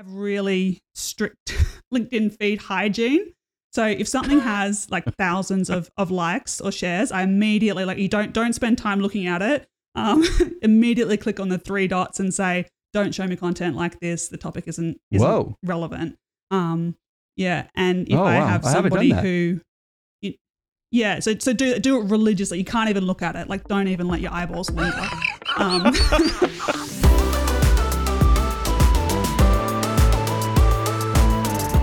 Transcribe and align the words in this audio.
have 0.00 0.12
really 0.14 0.82
strict 0.94 1.54
LinkedIn 1.94 2.34
feed 2.38 2.58
hygiene. 2.62 3.34
So 3.72 3.84
if 3.86 4.08
something 4.08 4.40
has 4.52 4.88
like 4.90 5.04
thousands 5.16 5.68
of, 5.68 5.90
of 5.98 6.10
likes 6.10 6.58
or 6.60 6.72
shares, 6.72 7.12
I 7.12 7.22
immediately 7.22 7.84
like 7.84 7.98
you 7.98 8.08
don't 8.08 8.32
don't 8.32 8.54
spend 8.54 8.78
time 8.78 9.00
looking 9.00 9.26
at 9.26 9.42
it. 9.42 9.68
Um, 9.94 10.24
immediately 10.62 11.16
click 11.18 11.38
on 11.38 11.50
the 11.50 11.58
three 11.58 11.86
dots 11.86 12.18
and 12.18 12.32
say, 12.32 12.66
"Don't 12.94 13.14
show 13.14 13.26
me 13.26 13.36
content 13.36 13.76
like 13.76 14.00
this. 14.00 14.28
The 14.28 14.38
topic 14.38 14.64
isn't, 14.68 14.98
isn't 15.10 15.26
Whoa. 15.28 15.56
relevant." 15.64 16.16
Um, 16.50 16.96
yeah, 17.36 17.66
and 17.74 18.08
if 18.08 18.14
Oh, 18.14 18.22
I 18.24 18.38
wow. 18.38 18.46
have 18.46 18.64
I 18.64 18.72
somebody 18.72 19.12
that. 19.12 19.22
who, 19.22 19.60
you- 20.22 20.34
yeah, 20.90 21.20
so 21.20 21.36
so 21.38 21.52
do 21.52 21.78
do 21.78 22.00
it 22.00 22.04
religiously. 22.04 22.56
You 22.58 22.64
can't 22.64 22.88
even 22.88 23.04
look 23.04 23.20
at 23.20 23.36
it. 23.36 23.48
Like, 23.48 23.64
don't 23.68 23.88
even 23.88 24.08
let 24.08 24.20
your 24.20 24.32
eyeballs 24.32 24.70
linger. 24.70 25.08
Um, 25.56 25.92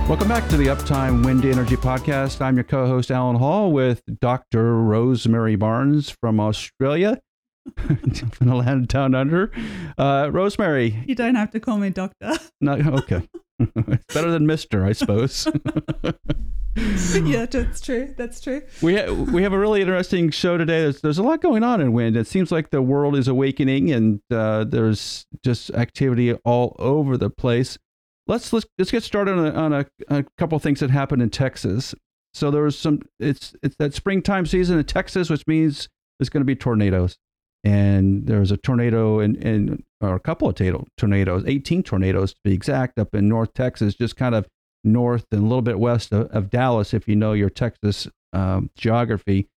Welcome 0.08 0.30
back 0.30 0.48
to 0.48 0.56
the 0.56 0.68
Uptime 0.68 1.26
Wind 1.26 1.44
Energy 1.44 1.76
Podcast. 1.76 2.40
I'm 2.40 2.56
your 2.56 2.64
co-host 2.64 3.12
Allen 3.12 3.36
Hall 3.36 3.74
with 3.74 4.02
Dr. 4.22 4.76
Rosemary 4.82 5.58
Barnes 5.58 6.10
from 6.10 6.40
Australia, 6.40 7.20
from 7.76 8.48
the 8.48 8.56
land 8.56 8.88
down 8.88 9.14
under. 9.14 9.52
Uh, 9.98 10.30
Rosemary, 10.32 11.04
you 11.06 11.14
don't 11.14 11.36
have 11.36 11.52
to 11.52 11.60
call 11.60 11.78
me 11.78 11.90
doctor. 11.90 12.38
no, 12.62 12.74
okay, 12.74 13.28
it's 13.60 14.14
better 14.14 14.32
than 14.32 14.48
Mister, 14.48 14.86
I 14.86 14.94
suppose. 14.94 15.46
yeah, 16.76 17.46
that's 17.46 17.82
true. 17.82 18.14
That's 18.18 18.40
true. 18.40 18.62
we 18.82 18.96
ha- 18.96 19.12
we 19.12 19.44
have 19.44 19.52
a 19.52 19.60
really 19.60 19.82
interesting 19.82 20.30
show 20.30 20.58
today. 20.58 20.84
There's 20.84 21.02
there's 21.02 21.18
a 21.18 21.24
lot 21.24 21.42
going 21.42 21.64
on 21.64 21.82
in 21.82 21.92
wind. 21.92 22.16
It 22.16 22.28
seems 22.28 22.50
like 22.50 22.70
the 22.70 22.82
world 22.82 23.18
is 23.18 23.28
awakening, 23.28 23.92
and 23.92 24.22
uh, 24.32 24.64
there's 24.64 25.26
just 25.44 25.70
activity 25.72 26.32
all 26.46 26.78
over 26.80 27.18
the 27.18 27.30
place. 27.30 27.78
Let's 28.28 28.52
let's 28.52 28.66
let's 28.78 28.92
get 28.92 29.04
started 29.04 29.38
on 29.38 29.46
a, 29.46 29.52
on 29.52 29.74
a, 29.74 29.86
a 30.10 30.24
couple 30.38 30.60
things 30.60 30.80
that 30.82 30.90
happened 30.90 31.22
in 31.22 31.30
Texas. 31.30 31.96
So 32.34 32.52
there 32.52 32.64
was 32.64 32.78
some. 32.78 33.02
It's 33.20 33.56
it's 33.64 33.76
that 33.78 33.94
springtime 33.94 34.46
season 34.46 34.78
in 34.78 34.86
Texas, 34.86 35.30
which 35.30 35.48
means 35.48 35.90
there's 36.20 36.30
going 36.30 36.42
to 36.42 36.46
be 36.46 36.56
tornadoes, 36.56 37.18
and 37.64 38.28
there 38.28 38.40
was 38.40 38.52
a 38.52 38.58
tornado 38.58 39.20
and 39.20 39.36
in 39.38 39.84
or 40.02 40.16
a 40.16 40.20
couple 40.20 40.48
of 40.48 40.56
tornado, 40.56 40.86
tornadoes, 40.98 41.44
18 41.48 41.84
tornadoes 41.84 42.34
to 42.34 42.40
be 42.44 42.54
exact, 42.54 43.00
up 43.00 43.16
in 43.16 43.28
North 43.28 43.54
Texas, 43.54 43.96
just 43.96 44.16
kind 44.16 44.36
of 44.36 44.48
north 44.84 45.26
and 45.32 45.42
a 45.42 45.44
little 45.44 45.62
bit 45.62 45.80
west 45.80 46.14
of, 46.14 46.28
of 46.32 46.50
Dallas, 46.50 46.94
if 46.94 47.08
you 47.08 47.16
know 47.16 47.34
your 47.34 47.50
Texas 47.50 48.08
um, 48.34 48.70
geography. 48.76 49.48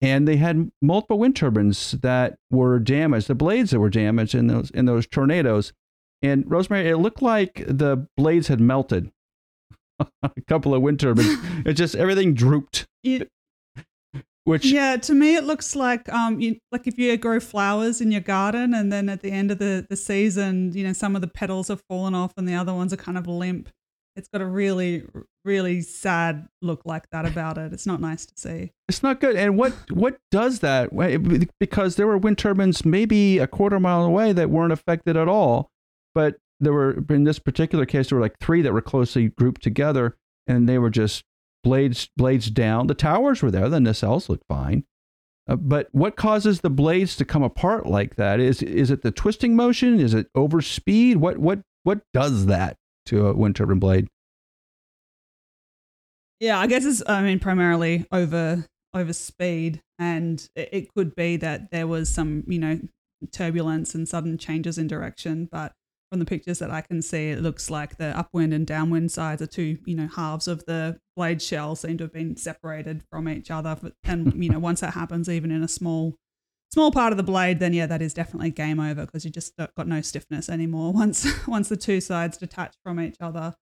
And 0.00 0.28
they 0.28 0.36
had 0.36 0.70
multiple 0.82 1.18
wind 1.18 1.36
turbines 1.36 1.92
that 2.02 2.36
were 2.50 2.78
damaged, 2.78 3.28
the 3.28 3.34
blades 3.34 3.70
that 3.70 3.80
were 3.80 3.90
damaged 3.90 4.34
in 4.34 4.48
those 4.48 4.70
in 4.70 4.84
those 4.84 5.06
tornadoes. 5.06 5.72
And 6.24 6.50
Rosemary, 6.50 6.88
it 6.88 6.96
looked 6.96 7.22
like 7.22 7.62
the 7.66 8.06
blades 8.16 8.48
had 8.48 8.60
melted. 8.60 9.10
a 10.22 10.30
couple 10.48 10.74
of 10.74 10.82
wind 10.82 10.98
turbines. 11.00 11.36
it 11.66 11.74
just 11.74 11.94
everything 11.94 12.34
drooped. 12.34 12.86
It- 13.02 13.28
Which 14.44 14.64
yeah, 14.66 14.96
to 14.96 15.14
me 15.14 15.36
it 15.36 15.44
looks 15.44 15.74
like 15.76 16.08
um, 16.12 16.40
you, 16.40 16.56
like 16.72 16.86
if 16.86 16.98
you 16.98 17.16
grow 17.16 17.40
flowers 17.40 18.00
in 18.00 18.10
your 18.12 18.20
garden, 18.20 18.74
and 18.74 18.92
then 18.92 19.08
at 19.08 19.22
the 19.22 19.30
end 19.30 19.50
of 19.50 19.58
the 19.58 19.86
the 19.88 19.96
season, 19.96 20.72
you 20.74 20.84
know, 20.86 20.92
some 20.92 21.14
of 21.14 21.22
the 21.22 21.28
petals 21.28 21.68
have 21.68 21.80
fallen 21.88 22.14
off, 22.14 22.32
and 22.36 22.46
the 22.48 22.54
other 22.54 22.74
ones 22.74 22.92
are 22.92 22.96
kind 22.98 23.16
of 23.16 23.26
limp. 23.26 23.68
It's 24.16 24.28
got 24.28 24.42
a 24.42 24.46
really, 24.46 25.02
really 25.44 25.80
sad 25.80 26.46
look 26.62 26.82
like 26.84 27.08
that 27.10 27.26
about 27.26 27.58
it. 27.58 27.72
It's 27.72 27.86
not 27.86 28.00
nice 28.00 28.26
to 28.26 28.32
see. 28.36 28.70
It's 28.88 29.02
not 29.02 29.18
good. 29.20 29.34
And 29.34 29.56
what 29.56 29.72
what 29.90 30.18
does 30.30 30.60
that? 30.60 30.90
Because 31.58 31.96
there 31.96 32.06
were 32.06 32.18
wind 32.18 32.38
turbines 32.38 32.84
maybe 32.84 33.38
a 33.38 33.46
quarter 33.46 33.80
mile 33.80 34.04
away 34.04 34.32
that 34.32 34.50
weren't 34.50 34.72
affected 34.72 35.16
at 35.16 35.26
all, 35.28 35.70
but 36.14 36.36
there 36.60 36.72
were 36.72 37.04
in 37.10 37.24
this 37.24 37.38
particular 37.38 37.86
case 37.86 38.08
there 38.08 38.16
were 38.16 38.24
like 38.24 38.38
three 38.38 38.62
that 38.62 38.72
were 38.72 38.80
closely 38.80 39.28
grouped 39.28 39.62
together, 39.62 40.16
and 40.46 40.68
they 40.68 40.78
were 40.78 40.90
just 40.90 41.24
blades 41.62 42.08
blades 42.16 42.50
down. 42.50 42.86
The 42.86 42.94
towers 42.94 43.42
were 43.42 43.50
there. 43.50 43.68
The 43.68 43.78
nacelles 43.78 44.28
looked 44.28 44.46
fine. 44.48 44.84
Uh, 45.46 45.56
but 45.56 45.88
what 45.92 46.16
causes 46.16 46.60
the 46.60 46.70
blades 46.70 47.16
to 47.16 47.24
come 47.24 47.42
apart 47.42 47.86
like 47.86 48.16
that? 48.16 48.40
Is 48.40 48.62
is 48.62 48.90
it 48.90 49.02
the 49.02 49.10
twisting 49.10 49.56
motion? 49.56 50.00
Is 50.00 50.14
it 50.14 50.28
over 50.34 50.62
speed? 50.62 51.18
What 51.18 51.38
what 51.38 51.60
what 51.82 52.00
does 52.12 52.46
that 52.46 52.76
to 53.06 53.26
a 53.26 53.34
wind 53.34 53.56
turbine 53.56 53.78
blade? 53.78 54.08
Yeah, 56.40 56.58
I 56.58 56.66
guess 56.66 56.84
it's 56.84 57.02
I 57.06 57.22
mean 57.22 57.40
primarily 57.40 58.06
over 58.10 58.66
over 58.94 59.12
speed, 59.12 59.82
and 59.98 60.48
it, 60.54 60.68
it 60.72 60.94
could 60.94 61.14
be 61.14 61.36
that 61.36 61.70
there 61.70 61.86
was 61.86 62.08
some 62.08 62.44
you 62.46 62.58
know 62.58 62.80
turbulence 63.32 63.94
and 63.94 64.08
sudden 64.08 64.38
changes 64.38 64.78
in 64.78 64.86
direction. 64.86 65.48
But 65.50 65.72
from 66.14 66.20
the 66.20 66.26
pictures 66.26 66.60
that 66.60 66.70
I 66.70 66.80
can 66.80 67.02
see, 67.02 67.30
it 67.30 67.40
looks 67.40 67.70
like 67.70 67.96
the 67.96 68.16
upwind 68.16 68.54
and 68.54 68.64
downwind 68.64 69.10
sides 69.10 69.42
are 69.42 69.48
two 69.48 69.78
you 69.84 69.96
know 69.96 70.06
halves 70.06 70.46
of 70.46 70.64
the 70.64 71.00
blade 71.16 71.42
shell 71.42 71.74
seem 71.74 71.98
to 71.98 72.04
have 72.04 72.12
been 72.12 72.36
separated 72.36 73.02
from 73.10 73.28
each 73.28 73.50
other. 73.50 73.76
And 74.04 74.32
you 74.44 74.48
know 74.48 74.60
once 74.60 74.80
that 74.80 74.94
happens, 74.94 75.28
even 75.28 75.50
in 75.50 75.64
a 75.64 75.66
small 75.66 76.14
small 76.72 76.92
part 76.92 77.12
of 77.12 77.16
the 77.16 77.24
blade, 77.24 77.58
then 77.58 77.72
yeah, 77.72 77.86
that 77.86 78.00
is 78.00 78.14
definitely 78.14 78.52
game 78.52 78.78
over 78.78 79.06
because 79.06 79.24
you 79.24 79.32
just 79.32 79.56
got 79.56 79.88
no 79.88 80.00
stiffness 80.02 80.48
anymore 80.48 80.92
once 81.02 81.26
once 81.48 81.68
the 81.68 81.76
two 81.76 82.00
sides 82.00 82.36
detach 82.36 82.76
from 82.84 83.00
each 83.00 83.16
other. 83.20 83.56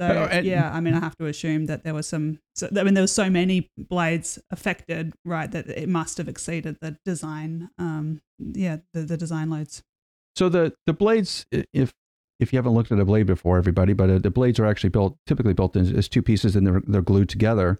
So 0.00 0.06
Uh, 0.08 0.40
yeah, 0.42 0.72
I 0.74 0.80
mean, 0.80 0.94
I 0.94 0.98
have 1.00 1.16
to 1.18 1.26
assume 1.26 1.66
that 1.66 1.84
there 1.84 1.94
was 1.94 2.08
some. 2.08 2.40
So, 2.56 2.68
I 2.76 2.82
mean, 2.82 2.94
there 2.94 3.02
was 3.02 3.12
so 3.12 3.30
many 3.30 3.70
blades 3.78 4.40
affected, 4.50 5.14
right? 5.24 5.48
That 5.48 5.68
it 5.68 5.88
must 5.88 6.18
have 6.18 6.26
exceeded 6.26 6.78
the 6.80 6.98
design. 7.04 7.70
Um, 7.78 8.20
yeah, 8.38 8.78
the, 8.92 9.02
the 9.02 9.16
design 9.16 9.48
loads. 9.48 9.84
So 10.36 10.48
the 10.48 10.74
the 10.86 10.92
blades, 10.92 11.46
if 11.50 11.94
if 12.38 12.52
you 12.52 12.58
haven't 12.58 12.74
looked 12.74 12.92
at 12.92 12.98
a 12.98 13.04
blade 13.04 13.26
before, 13.26 13.56
everybody, 13.56 13.94
but 13.94 14.10
uh, 14.10 14.18
the 14.18 14.30
blades 14.30 14.60
are 14.60 14.66
actually 14.66 14.90
built 14.90 15.16
typically 15.26 15.54
built 15.54 15.74
in, 15.74 15.96
as 15.96 16.08
two 16.08 16.22
pieces 16.22 16.54
and 16.54 16.66
they're 16.66 16.82
they're 16.86 17.02
glued 17.02 17.28
together. 17.28 17.78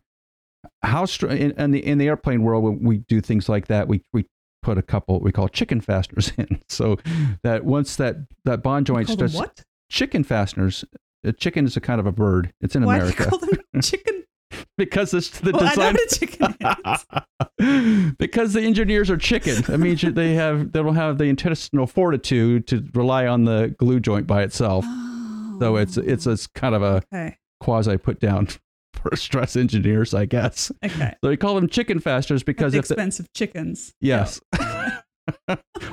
How 0.83 1.05
str- 1.05 1.29
in, 1.29 1.53
in 1.53 1.71
the 1.71 1.87
in 1.87 1.99
the 1.99 2.09
airplane 2.09 2.43
world, 2.43 2.65
when 2.65 2.83
we 2.83 2.99
do 2.99 3.21
things 3.21 3.49
like 3.49 3.67
that, 3.67 3.89
we 3.89 4.03
we 4.13 4.27
put 4.63 4.79
a 4.79 4.83
couple 4.83 5.21
we 5.21 5.33
call 5.33 5.49
chicken 5.49 5.81
fasteners 5.81 6.33
in, 6.39 6.63
so 6.69 6.97
that 7.43 7.65
once 7.65 7.97
that 7.97 8.17
that 8.45 8.63
bond 8.63 8.87
joint 8.87 9.09
starts 9.09 9.35
what? 9.35 9.63
chicken 9.91 10.25
fasteners. 10.25 10.85
A 11.25 11.33
chicken 11.33 11.67
is 11.67 11.77
a 11.77 11.81
kind 11.81 11.99
of 11.99 12.07
a 12.07 12.13
bird. 12.13 12.53
It's 12.61 12.77
in 12.77 12.85
Why 12.85 13.01
do 13.01 13.07
you 13.07 13.13
America 13.13 13.31
call 13.31 13.39
them 13.41 13.59
chicken? 13.83 14.25
because 14.79 15.15
it's 15.15 15.41
the 15.41 15.53
Well, 15.53 15.69
design. 15.69 15.97
chicken 16.09 16.55
because 18.19 18.53
the 18.53 18.63
engineers 18.63 19.11
are 19.11 19.17
chicken. 19.17 19.63
That 19.63 19.79
means 19.79 20.03
they 20.03 20.35
have 20.35 20.73
they 20.73 20.83
don't 20.83 20.97
have 20.97 21.19
the 21.19 21.25
intestinal 21.25 21.87
fortitude 21.87 22.67
to 22.69 22.85
rely 22.95 23.27
on 23.27 23.45
the 23.45 23.75
glue 23.79 24.01
joint 24.01 24.27
by 24.27 24.43
itself. 24.43 24.85
So 25.59 25.77
it's 25.77 25.97
it's 25.97 26.27
a 26.27 26.37
kind 26.55 26.75
of 26.75 26.83
a 26.83 27.03
Oh, 27.13 27.17
okay. 27.17 27.37
quasi 27.61 27.97
put 27.97 28.21
down 28.21 28.49
for 28.95 29.17
stress 29.17 29.57
engineers, 29.57 30.15
I 30.15 30.27
guess. 30.27 30.71
Okay. 30.85 31.15
So 31.25 31.31
we 31.31 31.37
call 31.37 31.55
them 31.55 31.69
chicken 31.69 32.01
fasteners 32.01 32.43
because 32.43 32.75
At 32.75 32.85
the 32.87 33.03
if 33.03 33.17
the, 33.17 33.27
chickens. 33.35 33.95
yes, 34.01 34.41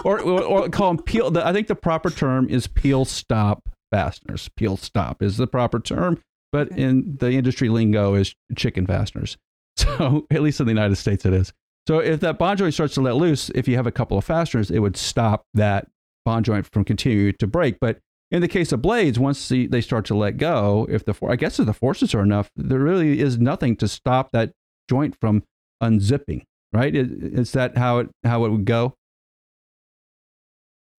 or, 0.03 0.19
or 0.19 0.43
or 0.43 0.69
call 0.69 0.93
them 0.93 1.03
peel. 1.03 1.31
The, 1.31 1.45
I 1.45 1.53
think 1.53 1.67
the 1.67 1.75
proper 1.75 2.09
term 2.09 2.49
is 2.49 2.67
peel 2.67 3.05
stop 3.05 3.69
fasteners. 3.91 4.49
Peel 4.57 4.77
stop 4.77 5.21
is 5.23 5.37
the 5.37 5.47
proper 5.47 5.79
term, 5.79 6.21
but 6.53 6.71
Okay. 6.71 6.81
in 6.83 7.17
the 7.19 7.31
industry 7.31 7.67
lingo 7.67 8.13
is 8.13 8.33
chicken 8.55 8.87
fasteners. 8.87 9.37
So 9.75 10.27
at 10.31 10.41
least 10.43 10.59
in 10.59 10.67
the 10.67 10.71
United 10.71 10.95
States 10.97 11.25
it 11.25 11.33
is. 11.33 11.51
So 11.87 11.97
if 11.99 12.19
that 12.21 12.37
bond 12.37 12.59
joint 12.59 12.73
starts 12.75 12.93
to 12.93 13.01
let 13.01 13.15
loose, 13.15 13.49
if 13.55 13.67
you 13.67 13.75
have 13.75 13.87
a 13.87 13.91
couple 13.91 14.17
of 14.19 14.23
fasteners, 14.23 14.69
it 14.71 14.79
would 14.79 14.95
stop 14.95 15.43
that 15.55 15.87
bond 16.25 16.45
joint 16.45 16.67
from 16.71 16.85
continuing 16.85 17.33
to 17.39 17.47
break. 17.47 17.77
But 17.81 17.99
in 18.31 18.41
the 18.41 18.47
case 18.47 18.71
of 18.71 18.81
blades, 18.83 19.17
once 19.19 19.49
the, 19.49 19.65
they 19.67 19.81
start 19.81 20.05
to 20.05 20.15
let 20.15 20.37
go, 20.37 20.87
if 20.89 21.03
the 21.05 21.13
I 21.27 21.35
guess 21.35 21.59
if 21.59 21.65
the 21.65 21.73
forces 21.73 22.13
are 22.15 22.21
enough, 22.21 22.49
there 22.55 22.79
really 22.79 23.19
is 23.19 23.37
nothing 23.39 23.75
to 23.77 23.87
stop 23.87 24.29
that 24.31 24.53
joint 24.89 25.17
from 25.19 25.43
unzipping. 25.81 26.43
Right? 26.71 26.95
Is, 26.95 27.11
is 27.11 27.51
that 27.53 27.75
how 27.77 27.97
it 27.99 28.09
how 28.23 28.45
it 28.45 28.49
would 28.49 28.65
go? 28.65 28.93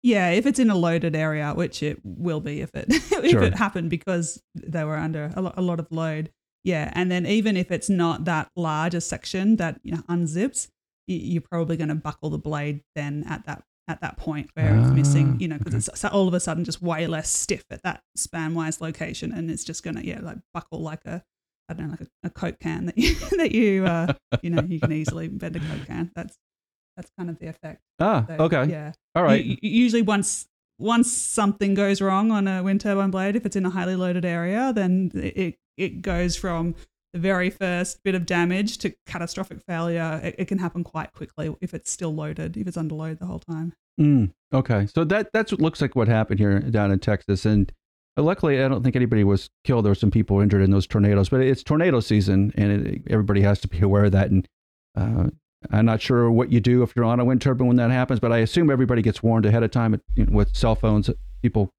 Yeah, 0.04 0.28
if 0.30 0.44
it's 0.44 0.58
in 0.58 0.68
a 0.70 0.76
loaded 0.76 1.16
area, 1.16 1.52
which 1.54 1.82
it 1.82 1.98
will 2.04 2.40
be 2.40 2.60
if 2.60 2.70
it 2.74 2.86
if 2.90 3.30
Sure. 3.30 3.42
it 3.42 3.54
happened 3.56 3.88
because 3.90 4.40
they 4.54 4.84
were 4.84 4.96
under 4.96 5.32
a 5.34 5.40
lot, 5.40 5.54
a 5.56 5.62
lot 5.62 5.80
of 5.80 5.86
load. 5.90 6.30
Yeah, 6.62 6.92
and 6.94 7.10
then 7.10 7.24
even 7.26 7.56
if 7.56 7.70
it's 7.72 7.88
not 7.88 8.26
that 8.26 8.48
large 8.54 8.94
a 8.94 9.00
section 9.00 9.56
that 9.56 9.80
you 9.82 9.92
know 9.92 10.02
unzips, 10.08 10.68
y- 11.08 11.14
you're 11.14 11.42
probably 11.42 11.76
going 11.78 11.88
to 11.88 11.94
buckle 11.94 12.28
the 12.30 12.38
blade 12.38 12.82
then 12.94 13.24
at 13.28 13.46
that 13.46 13.64
at 13.88 14.00
that 14.02 14.16
point 14.18 14.50
where 14.54 14.76
it's 14.76 14.88
Ah, 14.90 14.94
missing. 14.94 15.40
You 15.40 15.48
know, 15.48 15.58
because 15.58 15.74
okay. 15.88 15.92
it's 15.94 16.04
all 16.04 16.28
of 16.28 16.34
a 16.34 16.40
sudden 16.40 16.64
just 16.64 16.82
way 16.82 17.06
less 17.06 17.30
stiff 17.30 17.64
at 17.70 17.82
that 17.82 18.02
span 18.14 18.54
wise 18.54 18.80
location, 18.82 19.32
and 19.32 19.50
it's 19.50 19.64
just 19.64 19.82
going 19.82 19.96
to 19.96 20.06
yeah 20.06 20.20
like 20.20 20.38
buckle 20.52 20.80
like 20.82 21.04
a 21.06 21.22
I 21.70 21.72
don't 21.74 21.86
know 21.86 21.92
like 21.98 22.02
a, 22.02 22.26
a 22.28 22.30
coke 22.30 22.60
can 22.60 22.86
that 22.86 22.98
you 22.98 23.14
that 23.38 23.52
you 23.52 23.86
uh 23.86 24.12
you 24.42 24.50
know 24.50 24.62
you 24.62 24.80
can 24.80 24.92
easily 24.92 25.28
bend 25.28 25.56
a 25.56 25.60
coke 25.60 25.86
can. 25.86 26.10
That's 26.14 26.36
that's 26.96 27.10
kind 27.18 27.30
of 27.30 27.38
the 27.38 27.46
effect. 27.48 27.80
Ah, 28.00 28.24
So, 28.28 28.34
okay, 28.44 28.64
Yeah. 28.70 28.92
all 29.14 29.22
right. 29.22 29.44
U- 29.44 29.56
usually, 29.62 30.02
once 30.02 30.46
once 30.78 31.12
something 31.12 31.74
goes 31.74 32.00
wrong 32.02 32.30
on 32.32 32.48
a 32.48 32.62
wind 32.62 32.80
turbine 32.80 33.10
blade, 33.10 33.36
if 33.36 33.46
it's 33.46 33.54
in 33.56 33.64
a 33.64 33.70
highly 33.70 33.94
loaded 33.96 34.24
area, 34.24 34.72
then 34.74 35.10
it 35.14 35.56
it 35.76 36.02
goes 36.02 36.36
from 36.36 36.74
the 37.12 37.20
very 37.20 37.48
first 37.50 38.02
bit 38.02 38.14
of 38.16 38.26
damage 38.26 38.78
to 38.78 38.92
catastrophic 39.06 39.60
failure. 39.68 40.20
It, 40.22 40.34
it 40.38 40.44
can 40.48 40.58
happen 40.58 40.82
quite 40.82 41.12
quickly 41.12 41.54
if 41.60 41.74
it's 41.74 41.90
still 41.90 42.12
loaded, 42.14 42.56
if 42.56 42.66
it's 42.66 42.76
under 42.76 42.94
load 42.96 43.18
the 43.20 43.26
whole 43.26 43.38
time. 43.38 43.72
Mm, 44.00 44.32
okay, 44.52 44.86
so 44.92 45.04
that 45.04 45.30
that's 45.32 45.52
what 45.52 45.60
looks 45.60 45.80
like 45.80 45.94
what 45.94 46.08
happened 46.08 46.40
here 46.40 46.58
down 46.58 46.90
in 46.90 46.98
Texas, 46.98 47.44
and 47.46 47.72
luckily, 48.16 48.60
I 48.62 48.66
don't 48.66 48.82
think 48.82 48.96
anybody 48.96 49.22
was 49.22 49.48
killed. 49.62 49.84
There 49.84 49.90
were 49.90 49.94
some 49.96 50.10
people 50.10 50.40
injured 50.40 50.62
in 50.62 50.72
those 50.72 50.88
tornadoes, 50.88 51.28
but 51.28 51.40
it's 51.40 51.62
tornado 51.62 52.00
season, 52.00 52.52
and 52.56 52.86
it, 52.86 53.02
everybody 53.08 53.42
has 53.42 53.60
to 53.60 53.68
be 53.68 53.80
aware 53.80 54.06
of 54.06 54.12
that. 54.12 54.30
And 54.32 54.48
uh, 54.96 55.28
I'm 55.70 55.86
not 55.86 56.00
sure 56.00 56.30
what 56.30 56.52
you 56.52 56.60
do 56.60 56.82
if 56.82 56.94
you're 56.94 57.04
on 57.04 57.20
a 57.20 57.24
wind 57.24 57.42
turbine 57.42 57.66
when 57.66 57.76
that 57.76 57.90
happens, 57.90 58.20
but 58.20 58.32
I 58.32 58.38
assume 58.38 58.70
everybody 58.70 59.02
gets 59.02 59.22
warned 59.22 59.46
ahead 59.46 59.62
of 59.62 59.70
time 59.70 60.00
you 60.14 60.26
know, 60.26 60.32
with 60.36 60.56
cell 60.56 60.74
phones. 60.74 61.10
People 61.42 61.70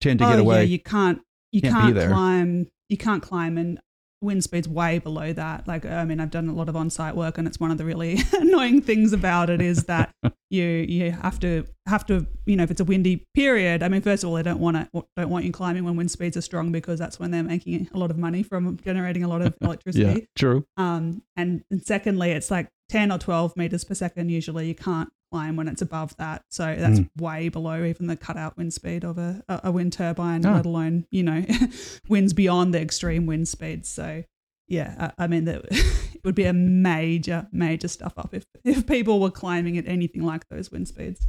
tend 0.00 0.18
to 0.20 0.26
oh, 0.26 0.30
get 0.30 0.38
away. 0.38 0.56
Yeah, 0.58 0.62
you 0.62 0.78
can't 0.78 1.20
you 1.52 1.62
Can't 1.62 1.94
can't, 1.94 2.10
climb 2.10 2.66
you 2.88 2.96
can't 2.96 3.22
climb 3.22 3.58
and 3.58 3.80
wind 4.22 4.44
speeds 4.44 4.68
way 4.68 4.98
below 4.98 5.32
that. 5.32 5.66
Like 5.66 5.86
I 5.86 6.04
mean, 6.04 6.20
I've 6.20 6.30
done 6.30 6.48
a 6.48 6.52
lot 6.52 6.68
of 6.68 6.76
on-site 6.76 7.16
work, 7.16 7.38
and 7.38 7.46
it's 7.46 7.58
one 7.58 7.70
of 7.70 7.78
the 7.78 7.84
really 7.84 8.18
annoying 8.32 8.82
things 8.82 9.12
about 9.12 9.50
it 9.50 9.60
is 9.60 9.84
that 9.84 10.14
you 10.50 10.64
you 10.64 11.12
have 11.12 11.40
to 11.40 11.64
have 11.86 12.06
to 12.06 12.26
you 12.46 12.56
know 12.56 12.62
if 12.62 12.70
it's 12.70 12.80
a 12.80 12.84
windy 12.84 13.26
period. 13.34 13.82
I 13.82 13.88
mean, 13.88 14.02
first 14.02 14.22
of 14.22 14.30
all, 14.30 14.36
they 14.36 14.42
don't 14.42 14.60
want 14.60 14.76
to 14.76 15.04
don't 15.16 15.30
want 15.30 15.44
you 15.44 15.52
climbing 15.52 15.84
when 15.84 15.96
wind 15.96 16.10
speeds 16.10 16.36
are 16.36 16.42
strong 16.42 16.72
because 16.72 16.98
that's 16.98 17.18
when 17.18 17.30
they're 17.30 17.42
making 17.42 17.88
a 17.94 17.98
lot 17.98 18.10
of 18.10 18.18
money 18.18 18.42
from 18.42 18.76
generating 18.84 19.24
a 19.24 19.28
lot 19.28 19.42
of 19.42 19.54
electricity. 19.60 20.04
yeah, 20.04 20.26
true. 20.36 20.66
Um, 20.76 21.22
and, 21.36 21.62
and 21.70 21.82
secondly, 21.82 22.32
it's 22.32 22.50
like 22.50 22.68
10 22.90 23.12
or 23.12 23.18
12 23.18 23.56
meters 23.56 23.84
per 23.84 23.94
second. 23.94 24.30
Usually 24.30 24.66
you 24.68 24.74
can't 24.74 25.08
climb 25.30 25.56
when 25.56 25.68
it's 25.68 25.80
above 25.80 26.16
that. 26.16 26.42
So 26.50 26.74
that's 26.76 26.98
Mm. 27.00 27.08
way 27.20 27.48
below 27.48 27.84
even 27.84 28.08
the 28.08 28.16
cutout 28.16 28.56
wind 28.56 28.72
speed 28.74 29.04
of 29.04 29.16
a, 29.16 29.42
a 29.48 29.70
wind 29.70 29.92
turbine, 29.92 30.44
Ah. 30.44 30.54
let 30.56 30.66
alone, 30.66 31.06
you 31.10 31.22
know, 31.22 31.44
winds 32.08 32.32
beyond 32.32 32.74
the 32.74 32.80
extreme 32.80 33.26
wind 33.26 33.46
speeds. 33.48 33.88
So 33.88 34.24
yeah, 34.68 35.12
I, 35.18 35.24
I 35.24 35.26
mean, 35.28 35.44
that 35.44 35.64
it 35.70 36.24
would 36.24 36.34
be 36.34 36.44
a 36.44 36.52
major, 36.52 37.46
major 37.52 37.88
stuff 37.88 38.14
up 38.18 38.34
if, 38.34 38.44
if 38.64 38.86
people 38.86 39.20
were 39.20 39.30
climbing 39.30 39.78
at 39.78 39.86
anything 39.86 40.22
like 40.24 40.48
those 40.48 40.70
wind 40.70 40.88
speeds. 40.88 41.26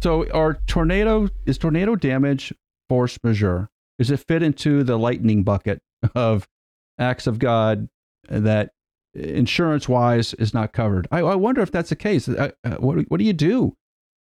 So, 0.00 0.30
are 0.30 0.58
tornado 0.68 1.28
is 1.44 1.58
tornado 1.58 1.96
damage 1.96 2.52
force 2.88 3.18
majeure? 3.24 3.68
Does 3.98 4.10
it 4.12 4.18
fit 4.28 4.42
into 4.44 4.84
the 4.84 4.96
lightning 4.96 5.42
bucket 5.42 5.80
of 6.14 6.46
acts 7.00 7.26
of 7.26 7.38
God 7.40 7.88
that 8.28 8.70
insurance 9.14 9.88
wise 9.88 10.34
is 10.34 10.54
not 10.54 10.72
covered? 10.72 11.08
I, 11.10 11.20
I 11.20 11.34
wonder 11.34 11.60
if 11.60 11.70
that's 11.70 11.90
the 11.90 11.96
case. 11.96 12.28
I, 12.28 12.52
uh, 12.64 12.76
what 12.76 12.98
what 13.08 13.18
do 13.18 13.24
you 13.24 13.32
do? 13.32 13.74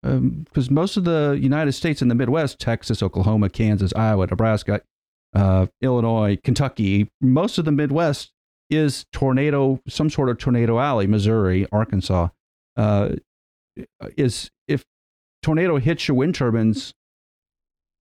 Because 0.01 0.71
most 0.71 0.95
of 0.95 1.03
the 1.03 1.37
United 1.41 1.73
States 1.73 2.01
in 2.01 2.07
the 2.07 2.15
Midwest, 2.15 2.59
Texas, 2.59 3.03
Oklahoma, 3.03 3.49
Kansas, 3.49 3.93
Iowa, 3.95 4.27
Nebraska, 4.27 4.81
uh, 5.35 5.67
Illinois, 5.81 6.37
Kentucky, 6.41 7.09
most 7.19 7.57
of 7.57 7.65
the 7.65 7.71
Midwest 7.71 8.31
is 8.69 9.05
tornado, 9.11 9.81
some 9.89 10.09
sort 10.09 10.29
of 10.29 10.37
tornado 10.37 10.79
alley. 10.79 11.05
Missouri, 11.05 11.67
Arkansas, 11.71 12.29
uh, 12.77 13.09
is 14.15 14.49
if 14.67 14.83
tornado 15.41 15.77
hits 15.77 16.07
your 16.07 16.15
wind 16.15 16.35
turbines, 16.35 16.93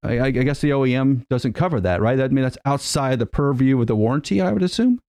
I, 0.02 0.20
I 0.20 0.30
guess 0.30 0.60
the 0.60 0.70
OEM 0.70 1.26
doesn't 1.28 1.54
cover 1.54 1.80
that, 1.80 2.00
right? 2.00 2.20
I 2.20 2.28
mean, 2.28 2.44
that's 2.44 2.58
outside 2.64 3.18
the 3.18 3.26
purview 3.26 3.80
of 3.80 3.88
the 3.88 3.96
warranty, 3.96 4.40
I 4.40 4.52
would 4.52 4.62
assume. 4.62 5.00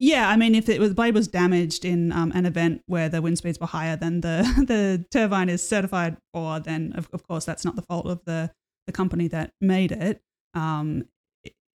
Yeah, 0.00 0.28
I 0.28 0.36
mean, 0.36 0.54
if 0.54 0.68
it 0.68 0.80
was, 0.80 0.90
the 0.90 0.94
blade 0.94 1.14
was 1.14 1.28
damaged 1.28 1.84
in 1.84 2.10
um, 2.10 2.32
an 2.34 2.46
event 2.46 2.82
where 2.86 3.08
the 3.08 3.22
wind 3.22 3.38
speeds 3.38 3.60
were 3.60 3.66
higher 3.66 3.96
than 3.96 4.20
the, 4.22 4.42
the 4.66 5.04
turbine 5.10 5.48
is 5.48 5.66
certified 5.66 6.16
for, 6.32 6.58
then 6.60 6.92
of, 6.96 7.08
of 7.12 7.26
course 7.26 7.44
that's 7.44 7.64
not 7.64 7.76
the 7.76 7.82
fault 7.82 8.06
of 8.06 8.20
the, 8.24 8.50
the 8.86 8.92
company 8.92 9.28
that 9.28 9.52
made 9.60 9.92
it. 9.92 10.20
Um, 10.54 11.04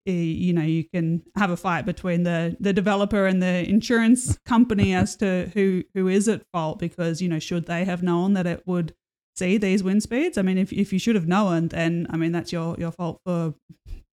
you 0.06 0.52
know, 0.52 0.62
you 0.62 0.84
can 0.84 1.22
have 1.34 1.50
a 1.50 1.56
fight 1.56 1.86
between 1.86 2.24
the, 2.24 2.56
the 2.60 2.74
developer 2.74 3.26
and 3.26 3.42
the 3.42 3.68
insurance 3.68 4.38
company 4.46 4.94
as 4.94 5.16
to 5.16 5.50
who, 5.54 5.82
who 5.94 6.08
is 6.08 6.28
at 6.28 6.42
fault 6.52 6.78
because, 6.78 7.22
you 7.22 7.28
know, 7.28 7.38
should 7.38 7.66
they 7.66 7.84
have 7.84 8.02
known 8.02 8.34
that 8.34 8.46
it 8.46 8.62
would 8.66 8.94
see 9.34 9.56
these 9.56 9.82
wind 9.82 10.02
speeds? 10.02 10.36
I 10.36 10.42
mean, 10.42 10.58
if, 10.58 10.72
if 10.72 10.92
you 10.92 10.98
should 10.98 11.14
have 11.14 11.26
known, 11.26 11.68
then, 11.68 12.06
I 12.10 12.18
mean, 12.18 12.32
that's 12.32 12.52
your, 12.52 12.76
your 12.78 12.92
fault 12.92 13.20
for 13.24 13.54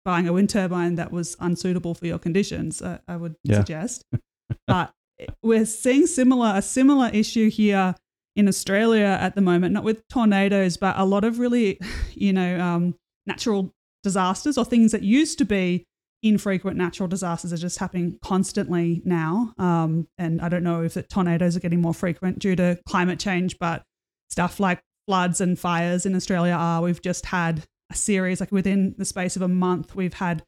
buying 0.04 0.28
a 0.28 0.34
wind 0.34 0.50
turbine 0.50 0.96
that 0.96 1.12
was 1.12 1.36
unsuitable 1.40 1.94
for 1.94 2.08
your 2.08 2.20
conditions, 2.20 2.82
I, 2.82 3.00
I 3.08 3.16
would 3.18 3.36
Yeah. 3.44 3.58
suggest. 3.58 4.04
but 4.68 4.92
we're 5.44 5.66
seeing 5.66 6.08
similar 6.08 6.54
a 6.56 6.62
similar 6.62 7.10
issue 7.14 7.50
here 7.50 7.96
in 8.36 8.48
Australia 8.48 9.18
at 9.22 9.36
the 9.36 9.42
moment, 9.42 9.74
not 9.74 9.84
with 9.84 10.08
tornadoes, 10.08 10.78
but 10.78 10.98
a 10.98 11.06
lot 11.06 11.24
of 11.24 11.38
really, 11.40 11.80
you 12.14 12.34
know, 12.34 12.60
um, 12.60 12.96
natural 13.28 13.74
disasters 14.04 14.58
or 14.58 14.66
things 14.66 14.92
that 14.94 15.04
used 15.04 15.38
to 15.38 15.46
be 15.46 15.86
infrequent 16.24 16.78
natural 16.78 17.08
disasters 17.08 17.52
are 17.52 17.58
just 17.58 17.80
happening 17.80 18.18
constantly 18.24 19.02
now. 19.06 19.54
Um, 19.58 20.08
and 20.18 20.40
I 20.42 20.50
don't 20.50 20.64
know 20.64 20.84
if 20.84 20.94
the 20.94 21.04
tornadoes 21.04 21.56
are 21.58 21.60
getting 21.60 21.82
more 21.82 21.94
frequent 21.96 22.40
due 22.40 22.56
to 22.56 22.80
climate 22.88 23.20
change, 23.20 23.58
but 23.60 23.84
stuff 24.30 24.60
like 24.60 24.82
floods 25.08 25.42
and 25.42 25.58
fires 25.60 26.06
in 26.06 26.16
Australia 26.16 26.54
are. 26.54 26.82
We've 26.82 27.02
just 27.02 27.26
had 27.28 27.66
a 27.92 27.96
series, 27.96 28.40
like 28.40 28.52
within 28.52 28.96
the 28.98 29.06
space 29.06 29.36
of 29.36 29.42
a 29.42 29.48
month, 29.48 29.96
we've 29.96 30.16
had 30.16 30.44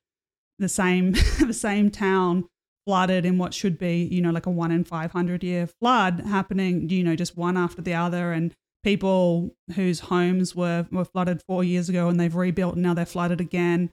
the 0.59 0.69
same 0.69 1.11
the 1.39 1.53
same 1.53 1.91
town 1.91 2.45
flooded 2.85 3.25
in 3.25 3.37
what 3.37 3.53
should 3.53 3.77
be, 3.77 4.03
you 4.03 4.21
know, 4.21 4.31
like 4.31 4.45
a 4.45 4.51
one 4.51 4.71
in 4.71 4.83
500 4.83 5.43
year 5.43 5.67
flood 5.67 6.21
happening, 6.21 6.89
you 6.89 7.03
know, 7.03 7.15
just 7.15 7.37
one 7.37 7.57
after 7.57 7.81
the 7.81 7.93
other. 7.93 8.33
And 8.33 8.53
people 8.83 9.55
whose 9.75 10.01
homes 10.01 10.55
were, 10.55 10.85
were 10.91 11.05
flooded 11.05 11.41
four 11.47 11.63
years 11.63 11.87
ago 11.87 12.09
and 12.09 12.19
they've 12.19 12.35
rebuilt 12.35 12.73
and 12.73 12.83
now 12.83 12.93
they're 12.93 13.05
flooded 13.05 13.39
again. 13.39 13.89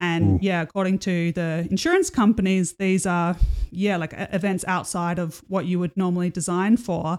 And 0.00 0.36
Ooh. 0.36 0.38
yeah, 0.40 0.62
according 0.62 1.00
to 1.00 1.32
the 1.32 1.66
insurance 1.68 2.10
companies, 2.10 2.74
these 2.78 3.04
are, 3.04 3.36
yeah, 3.72 3.96
like 3.96 4.14
events 4.14 4.64
outside 4.68 5.18
of 5.18 5.42
what 5.48 5.66
you 5.66 5.80
would 5.80 5.96
normally 5.96 6.30
design 6.30 6.76
for, 6.76 7.18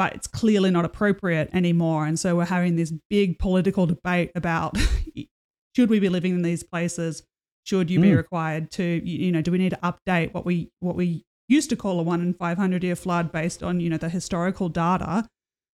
but 0.00 0.14
it's 0.14 0.26
clearly 0.26 0.70
not 0.70 0.86
appropriate 0.86 1.50
anymore. 1.52 2.06
And 2.06 2.18
so 2.18 2.34
we're 2.34 2.46
having 2.46 2.76
this 2.76 2.90
big 3.10 3.38
political 3.38 3.84
debate 3.84 4.30
about 4.34 4.78
should 5.76 5.90
we 5.90 6.00
be 6.00 6.08
living 6.08 6.32
in 6.36 6.40
these 6.40 6.62
places? 6.62 7.22
Should 7.66 7.90
you 7.90 8.00
be 8.00 8.08
Mm. 8.08 8.16
required 8.16 8.70
to, 8.72 8.82
you 8.82 9.30
know, 9.30 9.42
do 9.42 9.52
we 9.52 9.58
need 9.58 9.74
to 9.78 9.78
update 9.90 10.32
what 10.32 10.46
we 10.46 10.70
what 10.78 10.96
we 10.96 11.22
used 11.48 11.68
to 11.68 11.76
call 11.76 12.00
a 12.00 12.02
one 12.02 12.22
in 12.22 12.32
five 12.32 12.56
hundred 12.56 12.82
year 12.82 12.96
flood 12.96 13.30
based 13.30 13.62
on 13.62 13.78
you 13.80 13.90
know 13.90 13.98
the 13.98 14.08
historical 14.08 14.70
data? 14.70 15.28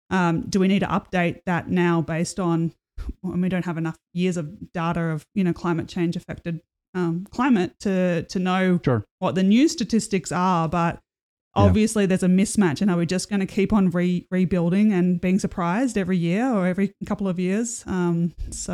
Um, 0.10 0.42
do 0.50 0.58
we 0.62 0.70
need 0.70 0.80
to 0.80 0.88
update 0.88 1.42
that 1.46 1.70
now 1.70 2.00
based 2.02 2.40
on? 2.40 2.72
Well, 3.22 3.36
we 3.38 3.50
don't 3.50 3.66
have 3.66 3.78
enough 3.78 3.98
years 4.14 4.38
of 4.38 4.72
data 4.72 5.02
of 5.02 5.26
you 5.36 5.44
know 5.44 5.52
climate 5.52 5.90
change 5.90 6.16
affected 6.16 6.62
um, 6.94 7.28
climate 7.30 7.74
to 7.82 8.24
to 8.24 8.40
know 8.40 8.80
Sure. 8.86 9.04
what 9.20 9.36
the 9.36 9.44
new 9.44 9.68
statistics 9.68 10.32
are, 10.32 10.70
but 10.70 11.00
Yeah. 11.56 11.64
obviously 11.64 12.06
there's 12.06 12.24
a 12.24 12.28
mismatch. 12.28 12.82
And 12.82 12.90
are 12.90 12.98
we 12.98 13.06
just 13.06 13.30
going 13.30 13.40
to 13.40 13.46
keep 13.46 13.72
on 13.74 13.90
re- 13.92 14.28
rebuilding 14.32 14.92
and 14.94 15.22
being 15.22 15.40
surprised 15.40 15.98
every 15.98 16.18
year 16.18 16.46
or 16.52 16.66
every 16.68 16.94
couple 17.06 17.28
of 17.28 17.40
years? 17.40 17.84
Um, 17.86 18.34
so 18.52 18.74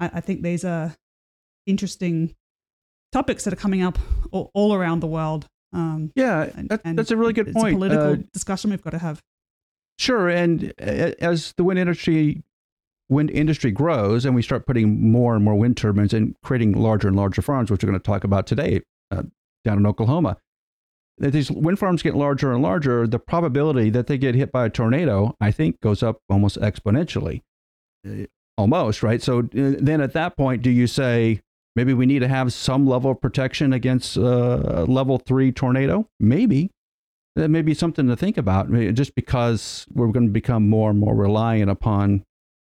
I, 0.00 0.10
I 0.14 0.20
think 0.20 0.42
these 0.42 0.64
are 0.64 0.94
interesting 1.66 2.34
topics 3.12 3.44
that 3.44 3.52
are 3.52 3.56
coming 3.56 3.82
up 3.82 3.98
all, 4.30 4.50
all 4.54 4.74
around 4.74 5.00
the 5.00 5.06
world. 5.06 5.46
Um, 5.72 6.12
Yeah, 6.14 6.48
and, 6.56 6.68
that, 6.70 6.80
that's 6.84 7.10
a 7.10 7.16
really 7.16 7.32
good 7.34 7.48
it's 7.48 7.56
point. 7.56 7.74
a 7.74 7.78
political 7.78 8.12
Uh, 8.12 8.16
discussion 8.32 8.70
we've 8.70 8.82
got 8.82 8.90
to 8.90 8.98
have. 8.98 9.22
Sure, 9.98 10.28
and 10.28 10.72
as 10.78 11.52
the 11.56 11.64
wind 11.64 11.78
industry 11.78 12.42
wind 13.10 13.30
industry 13.30 13.70
grows, 13.70 14.24
and 14.24 14.34
we 14.34 14.42
start 14.42 14.66
putting 14.66 15.10
more 15.10 15.34
and 15.34 15.42
more 15.44 15.54
wind 15.54 15.76
turbines 15.76 16.12
and 16.12 16.36
creating 16.42 16.72
larger 16.72 17.08
and 17.08 17.16
larger 17.16 17.40
farms, 17.42 17.70
which 17.70 17.82
we're 17.82 17.88
going 17.88 17.98
to 17.98 18.04
talk 18.04 18.22
about 18.22 18.46
today 18.46 18.80
uh, 19.10 19.22
down 19.64 19.78
in 19.78 19.86
Oklahoma, 19.86 20.36
that 21.20 21.32
these 21.32 21.50
wind 21.50 21.78
farms 21.78 22.02
get 22.02 22.14
larger 22.14 22.52
and 22.52 22.62
larger, 22.62 23.06
the 23.06 23.18
probability 23.18 23.90
that 23.90 24.06
they 24.06 24.18
get 24.18 24.34
hit 24.34 24.52
by 24.52 24.66
a 24.66 24.70
tornado, 24.70 25.34
I 25.40 25.50
think, 25.50 25.80
goes 25.80 26.02
up 26.02 26.18
almost 26.28 26.60
exponentially, 26.60 27.42
Uh, 28.06 28.26
almost 28.56 29.02
right. 29.02 29.22
So 29.22 29.40
uh, 29.40 29.42
then, 29.52 30.00
at 30.00 30.12
that 30.12 30.36
point, 30.36 30.62
do 30.62 30.70
you 30.70 30.86
say 30.86 31.40
maybe 31.76 31.94
we 31.94 32.06
need 32.06 32.20
to 32.20 32.28
have 32.28 32.52
some 32.52 32.86
level 32.86 33.10
of 33.12 33.20
protection 33.20 33.72
against 33.72 34.16
uh, 34.18 34.60
a 34.64 34.84
level 34.84 35.18
three 35.18 35.52
tornado? 35.52 36.08
Maybe 36.20 36.70
that 37.36 37.48
may 37.48 37.62
be 37.62 37.74
something 37.74 38.08
to 38.08 38.16
think 38.16 38.36
about 38.36 38.72
just 38.94 39.14
because 39.14 39.86
we're 39.92 40.08
going 40.08 40.26
to 40.26 40.32
become 40.32 40.68
more 40.68 40.90
and 40.90 40.98
more 40.98 41.14
reliant 41.14 41.70
upon 41.70 42.24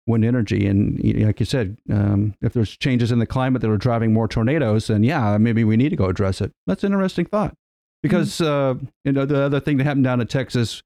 wind 0.06 0.25
energy 0.25 0.66
and 0.66 0.99
like 1.25 1.38
you 1.38 1.47
said 1.47 1.76
um, 1.90 2.35
if 2.42 2.52
there's 2.52 2.76
changes 2.76 3.12
in 3.12 3.20
the 3.20 3.26
climate 3.26 3.62
that 3.62 3.70
are 3.70 3.76
driving 3.76 4.12
more 4.12 4.26
tornadoes 4.26 4.88
then 4.88 5.04
yeah 5.04 5.38
maybe 5.38 5.62
we 5.62 5.76
need 5.76 5.90
to 5.90 5.97
go 5.97 6.06
address 6.06 6.40
it 6.40 6.50
that's 6.66 6.82
an 6.82 6.92
interesting 6.92 7.25
thought 7.25 7.54
because 8.02 8.40
uh, 8.40 8.75
you 9.04 9.12
know 9.12 9.25
the 9.25 9.42
other 9.42 9.61
thing 9.61 9.76
that 9.76 9.85
happened 9.85 10.04
down 10.04 10.21
in 10.21 10.26
texas 10.26 10.83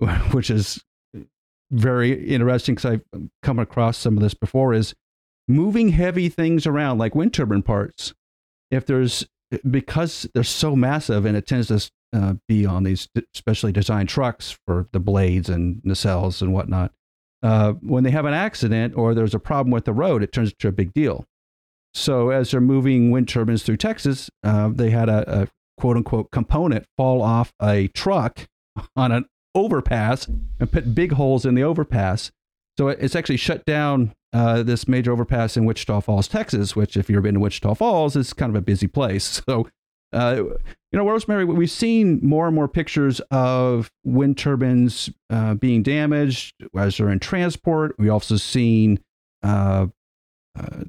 which 0.32 0.50
is 0.50 0.82
very 1.70 2.28
interesting 2.28 2.74
because 2.74 2.92
i've 2.92 3.22
come 3.42 3.58
across 3.58 3.96
some 3.96 4.16
of 4.16 4.22
this 4.22 4.34
before 4.34 4.74
is 4.74 4.94
moving 5.48 5.90
heavy 5.90 6.28
things 6.28 6.66
around 6.66 6.98
like 6.98 7.14
wind 7.14 7.32
turbine 7.32 7.62
parts 7.62 8.14
if 8.70 8.86
there's 8.86 9.26
because 9.70 10.26
they're 10.34 10.44
so 10.44 10.74
massive 10.74 11.24
and 11.24 11.36
it 11.36 11.46
tends 11.46 11.68
to 11.68 11.90
uh, 12.12 12.34
be 12.48 12.66
on 12.66 12.84
these 12.84 13.08
specially 13.34 13.72
designed 13.72 14.08
trucks 14.08 14.56
for 14.66 14.88
the 14.92 15.00
blades 15.00 15.48
and 15.48 15.82
nacelles 15.82 16.42
and 16.42 16.52
whatnot. 16.52 16.92
Uh, 17.42 17.72
when 17.82 18.04
they 18.04 18.10
have 18.10 18.24
an 18.24 18.34
accident 18.34 18.94
or 18.96 19.14
there's 19.14 19.34
a 19.34 19.38
problem 19.38 19.70
with 19.72 19.84
the 19.84 19.92
road, 19.92 20.22
it 20.22 20.32
turns 20.32 20.50
into 20.50 20.68
a 20.68 20.72
big 20.72 20.92
deal. 20.92 21.24
So 21.94 22.30
as 22.30 22.50
they're 22.50 22.60
moving 22.60 23.10
wind 23.10 23.28
turbines 23.28 23.62
through 23.62 23.78
Texas, 23.78 24.30
uh, 24.44 24.70
they 24.72 24.90
had 24.90 25.08
a, 25.08 25.42
a 25.42 25.48
quote 25.82 25.96
unquote 25.96 26.30
component 26.30 26.86
fall 26.96 27.20
off 27.20 27.52
a 27.60 27.88
truck 27.88 28.46
on 28.94 29.10
an 29.10 29.24
overpass 29.52 30.28
and 30.60 30.70
put 30.70 30.94
big 30.94 31.10
holes 31.14 31.44
in 31.44 31.56
the 31.56 31.64
overpass. 31.64 32.30
So 32.78 32.86
it's 32.86 33.16
actually 33.16 33.38
shut 33.38 33.64
down 33.64 34.14
uh, 34.32 34.62
this 34.62 34.86
major 34.86 35.10
overpass 35.10 35.56
in 35.56 35.64
Wichita 35.64 35.98
Falls, 35.98 36.28
Texas, 36.28 36.76
which, 36.76 36.96
if 36.96 37.10
you've 37.10 37.24
been 37.24 37.34
to 37.34 37.40
Wichita 37.40 37.74
Falls, 37.74 38.14
is 38.14 38.32
kind 38.32 38.50
of 38.50 38.56
a 38.56 38.64
busy 38.64 38.86
place. 38.86 39.42
So, 39.48 39.68
uh, 40.12 40.42
you 40.92 40.98
know, 40.98 41.08
Rosemary, 41.08 41.46
we've 41.46 41.70
seen 41.70 42.20
more 42.22 42.46
and 42.46 42.54
more 42.54 42.68
pictures 42.68 43.20
of 43.30 43.90
wind 44.04 44.38
turbines 44.38 45.10
uh, 45.30 45.54
being 45.54 45.82
damaged 45.82 46.54
as 46.76 46.98
they're 46.98 47.08
in 47.08 47.18
transport. 47.18 47.96
We've 47.98 48.10
also 48.10 48.36
seen 48.36 49.00
uh, 49.42 49.86
uh, 50.56 50.84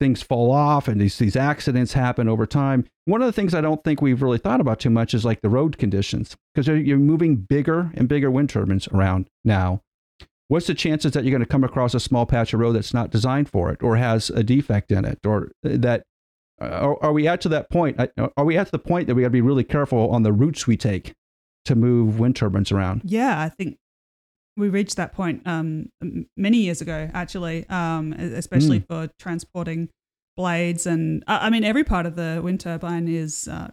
things 0.00 0.22
fall 0.22 0.50
off 0.50 0.88
and 0.88 1.00
these 1.00 1.18
these 1.18 1.36
accidents 1.36 1.92
happen 1.92 2.28
over 2.28 2.46
time. 2.46 2.86
One 3.04 3.20
of 3.22 3.26
the 3.26 3.32
things 3.32 3.54
I 3.54 3.60
don't 3.60 3.82
think 3.84 4.00
we've 4.00 4.22
really 4.22 4.38
thought 4.38 4.60
about 4.60 4.80
too 4.80 4.90
much 4.90 5.14
is 5.14 5.24
like 5.24 5.40
the 5.40 5.48
road 5.48 5.78
conditions 5.78 6.36
because 6.54 6.68
you're 6.68 6.98
moving 6.98 7.36
bigger 7.36 7.90
and 7.94 8.08
bigger 8.08 8.30
wind 8.30 8.50
turbines 8.50 8.88
around 8.88 9.28
now. 9.44 9.82
What's 10.48 10.66
the 10.66 10.74
chances 10.74 11.12
that 11.12 11.24
you're 11.24 11.30
going 11.30 11.40
to 11.40 11.46
come 11.46 11.64
across 11.64 11.92
a 11.92 12.00
small 12.00 12.24
patch 12.24 12.54
of 12.54 12.60
road 12.60 12.72
that's 12.72 12.94
not 12.94 13.10
designed 13.10 13.50
for 13.50 13.70
it 13.70 13.82
or 13.82 13.96
has 13.96 14.30
a 14.30 14.42
defect 14.42 14.90
in 14.90 15.04
it 15.04 15.18
or 15.26 15.52
that 15.62 16.04
uh, 16.60 16.64
are, 16.64 17.04
are 17.04 17.12
we 17.12 17.28
at 17.28 17.40
to 17.42 17.48
that 17.50 17.70
point? 17.70 18.00
Uh, 18.00 18.28
Are 18.36 18.44
we 18.44 18.56
at 18.56 18.70
the 18.70 18.78
point 18.78 19.06
that 19.06 19.14
we 19.14 19.22
got 19.22 19.28
to 19.28 19.32
be 19.32 19.40
really 19.40 19.64
careful 19.64 20.10
on 20.10 20.22
the 20.22 20.32
routes 20.32 20.66
we 20.66 20.76
take 20.76 21.12
to 21.66 21.74
move 21.74 22.18
wind 22.18 22.34
turbines 22.36 22.72
around? 22.72 23.02
Yeah, 23.04 23.40
I 23.40 23.48
think 23.48 23.76
we 24.58 24.68
reached 24.68 24.96
that 24.96 25.12
point 25.12 25.42
um, 25.46 25.90
many 26.36 26.58
years 26.58 26.80
ago, 26.80 27.08
actually, 27.14 27.66
um, 27.68 28.12
especially 28.12 28.80
for 28.80 29.08
transporting 29.18 29.88
blades. 30.36 30.86
And 30.86 31.22
I 31.26 31.46
I 31.46 31.50
mean, 31.50 31.64
every 31.64 31.84
part 31.84 32.04
of 32.04 32.16
the 32.16 32.40
wind 32.42 32.60
turbine 32.60 33.08
is 33.08 33.48
uh, 33.48 33.70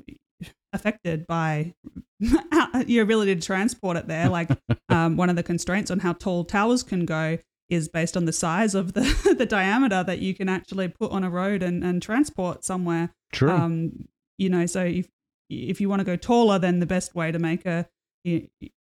affected 0.71 1.25
by 1.25 1.73
your 2.85 3.03
ability 3.03 3.35
to 3.35 3.41
transport 3.41 3.97
it 3.97 4.07
there. 4.07 4.29
Like 4.29 4.49
um, 4.89 5.17
one 5.17 5.29
of 5.29 5.35
the 5.35 5.43
constraints 5.43 5.89
on 5.89 5.99
how 5.99 6.13
tall 6.13 6.45
towers 6.45 6.83
can 6.83 7.05
go 7.05 7.39
is 7.67 7.89
based 7.89 8.15
on 8.15 8.25
the 8.25 8.33
size 8.33 8.75
of 8.75 8.93
the, 8.93 9.35
the 9.37 9.45
diameter 9.45 10.03
that 10.03 10.19
you 10.19 10.35
can 10.35 10.47
actually 10.47 10.87
put 10.87 11.11
on 11.11 11.23
a 11.23 11.29
road 11.29 11.63
and, 11.63 11.83
and 11.83 12.01
transport 12.01 12.63
somewhere. 12.63 13.11
True. 13.33 13.49
Um, 13.49 14.07
you 14.37 14.49
know, 14.49 14.67
so 14.67 14.83
if 14.83 15.07
if 15.49 15.79
you 15.79 15.89
want 15.89 15.99
to 15.99 16.05
go 16.05 16.15
taller, 16.15 16.59
then 16.59 16.79
the 16.79 16.85
best 16.85 17.15
way 17.15 17.31
to 17.31 17.39
make 17.39 17.65
a 17.65 17.87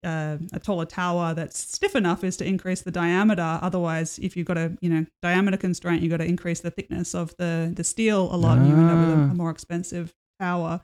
uh, 0.06 0.38
a 0.52 0.60
taller 0.60 0.84
tower 0.86 1.34
that's 1.34 1.58
stiff 1.58 1.94
enough 1.96 2.22
is 2.24 2.36
to 2.38 2.44
increase 2.46 2.82
the 2.82 2.90
diameter. 2.92 3.58
Otherwise, 3.60 4.18
if 4.20 4.36
you've 4.36 4.46
got 4.46 4.56
a 4.58 4.76
you 4.80 4.88
know 4.88 5.06
diameter 5.22 5.56
constraint, 5.56 6.02
you've 6.02 6.10
got 6.10 6.18
to 6.18 6.24
increase 6.34 6.60
the 6.60 6.70
thickness 6.70 7.14
of 7.14 7.34
the 7.38 7.72
the 7.74 7.84
steel 7.84 8.28
a 8.34 8.36
lot, 8.36 8.58
and 8.58 8.68
you 8.68 8.74
end 8.76 8.90
up 8.90 8.98
with 8.98 9.18
a, 9.18 9.20
Ah. 9.20 9.30
a 9.32 9.34
more 9.34 9.50
expensive 9.50 10.14
tower. 10.40 10.80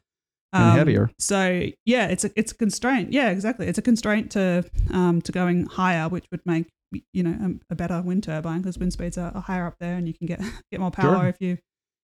Um, 0.55 0.63
And 0.63 0.79
heavier. 0.79 1.11
So 1.19 1.71
yeah, 1.87 2.09
it's 2.09 2.25
a 2.25 2.31
it's 2.37 2.53
a 2.53 2.55
constraint. 2.55 3.13
Yeah, 3.13 3.31
exactly. 3.31 3.67
It's 3.69 3.79
a 3.79 3.83
constraint 3.83 4.31
to 4.33 4.65
um 4.91 5.23
to 5.23 5.33
going 5.33 5.67
higher, 5.67 6.09
which 6.11 6.27
would 6.31 6.45
make 6.45 6.67
you 7.15 7.23
know 7.23 7.37
a, 7.71 7.73
a 7.73 7.75
better 7.75 8.03
wind 8.03 8.23
turbine 8.25 8.61
because 8.61 8.77
wind 8.79 8.93
speeds 8.93 9.17
are, 9.17 9.33
are 9.35 9.41
higher 9.41 9.67
up 9.67 9.77
there, 9.81 9.97
and 9.97 10.07
you 10.09 10.15
can 10.15 10.27
get 10.27 10.41
get 10.71 10.81
more 10.81 10.91
power 10.91 11.21
Sure. 11.21 11.29
if 11.29 11.37
you 11.41 11.57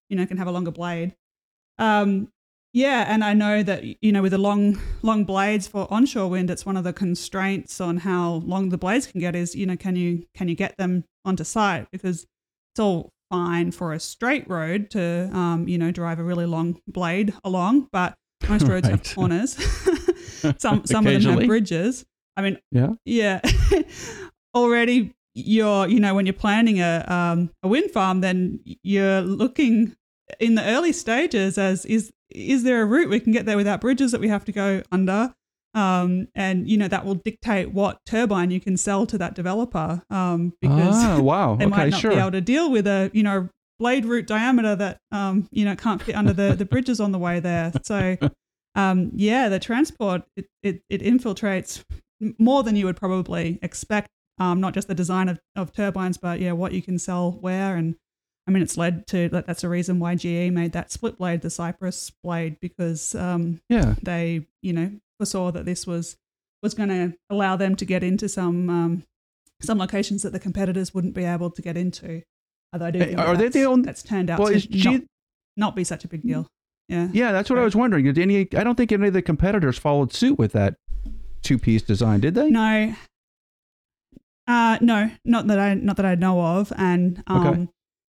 you 0.08 0.16
know 0.16 0.24
can 0.24 0.38
have 0.38 0.46
a 0.48 0.52
longer 0.52 0.70
blade. 0.70 1.14
Um, 1.78 2.28
yeah, 2.72 3.04
and 3.12 3.24
I 3.24 3.34
know 3.34 3.62
that 3.62 4.02
you 4.02 4.12
know 4.12 4.22
with 4.22 4.32
the 4.32 4.38
long 4.38 4.78
long 5.02 5.24
blades 5.24 5.66
for 5.66 5.86
onshore 5.92 6.28
wind, 6.28 6.50
it's 6.50 6.66
one 6.66 6.76
of 6.76 6.84
the 6.84 6.92
constraints 6.92 7.80
on 7.80 7.98
how 7.98 8.42
long 8.44 8.68
the 8.68 8.78
blades 8.78 9.06
can 9.06 9.20
get 9.20 9.34
is 9.34 9.54
you 9.54 9.66
know 9.66 9.76
can 9.76 9.96
you 9.96 10.26
can 10.34 10.48
you 10.48 10.54
get 10.54 10.76
them 10.76 11.04
onto 11.24 11.44
site 11.44 11.90
because 11.90 12.26
it's 12.72 12.80
all 12.80 13.10
fine 13.30 13.70
for 13.70 13.92
a 13.92 14.00
straight 14.00 14.48
road 14.48 14.90
to 14.90 15.30
um, 15.32 15.68
you 15.68 15.78
know 15.78 15.90
drive 15.90 16.18
a 16.18 16.22
really 16.22 16.46
long 16.46 16.80
blade 16.86 17.32
along, 17.44 17.88
but 17.92 18.14
most 18.48 18.62
roads 18.68 18.88
have 18.88 19.02
corners. 19.14 19.54
some 20.58 20.84
some 20.86 21.06
of 21.06 21.22
them 21.22 21.38
have 21.38 21.46
bridges. 21.46 22.04
I 22.36 22.42
mean, 22.42 22.58
Yeah. 22.70 22.90
yeah. 23.04 23.40
Already, 24.54 25.14
you're 25.34 25.86
you 25.88 26.00
know 26.00 26.14
when 26.14 26.26
you're 26.26 26.32
planning 26.32 26.80
a 26.80 27.04
um, 27.08 27.50
a 27.62 27.68
wind 27.68 27.90
farm, 27.90 28.20
then 28.20 28.60
you're 28.82 29.20
looking 29.20 29.94
in 30.40 30.54
the 30.54 30.64
early 30.64 30.92
stages 30.92 31.58
as 31.58 31.84
is 31.84 32.12
is 32.30 32.62
there 32.62 32.82
a 32.82 32.86
route 32.86 33.08
we 33.08 33.20
can 33.20 33.32
get 33.32 33.46
there 33.46 33.56
without 33.56 33.80
bridges 33.80 34.12
that 34.12 34.20
we 34.20 34.28
have 34.28 34.44
to 34.44 34.52
go 34.52 34.82
under. 34.92 35.34
Um, 35.74 36.28
and 36.34 36.68
you 36.68 36.76
know 36.76 36.88
that 36.88 37.04
will 37.04 37.14
dictate 37.14 37.72
what 37.72 37.98
turbine 38.06 38.50
you 38.50 38.58
can 38.58 38.76
sell 38.76 39.06
to 39.06 39.18
that 39.18 39.34
developer 39.34 40.02
um, 40.10 40.54
because 40.60 40.94
ah, 40.96 41.20
wow. 41.20 41.54
they 41.58 41.66
okay, 41.66 41.70
might 41.70 41.90
not 41.90 42.00
sure. 42.00 42.10
be 42.10 42.16
able 42.16 42.32
to 42.32 42.40
deal 42.40 42.70
with 42.70 42.86
a 42.86 43.10
you 43.12 43.22
know 43.22 43.48
blade 43.78 44.04
root 44.04 44.26
diameter 44.26 44.74
that 44.74 44.98
um 45.12 45.46
you 45.52 45.64
know 45.64 45.76
can't 45.76 46.02
fit 46.02 46.16
under 46.16 46.32
the 46.32 46.54
the 46.54 46.64
bridges 46.64 47.00
on 47.00 47.12
the 47.12 47.18
way 47.18 47.38
there 47.38 47.70
so 47.84 48.16
um 48.74 49.12
yeah 49.14 49.48
the 49.48 49.60
transport 49.60 50.22
it 50.36 50.46
it, 50.64 50.82
it 50.88 51.02
infiltrates 51.02 51.84
more 52.38 52.64
than 52.64 52.74
you 52.74 52.86
would 52.86 52.96
probably 52.96 53.58
expect 53.62 54.08
um 54.38 54.60
not 54.60 54.74
just 54.74 54.88
the 54.88 54.94
design 54.94 55.28
of, 55.28 55.38
of 55.54 55.72
turbines 55.72 56.16
but 56.16 56.40
yeah 56.40 56.50
what 56.50 56.72
you 56.72 56.82
can 56.82 56.98
sell 56.98 57.32
where 57.32 57.76
and 57.76 57.94
I 58.48 58.50
mean, 58.50 58.62
it's 58.62 58.78
led 58.78 59.06
to 59.08 59.28
that. 59.28 59.46
That's 59.46 59.62
a 59.62 59.68
reason 59.68 60.00
why 60.00 60.14
GE 60.14 60.50
made 60.50 60.72
that 60.72 60.90
split 60.90 61.18
blade, 61.18 61.42
the 61.42 61.50
Cypress 61.50 62.10
blade, 62.24 62.58
because 62.60 63.14
um, 63.14 63.60
yeah. 63.68 63.94
they, 64.02 64.46
you 64.62 64.72
know, 64.72 64.90
foresaw 65.18 65.50
that 65.52 65.66
this 65.66 65.86
was 65.86 66.16
was 66.62 66.72
going 66.72 66.88
to 66.88 67.16
allow 67.30 67.56
them 67.56 67.76
to 67.76 67.84
get 67.84 68.02
into 68.02 68.26
some 68.28 68.70
um, 68.70 69.02
some 69.60 69.76
locations 69.78 70.22
that 70.22 70.32
the 70.32 70.40
competitors 70.40 70.94
wouldn't 70.94 71.14
be 71.14 71.24
able 71.24 71.50
to 71.50 71.60
get 71.60 71.76
into. 71.76 72.22
Although 72.72 72.86
I 72.86 72.90
do 72.90 72.98
think 73.00 73.18
are 73.18 73.36
that 73.36 73.38
they 73.38 73.48
the 73.48 73.58
that's, 73.58 73.66
only- 73.66 73.84
that's 73.84 74.02
turned 74.02 74.30
out 74.30 74.38
Well, 74.40 74.52
to 74.52 74.58
G- 74.58 74.90
not, 74.90 75.02
not 75.58 75.76
be 75.76 75.84
such 75.84 76.04
a 76.04 76.08
big 76.08 76.22
deal. 76.22 76.46
Yeah. 76.88 77.08
Yeah, 77.12 77.32
that's 77.32 77.50
what 77.50 77.58
I 77.58 77.64
was 77.64 77.76
wondering. 77.76 78.06
Did 78.06 78.18
any? 78.18 78.48
I 78.56 78.64
don't 78.64 78.76
think 78.76 78.92
any 78.92 79.08
of 79.08 79.12
the 79.12 79.20
competitors 79.20 79.76
followed 79.78 80.14
suit 80.14 80.38
with 80.38 80.52
that 80.52 80.76
two-piece 81.42 81.82
design, 81.82 82.20
did 82.20 82.34
they? 82.34 82.48
No. 82.48 82.94
Uh, 84.46 84.78
no, 84.80 85.10
not 85.26 85.46
that 85.48 85.58
I 85.58 85.74
not 85.74 85.96
that 85.96 86.06
I 86.06 86.14
know 86.14 86.40
of. 86.40 86.72
And 86.78 87.22
um, 87.26 87.46
Okay. 87.46 87.68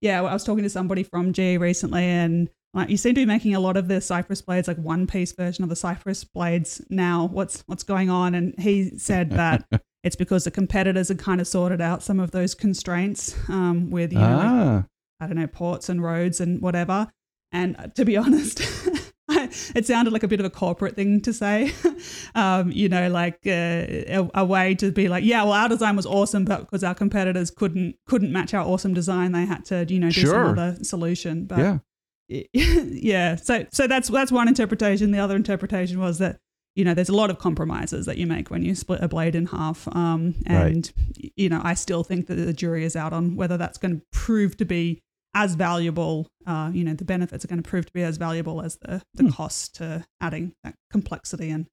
Yeah, 0.05 0.23
I 0.23 0.35
was 0.35 0.45
talking 0.45 0.65
to 0.65 0.71
somebody 0.71 1.03
from 1.03 1.33
GE 1.33 1.59
recently, 1.59 2.05
and 2.05 2.51
like 2.75 2.91
you 2.91 2.99
seem 2.99 3.15
to 3.15 3.23
be 3.23 3.25
making 3.25 3.55
a 3.55 3.61
lot 3.61 3.79
of 3.79 3.89
the 3.89 4.03
Cypress 4.03 4.43
blades 4.43 4.69
like 4.69 4.77
one 4.77 5.07
piece 5.07 5.33
version 5.33 5.65
of 5.65 5.71
the 5.71 5.77
Cypress 5.77 6.25
blades 6.25 6.83
now. 6.91 7.27
What's 7.33 7.65
what's 7.67 7.85
going 7.85 8.11
on? 8.11 8.35
And 8.35 8.55
he 8.59 8.99
said 8.99 9.31
that 9.31 9.67
it's 10.05 10.15
because 10.15 10.45
the 10.45 10.51
competitors 10.51 11.09
had 11.09 11.19
kind 11.19 11.41
of 11.41 11.49
sorted 11.49 11.81
out 11.81 12.03
some 12.03 12.21
of 12.21 12.33
those 12.33 12.55
constraints 12.55 13.35
um, 13.49 13.91
with 13.91 14.13
you 14.13 14.19
know 14.19 14.37
like, 14.37 14.47
ah, 14.47 14.85
I 15.21 15.27
don't 15.27 15.37
know, 15.37 15.47
ports 15.47 15.89
and 15.89 16.03
roads 16.03 16.39
and 16.39 16.61
whatever. 16.61 17.11
And 17.51 17.75
uh, 17.79 17.87
to 17.95 18.05
be 18.05 18.17
honest, 18.19 18.61
it 19.75 19.87
sounded 19.87 20.13
like 20.13 20.23
a 20.23 20.29
bit 20.29 20.41
of 20.41 20.47
a 20.47 20.51
corporate 20.51 20.97
thing 20.97 21.21
to 21.23 21.33
say. 21.33 21.73
um, 22.35 22.71
you 22.73 22.89
know, 22.89 23.09
like 23.09 23.41
uh, 23.47 23.51
a, 23.51 24.31
a 24.35 24.45
way 24.45 24.75
to 24.77 24.91
be 24.91 25.09
like, 25.09 25.25
yeah, 25.25 25.43
well, 25.43 25.53
our 25.53 25.69
design 25.69 25.97
was 25.97 26.07
awesome, 26.07 26.45
but 26.45 26.61
because 26.61 26.85
our 26.85 26.95
competitors 26.95 27.51
couldn't 27.51 27.97
couldn't 28.07 28.33
match 28.33 28.55
our 28.55 28.65
awesome 28.65 28.95
design, 28.95 29.33
they 29.33 29.47
had 29.47 29.65
to, 29.67 29.85
you 29.89 30.01
know, 30.01 30.11
do 30.11 30.21
Sure. 30.21 30.33
some 30.33 30.59
other 30.59 30.85
solution. 30.85 31.47
But 31.47 31.59
yeah. 31.59 31.79
yeah, 32.53 33.37
so 33.37 33.67
so 33.71 33.87
that's 33.87 34.09
that's 34.09 34.33
one 34.33 34.49
interpretation. 34.49 35.11
The 35.11 35.19
other 35.19 35.37
interpretation 35.37 36.01
was 36.01 36.19
that 36.19 36.39
you 36.75 36.85
know 36.85 36.95
there's 36.95 37.11
a 37.11 37.15
lot 37.15 37.29
of 37.31 37.39
compromises 37.39 38.07
that 38.07 38.17
you 38.17 38.27
make 38.27 38.51
when 38.51 38.63
you 38.63 38.75
split 38.75 39.03
a 39.03 39.09
blade 39.09 39.35
in 39.35 39.47
half, 39.47 39.87
um, 39.95 40.35
and 40.47 40.91
you 41.37 41.51
know 41.51 41.61
I 41.63 41.75
still 41.75 42.03
think 42.03 42.27
that 42.29 42.37
the 42.37 42.55
jury 42.55 42.85
is 42.85 42.97
out 42.97 43.13
on 43.13 43.37
whether 43.37 43.59
that's 43.59 43.77
going 43.77 44.01
to 44.01 44.03
prove 44.11 44.57
to 44.57 44.65
be 44.65 45.03
as 45.35 45.55
valuable. 45.55 46.27
Uh, 46.47 46.71
you 46.73 46.85
know, 46.85 46.95
the 46.95 47.05
benefits 47.05 47.45
are 47.45 47.49
going 47.49 47.63
to 47.63 47.69
prove 47.69 47.87
to 47.87 47.93
be 47.93 48.03
as 48.03 48.17
valuable 48.17 48.63
as 48.63 48.77
the 48.83 49.03
the 49.15 49.25
Hmm. 49.25 49.31
cost 49.31 49.75
to 49.77 50.05
adding 50.21 50.53
that 50.65 50.75
complexity 50.91 51.51
and 51.51 51.67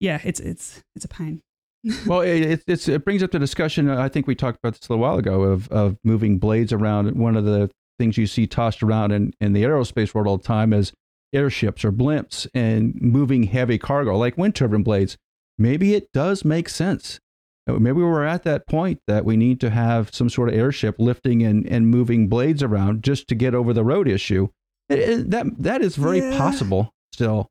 yeah, 0.00 0.20
it's 0.24 0.40
it's 0.40 0.82
it's 0.96 1.04
a 1.04 1.08
pain. 1.08 1.40
well, 2.06 2.20
it, 2.22 2.40
it's 2.42 2.64
it's, 2.66 2.88
it 2.88 3.04
brings 3.04 3.22
up 3.22 3.30
the 3.30 3.38
discussion. 3.38 3.88
I 3.90 4.08
think 4.08 4.26
we 4.26 4.34
talked 4.34 4.58
about 4.62 4.72
this 4.78 4.88
a 4.88 4.92
little 4.92 5.02
while 5.02 5.18
ago 5.18 5.42
of 5.42 5.68
of 5.68 5.96
moving 6.04 6.38
blades 6.38 6.72
around. 6.72 7.14
One 7.16 7.36
of 7.36 7.44
the 7.44 7.70
things 7.98 8.18
you 8.18 8.26
see 8.26 8.46
tossed 8.46 8.82
around 8.82 9.12
in, 9.12 9.32
in 9.40 9.52
the 9.52 9.62
aerospace 9.62 10.14
world 10.14 10.26
all 10.26 10.36
the 10.38 10.42
time 10.42 10.72
is 10.72 10.92
airships 11.32 11.84
or 11.84 11.92
blimps 11.92 12.46
and 12.54 12.94
moving 13.00 13.44
heavy 13.44 13.78
cargo 13.78 14.16
like 14.16 14.36
wind 14.36 14.54
turbine 14.56 14.82
blades. 14.82 15.16
Maybe 15.58 15.94
it 15.94 16.10
does 16.12 16.44
make 16.44 16.68
sense. 16.68 17.20
Maybe 17.66 17.92
we're 18.02 18.24
at 18.24 18.42
that 18.44 18.66
point 18.66 19.00
that 19.06 19.24
we 19.24 19.36
need 19.38 19.58
to 19.60 19.70
have 19.70 20.14
some 20.14 20.28
sort 20.28 20.50
of 20.50 20.54
airship 20.54 20.96
lifting 20.98 21.42
and, 21.42 21.66
and 21.66 21.86
moving 21.88 22.28
blades 22.28 22.62
around 22.62 23.02
just 23.02 23.26
to 23.28 23.34
get 23.34 23.54
over 23.54 23.72
the 23.72 23.84
road 23.84 24.06
issue. 24.06 24.48
It- 24.90 24.98
it- 24.98 25.30
that 25.30 25.46
that 25.60 25.80
is 25.82 25.96
very 25.96 26.18
Yeah. 26.18 26.36
possible 26.36 26.92
still. 27.12 27.48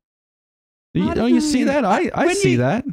You, 0.92 1.12
don't 1.14 1.34
you 1.34 1.40
see 1.40 1.64
that? 1.64 1.84
I, 1.84 2.10
I 2.14 2.26
When 2.26 2.36
see 2.36 2.52
you- 2.52 2.58
that. 2.58 2.84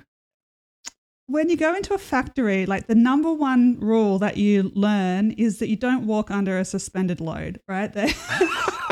when 1.27 1.49
you 1.49 1.55
go 1.57 1.75
into 1.75 1.93
a 1.93 1.99
factory, 1.99 2.65
like 2.65 2.87
the 2.87 2.95
number 2.95 3.31
one 3.31 3.79
rule 3.79 4.17
that 4.19 4.37
you 4.37 4.71
learn 4.73 5.31
is 5.31 5.59
that 5.59 5.69
you 5.69 5.75
don't 5.75 6.07
walk 6.07 6.31
under 6.31 6.57
a 6.57 6.65
suspended 6.65 7.21
load, 7.21 7.59
right? 7.67 7.93
They, 7.93 8.11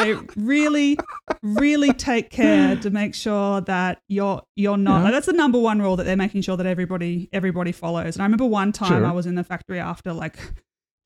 they 0.04 0.14
really, 0.36 0.98
really 1.42 1.94
take 1.94 2.30
care 2.30 2.76
to 2.78 2.90
make 2.90 3.16
sure 3.16 3.62
that 3.62 4.02
you're 4.08 4.42
you're 4.56 4.78
not. 4.78 4.98
Yeah. 5.00 5.04
like, 5.06 5.14
that's 5.14 5.26
the 5.28 5.34
number 5.34 5.60
one 5.60 5.82
rule 5.82 5.96
that 5.96 6.06
they're 6.06 6.16
making 6.18 6.42
sure 6.42 6.58
that 6.58 6.66
everybody 6.66 7.30
everybody 7.34 7.72
follows. 7.72 8.16
And 8.16 8.22
I 8.22 8.26
remember 8.26 8.46
one 8.46 8.72
time 8.72 8.90
Sure. 8.90 9.06
I 9.06 9.12
was 9.12 9.26
in 9.26 9.36
the 9.36 9.44
factory 9.44 9.80
after 9.80 10.14
like 10.14 10.38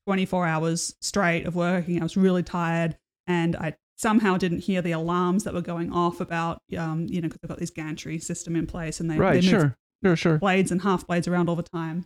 24 0.06 0.46
hours 0.46 0.94
straight 1.00 1.46
of 1.46 1.54
working. 1.54 2.00
I 2.00 2.02
was 2.02 2.16
really 2.16 2.42
tired, 2.42 2.96
and 3.26 3.56
I 3.56 3.74
somehow 3.96 4.36
didn't 4.36 4.60
hear 4.60 4.82
the 4.82 4.92
alarms 4.92 5.44
that 5.44 5.54
were 5.54 5.62
going 5.62 5.92
off 5.92 6.20
about, 6.20 6.60
um, 6.76 7.06
you 7.08 7.20
know, 7.20 7.28
because 7.28 7.38
they've 7.42 7.48
got 7.48 7.58
this 7.60 7.70
gantry 7.70 8.18
system 8.18 8.56
in 8.56 8.66
place, 8.66 9.00
and 9.00 9.10
they 9.10 9.16
Right, 9.16 9.34
they 9.34 9.40
sure. 9.40 9.76
Sure, 10.04 10.16
sure. 10.16 10.38
blades 10.38 10.70
and 10.70 10.82
half 10.82 11.06
blades 11.06 11.26
around 11.26 11.48
all 11.48 11.56
the 11.56 11.62
time. 11.62 12.04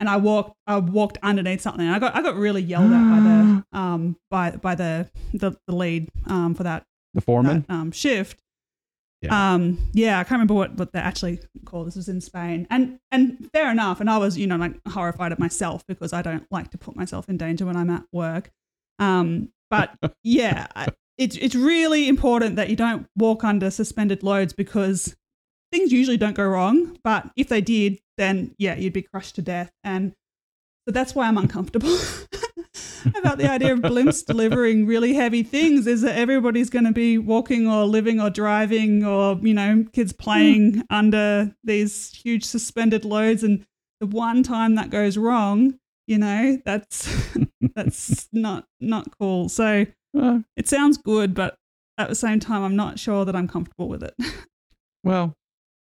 And 0.00 0.08
I 0.08 0.16
walked 0.16 0.56
I 0.66 0.78
walked 0.78 1.18
underneath 1.22 1.60
something. 1.60 1.86
And 1.86 1.94
I 1.94 1.98
got 1.98 2.16
I 2.16 2.22
got 2.22 2.34
really 2.36 2.62
yelled 2.62 2.92
at 2.92 3.10
by 3.10 3.20
the 3.20 3.64
um 3.78 4.16
by 4.30 4.50
by 4.52 4.74
the 4.74 5.08
the, 5.34 5.52
the 5.66 5.74
lead 5.74 6.08
um 6.26 6.54
for 6.54 6.62
that, 6.64 6.84
The 7.14 7.20
foreman. 7.20 7.64
that 7.68 7.74
um 7.74 7.92
shift. 7.92 8.40
Yeah. 9.22 9.52
Um 9.54 9.78
yeah, 9.92 10.18
I 10.18 10.24
can't 10.24 10.32
remember 10.32 10.54
what, 10.54 10.76
what 10.76 10.92
they're 10.92 11.02
actually 11.02 11.40
called. 11.66 11.86
This 11.86 11.96
was 11.96 12.08
in 12.08 12.20
Spain. 12.20 12.66
And 12.70 12.98
and 13.12 13.50
fair 13.52 13.70
enough. 13.70 14.00
And 14.00 14.08
I 14.08 14.16
was, 14.18 14.38
you 14.38 14.46
know, 14.46 14.56
like 14.56 14.74
horrified 14.88 15.30
at 15.32 15.38
myself 15.38 15.86
because 15.86 16.12
I 16.14 16.22
don't 16.22 16.46
like 16.50 16.70
to 16.70 16.78
put 16.78 16.96
myself 16.96 17.28
in 17.28 17.36
danger 17.36 17.66
when 17.66 17.76
I'm 17.76 17.90
at 17.90 18.04
work. 18.12 18.50
Um 18.98 19.50
but 19.70 19.94
yeah, 20.24 20.66
I- 20.74 20.88
it's 21.18 21.36
it's 21.36 21.54
really 21.54 22.08
important 22.08 22.56
that 22.56 22.70
you 22.70 22.76
don't 22.76 23.06
walk 23.14 23.44
under 23.44 23.70
suspended 23.70 24.22
loads 24.22 24.54
because 24.54 25.14
things 25.72 25.92
usually 25.92 26.16
don't 26.16 26.34
go 26.34 26.46
wrong. 26.46 26.98
But 27.02 27.30
if 27.36 27.48
they 27.48 27.60
did, 27.60 27.98
then 28.16 28.54
yeah, 28.58 28.76
you'd 28.76 28.92
be 28.92 29.02
crushed 29.02 29.36
to 29.36 29.42
death. 29.42 29.70
And 29.84 30.12
so 30.86 30.92
that's 30.92 31.14
why 31.14 31.28
I'm 31.28 31.38
uncomfortable 31.38 31.88
about 33.16 33.38
the 33.38 33.50
idea 33.50 33.72
of 33.72 33.80
blimps 33.80 34.24
delivering 34.24 34.86
really 34.86 35.14
heavy 35.14 35.42
things. 35.42 35.86
Is 35.86 36.02
that 36.02 36.16
everybody's 36.16 36.70
going 36.70 36.86
to 36.86 36.92
be 36.92 37.18
walking 37.18 37.68
or 37.68 37.84
living 37.84 38.20
or 38.20 38.30
driving 38.30 39.04
or 39.04 39.38
you 39.42 39.54
know 39.54 39.84
kids 39.92 40.12
playing 40.12 40.74
hmm. 40.74 40.80
under 40.90 41.54
these 41.64 42.12
huge 42.14 42.44
suspended 42.44 43.04
loads, 43.04 43.42
and 43.42 43.64
the 44.00 44.06
one 44.06 44.42
time 44.42 44.74
that 44.76 44.90
goes 44.90 45.16
wrong, 45.16 45.78
you 46.06 46.18
know, 46.18 46.58
that's 46.64 47.08
that's 47.74 48.28
not 48.32 48.64
not 48.80 49.08
cool. 49.18 49.48
So 49.48 49.86
it 50.56 50.68
sounds 50.68 50.98
good, 50.98 51.34
but 51.34 51.56
at 51.98 52.08
the 52.08 52.14
same 52.14 52.40
time, 52.40 52.62
I'm 52.62 52.76
not 52.76 52.98
sure 52.98 53.24
that 53.24 53.36
I'm 53.36 53.46
comfortable 53.46 53.88
with 53.88 54.02
it. 54.02 54.14
well, 55.04 55.34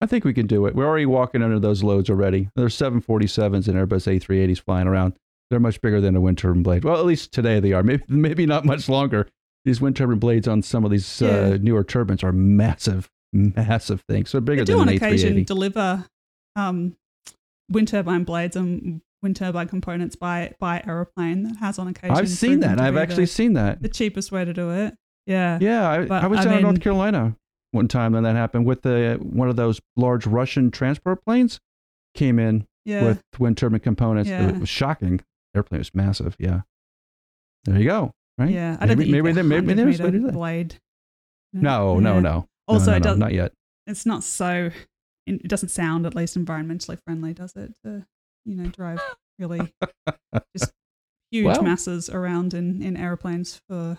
I 0.02 0.06
think 0.06 0.24
we 0.24 0.34
can 0.34 0.48
do 0.48 0.66
it. 0.66 0.74
We're 0.74 0.84
already 0.84 1.06
walking 1.06 1.44
under 1.44 1.60
those 1.60 1.84
loads 1.84 2.10
already. 2.10 2.48
There's 2.56 2.76
747s 2.76 3.68
and 3.68 3.76
Airbus 3.76 4.08
A380s 4.08 4.60
flying 4.60 4.88
around. 4.88 5.14
They're 5.48 5.60
much 5.60 5.80
bigger 5.80 6.00
than 6.00 6.16
a 6.16 6.20
wind 6.20 6.38
turbine 6.38 6.64
blade. 6.64 6.82
Well, 6.82 6.98
at 6.98 7.06
least 7.06 7.32
today 7.32 7.60
they 7.60 7.72
are. 7.72 7.84
Maybe 7.84 8.02
maybe 8.08 8.44
not 8.44 8.64
much 8.64 8.88
longer. 8.88 9.28
These 9.64 9.80
wind 9.80 9.94
turbine 9.94 10.18
blades 10.18 10.48
on 10.48 10.60
some 10.62 10.84
of 10.84 10.90
these 10.90 11.22
uh, 11.22 11.56
newer 11.62 11.84
turbines 11.84 12.24
are 12.24 12.32
massive, 12.32 13.08
massive 13.32 14.02
things. 14.08 14.28
So 14.30 14.40
bigger 14.40 14.62
they 14.62 14.72
do 14.72 14.72
than 14.72 14.80
on 14.80 14.88
an 14.88 14.96
occasion 14.96 15.36
A380. 15.36 15.46
deliver 15.46 16.04
um, 16.56 16.96
wind 17.70 17.86
turbine 17.86 18.24
blades 18.24 18.56
and 18.56 19.02
wind 19.22 19.36
turbine 19.36 19.68
components 19.68 20.16
by 20.16 20.52
by 20.58 20.82
aeroplane. 20.84 21.44
That 21.44 21.56
has 21.58 21.78
on 21.78 21.86
occasion. 21.86 22.16
I've 22.16 22.28
seen 22.28 22.58
that. 22.60 22.80
I've 22.80 22.96
actually 22.96 23.24
the, 23.24 23.28
seen 23.28 23.52
that. 23.52 23.80
the 23.80 23.88
cheapest 23.88 24.32
way 24.32 24.44
to 24.44 24.52
do 24.52 24.72
it. 24.72 24.94
Yeah. 25.26 25.58
Yeah, 25.60 25.88
I, 25.88 26.04
But, 26.06 26.24
I 26.24 26.26
was 26.26 26.40
I 26.40 26.44
down 26.46 26.54
in 26.54 26.62
North 26.62 26.80
Carolina 26.80 27.36
one 27.72 27.88
time 27.88 28.12
when 28.12 28.22
that 28.22 28.36
happened 28.36 28.64
with 28.66 28.82
the 28.82 29.18
one 29.22 29.48
of 29.48 29.56
those 29.56 29.80
large 29.96 30.26
Russian 30.26 30.70
transport 30.70 31.24
planes 31.24 31.60
came 32.14 32.38
in 32.38 32.66
Yeah. 32.84 33.04
with 33.04 33.22
wind 33.38 33.56
turbine 33.58 33.80
components. 33.80 34.30
It 34.30 34.58
was 34.60 34.68
shocking. 34.68 35.20
Airplane 35.54 35.80
was 35.80 35.94
massive. 35.94 36.36
Yeah. 36.38 36.62
There 37.64 37.78
you 37.78 37.86
go. 37.88 38.12
Right. 38.38 38.50
yeah. 38.50 38.76
I 38.80 38.86
don't 38.86 38.98
maybe 38.98 39.10
maybe 39.12 39.32
there- 39.32 39.44
maybe 39.44 39.66
100 39.66 39.76
there's 39.76 40.00
a 40.00 40.04
way 40.04 40.10
to 40.10 40.12
meter 40.12 40.18
do 40.18 40.26
that. 40.26 40.32
blade. 40.32 40.74
No, 41.52 41.98
no, 41.98 42.14
Yeah. 42.14 42.20
no. 42.20 42.48
Also, 42.66 42.86
no, 42.86 42.90
no, 42.92 42.96
it 42.96 43.00
no, 43.00 43.04
does, 43.04 43.18
not 43.18 43.24
not 43.26 43.32
yet. 43.34 43.52
it's 43.86 44.06
not 44.06 44.24
so. 44.24 44.70
It 45.26 45.46
doesn't 45.48 45.68
sound 45.68 46.06
at 46.06 46.14
least 46.14 46.36
environmentally 46.38 46.98
friendly, 47.06 47.32
does 47.34 47.54
it? 47.56 47.74
To 47.84 48.06
you 48.44 48.56
know, 48.56 48.68
drive 48.70 49.00
really 49.38 49.72
just 50.56 50.72
huge 51.30 51.46
Well- 51.46 51.62
masses 51.62 52.08
around 52.10 52.54
in 52.54 52.82
in 52.82 52.96
airplanes 52.96 53.60
for. 53.68 53.98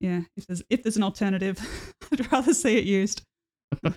Yeah, 0.00 0.22
if 0.36 0.46
there's 0.46 0.62
if 0.70 0.82
there's 0.82 0.96
an 0.96 1.02
alternative, 1.02 1.58
I'd 2.12 2.32
rather 2.32 2.54
see 2.54 2.76
it 2.76 2.84
used. 2.84 3.22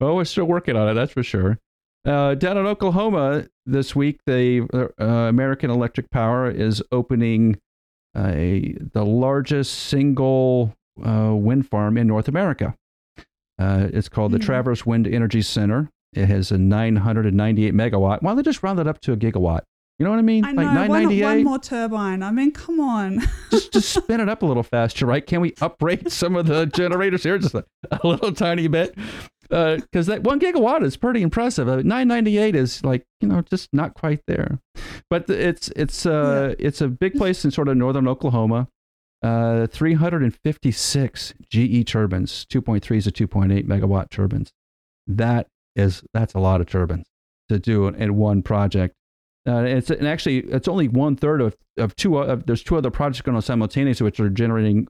Well, 0.00 0.16
we're 0.16 0.24
still 0.24 0.44
working 0.44 0.76
on 0.76 0.88
it. 0.88 0.94
That's 0.94 1.12
for 1.12 1.22
sure. 1.22 1.58
Uh, 2.04 2.34
down 2.34 2.58
in 2.58 2.66
Oklahoma 2.66 3.46
this 3.64 3.96
week, 3.96 4.20
the 4.26 4.92
uh, 5.00 5.04
American 5.04 5.70
Electric 5.70 6.10
Power 6.10 6.50
is 6.50 6.82
opening 6.92 7.56
a 8.16 8.74
the 8.92 9.04
largest 9.04 9.72
single 9.74 10.74
uh, 11.04 11.32
wind 11.34 11.68
farm 11.70 11.96
in 11.96 12.06
North 12.06 12.28
America. 12.28 12.74
Uh, 13.58 13.88
it's 13.92 14.08
called 14.08 14.32
the 14.32 14.38
Hmm. 14.38 14.44
Traverse 14.44 14.84
Wind 14.84 15.06
Energy 15.06 15.40
Center. 15.42 15.88
It 16.12 16.26
has 16.26 16.50
a 16.52 16.58
998 16.58 17.72
megawatt. 17.72 18.22
Why 18.22 18.30
don't 18.30 18.36
they 18.36 18.42
just 18.42 18.62
round 18.62 18.78
it 18.80 18.86
up 18.86 19.00
to 19.02 19.12
a 19.12 19.16
gigawatt? 19.16 19.62
You 19.98 20.04
know 20.04 20.10
what 20.10 20.18
I 20.18 20.22
mean? 20.22 20.44
I 20.44 20.52
know 20.52 20.62
like 20.62 20.88
one, 20.88 21.02
998. 21.02 21.24
one 21.24 21.44
more 21.44 21.58
turbine. 21.60 22.22
I 22.22 22.32
mean, 22.32 22.50
come 22.50 22.80
on. 22.80 23.22
just 23.50 23.72
just 23.72 23.92
spin 23.92 24.20
it 24.20 24.28
up 24.28 24.42
a 24.42 24.46
little 24.46 24.64
faster, 24.64 25.06
right? 25.06 25.24
Can 25.24 25.40
we 25.40 25.54
uprate 25.60 26.10
some 26.12 26.34
of 26.34 26.46
the 26.46 26.66
generators 26.66 27.22
here 27.22 27.38
just 27.38 27.54
a, 27.54 27.64
a 27.90 28.06
little 28.06 28.32
tiny 28.32 28.66
bit? 28.66 28.96
Because 29.42 30.06
that 30.06 30.24
one 30.24 30.40
gigawatt 30.40 30.82
is 30.82 30.96
pretty 30.96 31.22
impressive. 31.22 31.68
Uh, 31.68 31.76
998 31.76 32.56
is 32.56 32.82
like 32.82 33.04
you 33.20 33.28
know 33.28 33.42
just 33.42 33.68
not 33.72 33.94
quite 33.94 34.20
there, 34.26 34.58
but 35.10 35.30
it's 35.30 35.68
it's 35.76 36.06
uh 36.06 36.54
it's 36.58 36.80
a 36.80 36.88
big 36.88 37.14
place 37.14 37.44
in 37.44 37.52
sort 37.52 37.68
of 37.68 37.76
northern 37.76 38.08
Oklahoma. 38.08 38.68
Uh, 39.22 39.66
356 39.68 41.34
GE 41.48 41.86
turbines, 41.86 42.44
2.3s 42.50 43.10
to 43.10 43.26
2.8 43.26 43.66
megawatt 43.66 44.10
turbines. 44.10 44.52
That 45.06 45.46
is 45.76 46.02
that's 46.12 46.34
a 46.34 46.40
lot 46.40 46.60
of 46.60 46.66
turbines 46.66 47.06
to 47.48 47.58
do 47.58 47.86
in, 47.86 47.94
in 47.94 48.16
one 48.16 48.42
project. 48.42 48.96
Uh, 49.46 49.64
it's 49.64 49.90
and 49.90 50.08
actually 50.08 50.38
it's 50.38 50.68
only 50.68 50.88
one 50.88 51.16
third 51.16 51.40
of 51.40 51.56
of 51.76 51.94
two. 51.96 52.18
Of, 52.18 52.46
there's 52.46 52.62
two 52.62 52.76
other 52.76 52.90
projects 52.90 53.20
going 53.20 53.36
on 53.36 53.42
simultaneously, 53.42 54.04
which 54.04 54.18
are 54.18 54.30
generating 54.30 54.86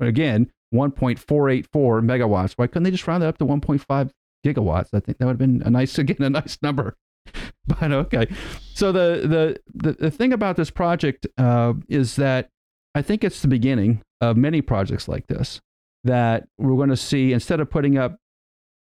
again 0.00 0.50
1.484 0.74 1.64
megawatts. 2.02 2.54
Why 2.56 2.66
couldn't 2.66 2.82
they 2.82 2.90
just 2.90 3.06
round 3.06 3.22
it 3.22 3.26
up 3.26 3.38
to 3.38 3.46
1.5 3.46 4.10
gigawatts? 4.44 4.88
I 4.92 5.00
think 5.00 5.18
that 5.18 5.26
would 5.26 5.32
have 5.32 5.38
been 5.38 5.62
a 5.64 5.70
nice 5.70 5.98
again 5.98 6.22
a 6.22 6.30
nice 6.30 6.58
number. 6.62 6.96
But 7.68 7.90
okay, 7.90 8.28
so 8.74 8.92
the 8.92 9.26
the 9.26 9.60
the, 9.74 9.92
the 9.94 10.10
thing 10.10 10.32
about 10.32 10.54
this 10.54 10.70
project 10.70 11.26
uh, 11.36 11.72
is 11.88 12.14
that 12.14 12.48
I 12.94 13.02
think 13.02 13.24
it's 13.24 13.42
the 13.42 13.48
beginning 13.48 14.02
of 14.20 14.36
many 14.36 14.62
projects 14.62 15.08
like 15.08 15.26
this 15.26 15.60
that 16.04 16.46
we're 16.58 16.76
going 16.76 16.90
to 16.90 16.96
see 16.96 17.32
instead 17.32 17.58
of 17.58 17.68
putting 17.68 17.98
up 17.98 18.18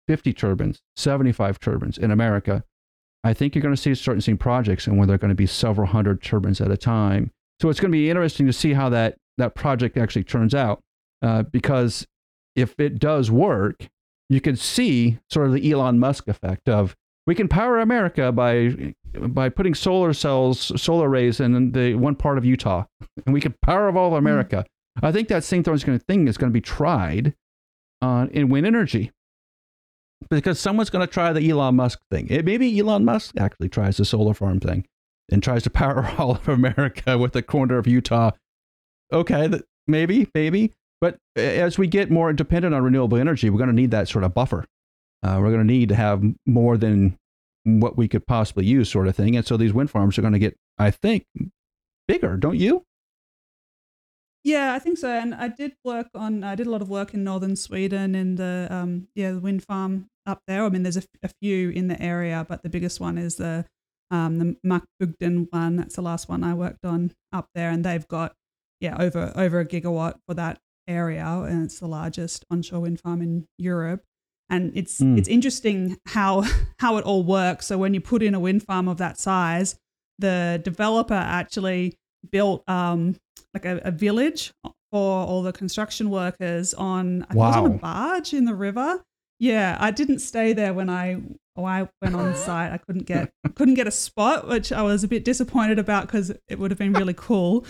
50 0.09 0.33
turbines, 0.33 0.83
75 0.97 1.61
turbines 1.61 1.97
in 1.97 2.11
America, 2.11 2.65
I 3.25 3.33
think 3.33 3.55
you're 3.55 3.63
going 3.63 3.75
to 3.75 3.81
see 3.81 3.95
certain 3.95 4.21
seeing 4.21 4.37
projects 4.37 4.87
and 4.87 4.99
where 4.99 5.07
they're 5.07 5.19
going 5.19 5.31
to 5.31 5.35
be 5.35 5.47
several 5.47 5.87
hundred 5.87 6.23
turbines 6.23 6.61
at 6.61 6.71
a 6.71 6.77
time. 6.77 7.31
So 7.61 7.71
it's 7.71 7.81
going 7.81 7.91
to 7.91 7.97
be 7.97 8.11
interesting 8.11 8.47
to 8.47 8.53
see 8.53 8.75
how 8.75 8.91
that 8.91 9.17
that 9.39 9.55
project 9.55 9.97
actually 9.97 10.25
turns 10.25 10.55
out, 10.55 10.81
uh, 11.23 11.43
because 11.43 12.07
if 12.55 12.79
it 12.79 12.99
does 13.01 13.31
work, 13.31 13.89
you 14.29 14.41
could 14.41 14.59
see 14.59 15.19
sort 15.31 15.47
of 15.47 15.55
the 15.55 15.73
Elon 15.73 15.99
Musk 15.99 16.29
effect 16.29 16.69
of 16.69 16.95
we 17.27 17.35
can 17.35 17.49
power 17.49 17.81
America 17.81 18.31
by 18.31 18.95
by 19.19 19.49
putting 19.49 19.75
solar 19.75 20.13
cells, 20.13 20.81
solar 20.81 21.09
arrays 21.09 21.41
in 21.41 21.73
the 21.73 21.95
one 21.95 22.15
part 22.15 22.37
of 22.37 22.45
Utah, 22.45 22.85
and 23.25 23.33
we 23.33 23.41
can 23.41 23.55
power 23.63 23.97
all 23.97 24.09
of 24.09 24.19
America. 24.19 24.67
I 25.03 25.11
think 25.11 25.29
that 25.29 25.43
same 25.43 25.65
thing 25.65 25.75
is 25.75 25.85
going 25.85 25.99
to 25.99 26.05
thing 26.05 26.29
is 26.29 26.37
going 26.37 26.51
to 26.51 26.55
be 26.55 26.61
tried 26.61 27.35
on 28.03 28.29
in 28.29 28.51
wind 28.51 28.67
energy 28.67 29.11
because 30.31 30.59
someone's 30.59 30.91
going 30.91 31.07
to 31.07 31.13
try 31.13 31.33
the 31.33 31.49
Elon 31.49 31.77
Musk 31.77 32.01
thing. 32.11 32.27
It, 32.29 32.45
maybe 32.45 32.79
Elon 32.79 33.05
Musk 33.05 33.37
actually 33.39 33.69
tries 33.69 33.97
the 33.97 34.05
solar 34.05 34.35
farm 34.35 34.61
thing 34.61 34.87
and 35.31 35.43
tries 35.43 35.63
to 35.65 35.71
power 35.71 36.07
all 36.19 36.33
of 36.33 36.49
America 36.49 37.19
with 37.19 37.35
a 37.37 37.43
corner 37.43 37.79
of 37.79 37.87
Utah. 37.87 38.33
Okay, 39.13 39.49
th- 39.49 39.63
maybe, 39.87 40.29
maybe. 40.35 40.73
But 41.01 41.19
as 41.37 41.77
we 41.77 41.87
get 41.87 42.11
more 42.11 42.33
dependent 42.33 42.75
on 42.75 42.83
renewable 42.83 43.19
energy, 43.19 43.51
we're 43.51 43.59
going 43.59 43.69
to 43.69 43.77
need 43.77 43.91
that 43.91 44.09
sort 44.09 44.25
of 44.25 44.33
buffer. 44.33 44.65
Uh, 45.23 45.39
we're 45.41 45.51
going 45.51 45.67
to 45.67 45.73
need 45.73 45.89
to 45.91 45.95
have 45.95 46.23
more 46.47 46.77
than 46.77 47.19
what 47.65 47.97
we 47.97 48.09
could 48.09 48.27
possibly 48.27 48.65
use, 48.65 48.91
sort 48.91 49.09
of 49.09 49.17
thing. 49.17 49.37
And 49.37 49.47
so 49.47 49.57
these 49.57 49.73
wind 49.73 49.91
farms 49.91 50.19
are 50.19 50.23
going 50.23 50.33
to 50.33 50.39
get, 50.39 50.57
I 50.79 50.91
think, 50.91 51.27
bigger, 52.07 52.37
don't 52.37 52.59
you? 52.59 52.85
Yeah, 54.45 54.75
I 54.75 54.79
think 54.79 54.99
so. 54.99 55.09
And 55.09 55.35
I 55.35 55.49
did 55.49 55.73
work 55.85 56.09
on, 56.15 56.45
I 56.45 56.55
did 56.55 56.67
a 56.67 56.71
lot 56.71 56.83
of 56.83 56.91
work 56.91 57.15
in 57.15 57.25
northern 57.25 57.57
Sweden 57.57 58.15
in 58.15 58.37
the, 58.37 58.69
um, 58.71 59.09
yeah, 59.15 59.33
the 59.33 59.41
wind 59.41 59.65
farm 59.65 60.07
up 60.27 60.43
there. 60.47 60.65
I 60.65 60.69
mean, 60.69 60.83
there's 60.83 60.99
a, 60.99 61.03
a 61.23 61.31
few 61.41 61.71
in 61.71 61.89
the 61.89 62.01
area, 62.01 62.45
but 62.47 62.63
the 62.63 62.69
biggest 62.69 63.01
one 63.01 63.17
is 63.17 63.37
the, 63.37 63.65
um, 64.11 64.39
the 64.39 64.57
Markbygden 64.67 65.47
one. 65.51 65.77
That's 65.77 65.97
the 65.97 66.03
last 66.03 66.29
one 66.29 66.45
I 66.45 66.53
worked 66.53 66.85
on 66.85 67.13
up 67.33 67.49
there, 67.55 67.71
and 67.71 67.83
they've 67.85 68.07
got, 68.07 68.35
yeah, 68.81 68.97
over 68.99 69.33
over 69.35 69.61
a 69.61 69.65
gigawatt 69.65 70.17
for 70.29 70.35
that 70.35 70.59
area, 70.87 71.25
and 71.27 71.65
it's 71.65 71.81
the 71.81 71.87
largest 71.89 72.45
onshore 72.51 72.81
wind 72.81 73.01
farm 73.01 73.23
in 73.23 73.47
Europe. 73.59 74.03
And 74.51 74.73
it's 74.77 75.01
Mm. 75.01 75.19
it's 75.19 75.27
interesting 75.29 75.97
how 76.09 76.43
how 76.81 76.99
it 76.99 77.05
all 77.05 77.25
works. 77.25 77.67
So 77.67 77.79
when 77.79 77.95
you 77.95 78.01
put 78.03 78.23
in 78.23 78.35
a 78.35 78.41
wind 78.41 78.63
farm 78.63 78.89
of 78.89 78.99
that 78.99 79.19
size, 79.19 79.77
the 80.19 80.61
developer 80.63 81.15
actually 81.15 81.97
built 82.31 82.63
um, 82.69 83.17
like 83.55 83.65
a, 83.65 83.81
a 83.85 83.91
village 83.91 84.53
for 84.91 85.27
all 85.27 85.43
the 85.43 85.53
construction 85.53 86.11
workers 86.11 86.75
on 86.75 87.23
I 87.25 87.27
think 87.27 87.37
it 87.37 87.39
was 87.39 87.57
on 87.57 87.67
a 87.67 87.79
barge 87.79 88.33
in 88.33 88.45
the 88.45 88.55
river. 88.55 89.03
Yeah, 89.39 89.77
I 89.81 89.91
didn't 89.91 90.21
stay 90.21 90.53
there 90.53 90.73
when 90.73 90.89
I 90.89 91.21
when 91.55 91.67
I 91.67 91.89
went 92.03 92.15
on 92.15 92.35
site. 92.47 92.73
I 92.73 92.79
couldn't 92.79 93.07
get 93.07 93.31
couldn't 93.55 93.75
get 93.75 93.87
a 93.87 93.93
spot, 93.93 94.49
which 94.49 94.73
I 94.73 94.83
was 94.83 95.05
a 95.05 95.09
bit 95.09 95.25
disappointed 95.25 95.79
about 95.79 96.07
because 96.07 96.33
it 96.49 96.59
would 96.59 96.71
have 96.71 96.79
been 96.79 96.93
really 96.93 97.15
cool. 97.15 97.65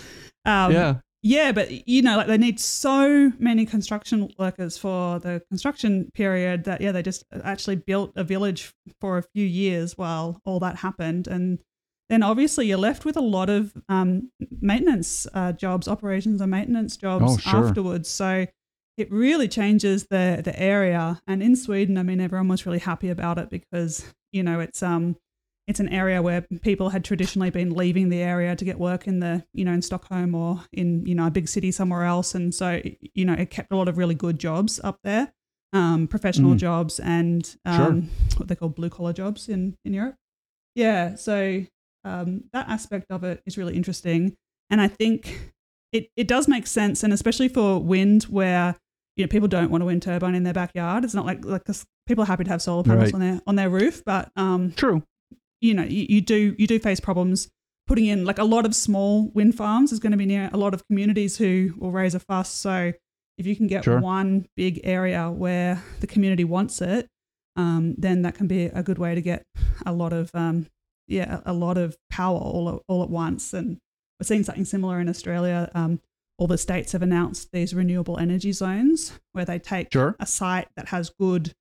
Um, 0.45 0.71
yeah. 0.71 0.95
yeah, 1.23 1.51
but 1.51 1.87
you 1.87 2.01
know, 2.01 2.17
like 2.17 2.27
they 2.27 2.37
need 2.37 2.59
so 2.59 3.31
many 3.39 3.65
construction 3.65 4.31
workers 4.37 4.77
for 4.77 5.19
the 5.19 5.41
construction 5.49 6.11
period 6.13 6.65
that 6.65 6.81
yeah, 6.81 6.91
they 6.91 7.01
just 7.01 7.23
actually 7.43 7.77
built 7.77 8.11
a 8.15 8.23
village 8.23 8.71
for 9.01 9.17
a 9.17 9.23
few 9.23 9.45
years 9.45 9.97
while 9.97 10.39
all 10.45 10.59
that 10.59 10.77
happened, 10.77 11.27
and 11.27 11.59
then 12.09 12.21
obviously 12.23 12.67
you're 12.67 12.77
left 12.77 13.03
with 13.05 13.17
a 13.17 13.21
lot 13.21 13.49
of 13.49 13.73
um, 13.89 14.31
maintenance 14.61 15.25
uh, 15.33 15.51
jobs, 15.53 15.87
operations 15.87 16.39
and 16.41 16.51
maintenance 16.51 16.97
jobs 16.97 17.23
Oh, 17.25 17.37
sure. 17.37 17.61
afterwards. 17.67 18.09
So 18.09 18.45
it 18.97 19.11
really 19.11 19.47
changes 19.47 20.07
the 20.07 20.41
the 20.43 20.57
area. 20.59 21.21
And 21.27 21.41
in 21.43 21.55
Sweden, 21.55 21.97
I 21.97 22.03
mean, 22.03 22.21
everyone 22.21 22.47
was 22.47 22.65
really 22.65 22.79
happy 22.79 23.09
about 23.09 23.37
it 23.37 23.49
because 23.49 24.05
you 24.31 24.43
know 24.43 24.59
it's 24.59 24.81
um 24.83 25.15
it's 25.67 25.79
an 25.79 25.89
area 25.89 26.21
where 26.21 26.41
people 26.61 26.89
had 26.89 27.03
traditionally 27.03 27.49
been 27.49 27.73
leaving 27.73 28.09
the 28.09 28.21
area 28.21 28.55
to 28.55 28.63
get 28.63 28.77
work 28.79 29.07
in 29.07 29.19
the 29.19 29.43
you 29.53 29.65
know 29.65 29.73
in 29.73 29.81
Stockholm 29.81 30.35
or 30.35 30.61
in 30.71 31.05
you 31.07 31.15
know 31.15 31.25
a 31.27 31.31
big 31.31 31.49
city 31.49 31.71
somewhere 31.71 32.03
else, 32.03 32.35
and 32.35 32.53
so 32.53 32.81
you 33.15 33.25
know 33.25 33.33
it 33.33 33.49
kept 33.49 33.71
a 33.71 33.75
lot 33.75 33.87
of 33.87 33.97
really 33.97 34.15
good 34.15 34.37
jobs 34.39 34.79
up 34.83 34.99
there, 35.03 35.33
um, 35.73 36.07
professional 36.07 36.53
Mm. 36.53 36.57
jobs 36.59 36.99
and 36.99 37.57
um, 37.65 38.09
what 38.37 38.47
they 38.47 38.55
call 38.55 38.69
blue 38.69 38.89
collar 38.91 39.11
jobs 39.11 39.49
in 39.49 39.75
in 39.83 39.93
Europe. 39.93 40.15
Yeah, 40.75 41.15
so 41.15 41.65
um, 42.05 42.43
that 42.53 42.69
aspect 42.69 43.07
of 43.09 43.23
it 43.23 43.41
is 43.45 43.57
really 43.57 43.75
interesting, 43.75 44.35
and 44.69 44.79
I 44.79 44.87
think 44.87 45.51
it 45.91 46.07
it 46.15 46.27
does 46.27 46.47
make 46.47 46.67
sense, 46.67 47.03
and 47.03 47.11
especially 47.11 47.47
for 47.49 47.79
wind 47.79 48.23
where 48.23 48.75
you 49.17 49.23
know 49.25 49.29
people 49.29 49.47
don't 49.47 49.71
want 49.71 49.83
a 49.83 49.85
wind 49.85 50.01
turbine 50.03 50.35
in 50.35 50.43
their 50.43 50.53
backyard. 50.53 51.03
It's 51.03 51.13
not 51.13 51.25
like 51.25 51.43
like 51.43 51.63
people 52.07 52.23
are 52.23 52.27
happy 52.27 52.43
to 52.45 52.49
have 52.51 52.61
solar 52.61 52.83
panels 52.83 53.05
Right. 53.05 53.13
on 53.13 53.19
their 53.19 53.41
on 53.47 53.55
their 53.55 53.69
roof, 53.69 54.03
but 54.05 54.31
um, 54.35 54.71
True. 54.73 55.03
you 55.61 55.73
know 55.73 55.83
you, 55.83 56.05
you 56.09 56.21
do 56.21 56.55
you 56.57 56.67
do 56.67 56.79
face 56.79 56.99
problems 56.99 57.49
putting 57.87 58.05
in 58.05 58.25
like 58.25 58.39
a 58.39 58.43
lot 58.43 58.65
of 58.65 58.73
small 58.73 59.29
wind 59.35 59.55
farms 59.55 59.91
is 59.91 59.99
going 59.99 60.11
to 60.11 60.17
be 60.17 60.25
near 60.25 60.49
a 60.51 60.57
lot 60.57 60.73
of 60.73 60.85
communities 60.87 61.37
who 61.37 61.71
will 61.77 61.91
raise 61.91 62.15
a 62.15 62.19
fuss 62.19 62.49
so 62.51 62.91
if 63.37 63.45
you 63.45 63.55
can 63.55 63.67
get 63.67 63.83
Sure. 63.83 63.99
one 63.99 64.47
big 64.57 64.81
area 64.83 65.29
where 65.29 65.83
the 65.99 66.07
community 66.07 66.43
wants 66.43 66.81
it 66.81 67.07
um, 67.55 67.93
then 67.97 68.23
that 68.23 68.33
can 68.33 68.47
be 68.47 68.63
a 68.65 68.81
good 68.81 68.97
way 68.97 69.13
to 69.13 69.21
get 69.21 69.43
a 69.85 69.93
lot 69.93 70.13
of 70.13 70.31
um, 70.33 70.65
yeah 71.07 71.39
a 71.45 71.53
lot 71.53 71.77
of 71.77 71.95
power 72.09 72.37
all 72.37 72.69
at, 72.69 72.79
all 72.87 73.03
at 73.03 73.09
once 73.09 73.53
and 73.53 73.77
we're 74.19 74.25
seeing 74.25 74.43
something 74.43 74.65
similar 74.65 74.99
in 74.99 75.07
australia 75.09 75.69
um, 75.75 75.99
all 76.37 76.47
the 76.47 76.57
states 76.57 76.91
have 76.91 77.01
announced 77.01 77.49
these 77.53 77.73
renewable 77.73 78.17
energy 78.17 78.51
zones 78.51 79.13
where 79.33 79.45
they 79.45 79.59
take 79.59 79.91
Sure. 79.93 80.15
a 80.19 80.25
site 80.25 80.67
that 80.75 80.89
has 80.89 81.09
good 81.19 81.53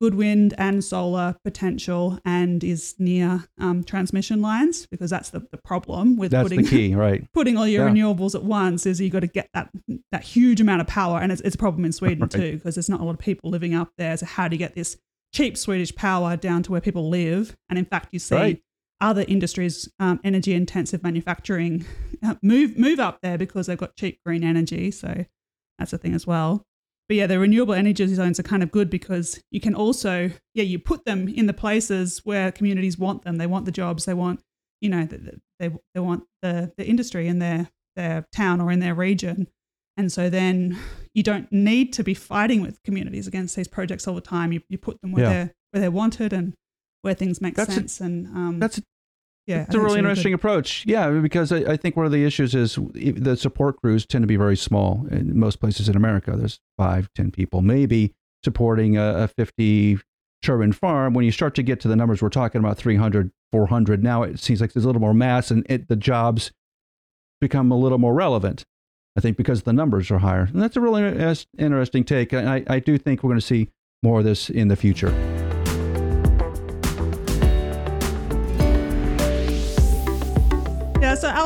good 0.00 0.14
wind 0.16 0.52
and 0.58 0.82
solar 0.82 1.36
potential 1.44 2.18
and 2.24 2.64
is 2.64 2.96
near 2.98 3.44
um, 3.58 3.84
transmission 3.84 4.42
lines 4.42 4.84
because 4.86 5.10
that's 5.10 5.30
the, 5.30 5.38
the 5.52 5.58
problem 5.64 6.16
with 6.16 6.32
That's 6.32 6.48
putting 6.48 6.66
key, 6.66 6.92
right? 7.06 7.24
putting 7.32 7.56
all 7.56 7.68
your 7.68 7.86
Yeah. 7.86 7.92
renewables 7.94 8.34
at 8.34 8.42
once 8.42 8.84
is 8.84 9.00
you've 9.00 9.12
got 9.12 9.20
to 9.20 9.28
get 9.28 9.48
that 9.54 9.70
that 10.10 10.24
huge 10.24 10.60
amount 10.60 10.80
of 10.80 10.88
power 10.88 11.20
and 11.20 11.30
it's, 11.30 11.40
it's 11.42 11.54
a 11.54 11.58
problem 11.58 11.84
in 11.84 11.92
Sweden 11.92 12.22
Right. 12.22 12.30
too 12.32 12.52
because 12.54 12.74
there's 12.74 12.88
not 12.88 13.00
a 13.00 13.04
lot 13.04 13.12
of 13.14 13.20
people 13.20 13.48
living 13.50 13.74
up 13.74 13.92
there 13.96 14.16
so 14.16 14.26
how 14.26 14.48
do 14.48 14.54
you 14.56 14.58
get 14.58 14.74
this 14.74 14.96
cheap 15.32 15.56
Swedish 15.56 15.94
power 15.94 16.36
down 16.36 16.64
to 16.64 16.72
where 16.72 16.80
people 16.80 17.08
live 17.08 17.56
and 17.70 17.78
in 17.78 17.84
fact 17.84 18.08
you 18.10 18.18
see 18.18 18.34
Right. 18.34 18.62
Other 19.02 19.24
industries 19.28 19.88
um, 20.00 20.18
energy 20.24 20.54
intensive 20.54 21.02
manufacturing 21.02 21.84
uh, 22.22 22.34
move 22.42 22.78
move 22.78 22.98
up 23.00 23.18
there 23.22 23.36
because 23.36 23.66
they've 23.66 23.76
got 23.78 23.96
cheap 23.96 24.18
green 24.24 24.42
energy 24.44 24.90
so 24.90 25.24
that's 25.78 25.92
a 25.92 25.98
thing 25.98 26.14
as 26.14 26.26
well 26.26 26.64
but 27.08 27.16
yeah, 27.16 27.26
the 27.26 27.38
renewable 27.38 27.74
energy 27.74 28.06
zones 28.14 28.38
are 28.40 28.44
kind 28.44 28.62
of 28.62 28.70
good 28.70 28.88
because 28.88 29.42
you 29.50 29.60
can 29.60 29.74
also, 29.74 30.30
yeah, 30.54 30.62
you 30.62 30.78
put 30.78 31.04
them 31.04 31.28
in 31.28 31.46
the 31.46 31.52
places 31.52 32.20
where 32.24 32.50
communities 32.52 32.96
want 32.96 33.24
them. 33.24 33.36
They 33.36 33.46
want 33.46 33.66
the 33.66 33.72
jobs. 33.72 34.04
They 34.06 34.14
want, 34.14 34.40
you 34.80 34.88
know, 34.88 35.04
th- 35.04 35.20
th- 35.20 35.38
they 35.58 35.70
they 35.94 36.00
want 36.00 36.22
the 36.42 36.72
the 36.78 36.86
industry 36.86 37.26
in 37.26 37.38
their 37.40 37.68
their 37.96 38.24
town 38.34 38.60
or 38.62 38.70
in 38.70 38.78
their 38.78 38.94
region, 38.94 39.48
and 39.98 40.10
so 40.12 40.30
then 40.30 40.78
you 41.12 41.22
don't 41.24 41.50
need 41.52 41.92
to 41.94 42.04
be 42.04 42.14
fighting 42.14 42.62
with 42.62 42.82
communities 42.84 43.26
against 43.26 43.56
these 43.56 43.68
projects 43.68 44.06
all 44.08 44.14
the 44.14 44.20
time. 44.22 44.52
You 44.52 44.62
you 44.70 44.78
put 44.78 44.98
them 45.02 45.10
where 45.12 45.24
Yeah. 45.24 45.30
they're 45.32 45.54
where 45.72 45.80
they're 45.82 45.90
wanted 45.90 46.32
and 46.32 46.54
where 47.02 47.14
things 47.14 47.42
make 47.42 47.56
That's 47.56 47.70
a- 47.70 47.74
sense. 47.74 48.00
and 48.00 48.26
um, 48.28 48.58
That's 48.60 48.80
yeah, 49.52 49.62
It's 49.62 49.74
a 49.74 49.80
really 49.80 49.98
interesting 49.98 50.34
approach. 50.34 50.84
Yeah, 50.86 51.10
because 51.10 51.52
I, 51.52 51.58
I 51.58 51.76
think 51.76 51.96
one 51.96 52.06
of 52.06 52.12
the 52.12 52.24
issues 52.24 52.54
is 52.54 52.78
the 52.94 53.36
support 53.36 53.80
crews 53.80 54.06
tend 54.06 54.22
to 54.22 54.26
be 54.26 54.36
very 54.36 54.56
small. 54.56 55.06
In 55.10 55.38
most 55.38 55.60
places 55.60 55.88
in 55.88 55.96
America, 55.96 56.34
there's 56.36 56.60
five, 56.76 57.10
ten 57.14 57.30
people 57.30 57.62
maybe 57.62 58.14
supporting 58.44 58.96
a, 58.96 59.24
a 59.24 59.28
50 59.28 59.98
turbine 60.42 60.72
farm. 60.72 61.14
When 61.14 61.24
you 61.24 61.32
start 61.32 61.54
to 61.56 61.62
get 61.62 61.80
to 61.80 61.88
the 61.88 61.96
numbers 61.96 62.20
we're 62.20 62.28
talking 62.28 62.58
about, 62.58 62.76
300, 62.76 63.30
400, 63.52 64.02
now 64.02 64.22
it 64.22 64.40
seems 64.40 64.60
like 64.60 64.72
there's 64.72 64.84
a 64.84 64.88
little 64.88 65.00
more 65.00 65.14
mass 65.14 65.50
and 65.50 65.64
it, 65.68 65.88
the 65.88 65.96
jobs 65.96 66.52
become 67.40 67.70
a 67.70 67.76
little 67.76 67.98
more 67.98 68.14
relevant. 68.14 68.64
I 69.16 69.20
think 69.20 69.36
because 69.36 69.62
the 69.62 69.74
numbers 69.74 70.10
are 70.10 70.18
higher. 70.18 70.48
And 70.52 70.62
that's 70.62 70.76
a 70.76 70.80
really 70.80 71.02
interesting 71.58 72.04
take. 72.04 72.32
And 72.32 72.48
I, 72.48 72.64
I 72.66 72.78
do 72.78 72.96
think 72.96 73.22
we're 73.22 73.28
going 73.28 73.40
to 73.40 73.46
see 73.46 73.68
more 74.02 74.20
of 74.20 74.24
this 74.24 74.48
in 74.48 74.68
the 74.68 74.76
future. 74.76 75.41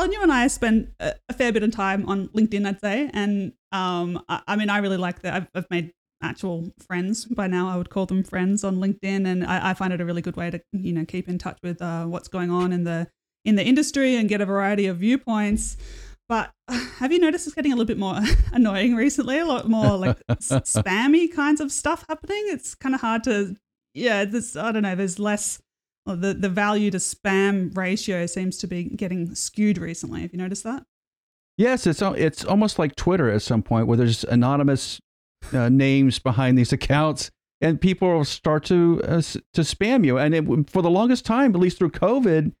Allen, 0.07 0.13
you 0.13 0.23
and 0.23 0.31
I 0.31 0.47
spend 0.47 0.93
a, 1.01 1.15
a 1.27 1.33
fair 1.33 1.51
bit 1.51 1.63
of 1.63 1.71
time 1.71 2.07
on 2.07 2.29
LinkedIn, 2.29 2.65
I'd 2.65 2.79
say, 2.79 3.09
and 3.13 3.51
um, 3.73 4.23
I, 4.29 4.41
I 4.47 4.55
mean, 4.55 4.69
I 4.69 4.77
really 4.77 4.95
like 4.95 5.21
that. 5.23 5.33
I've, 5.33 5.47
I've 5.53 5.69
made 5.69 5.91
actual 6.23 6.71
friends 6.87 7.25
by 7.25 7.47
now. 7.47 7.67
I 7.67 7.75
would 7.75 7.89
call 7.89 8.05
them 8.05 8.23
friends 8.23 8.63
on 8.63 8.77
LinkedIn, 8.77 9.27
and 9.27 9.45
I, 9.45 9.71
I 9.71 9.73
find 9.73 9.91
it 9.91 9.99
a 9.99 10.05
really 10.05 10.21
good 10.21 10.37
way 10.37 10.49
to 10.49 10.61
you 10.71 10.93
know 10.93 11.03
keep 11.03 11.27
in 11.27 11.37
touch 11.37 11.57
with 11.61 11.81
uh, 11.81 12.05
what's 12.05 12.29
going 12.29 12.49
on 12.49 12.71
in 12.71 12.85
the 12.85 13.07
in 13.43 13.55
the 13.55 13.65
industry 13.65 14.15
and 14.15 14.29
get 14.29 14.39
a 14.39 14.45
variety 14.45 14.87
of 14.87 14.97
viewpoints. 14.97 15.75
But 16.29 16.51
have 16.69 17.11
you 17.11 17.19
noticed 17.19 17.45
it's 17.45 17.55
getting 17.55 17.73
a 17.73 17.75
little 17.75 17.87
bit 17.87 17.97
more 17.97 18.17
annoying 18.53 18.95
recently? 18.95 19.39
A 19.39 19.45
lot 19.45 19.67
more 19.67 19.97
like 19.97 20.17
s- 20.29 20.49
spammy 20.51 21.33
kinds 21.33 21.59
of 21.59 21.69
stuff 21.69 22.05
happening. 22.07 22.45
It's 22.47 22.75
kind 22.75 22.95
of 22.95 23.01
hard 23.01 23.25
to, 23.25 23.57
yeah. 23.93 24.23
There's 24.23 24.55
I 24.55 24.71
don't 24.71 24.83
know. 24.83 24.95
There's 24.95 25.19
less. 25.19 25.61
The 26.15 26.33
the 26.33 26.49
value 26.49 26.89
to 26.91 26.97
spam 26.97 27.75
ratio 27.75 28.25
seems 28.25 28.57
to 28.59 28.67
be 28.67 28.83
getting 28.85 29.35
skewed 29.35 29.77
recently. 29.77 30.21
Have 30.21 30.31
you 30.31 30.37
noticed 30.37 30.63
that? 30.63 30.83
Yes, 31.57 31.87
it's 31.87 32.01
it's 32.01 32.45
almost 32.45 32.77
like 32.79 32.95
Twitter 32.95 33.29
at 33.29 33.41
some 33.41 33.63
point 33.63 33.87
where 33.87 33.97
there's 33.97 34.23
anonymous 34.23 34.99
uh, 35.53 35.69
names 35.69 36.19
behind 36.19 36.57
these 36.57 36.71
accounts, 36.79 37.29
and 37.61 37.81
people 37.81 38.07
will 38.09 38.25
start 38.25 38.63
to 38.65 39.01
uh, 39.03 39.21
to 39.21 39.61
spam 39.61 40.05
you. 40.05 40.17
And 40.17 40.33
it, 40.35 40.69
for 40.69 40.81
the 40.81 40.89
longest 40.89 41.25
time, 41.25 41.53
at 41.53 41.59
least 41.59 41.77
through 41.79 41.91
COVID, 41.91 42.53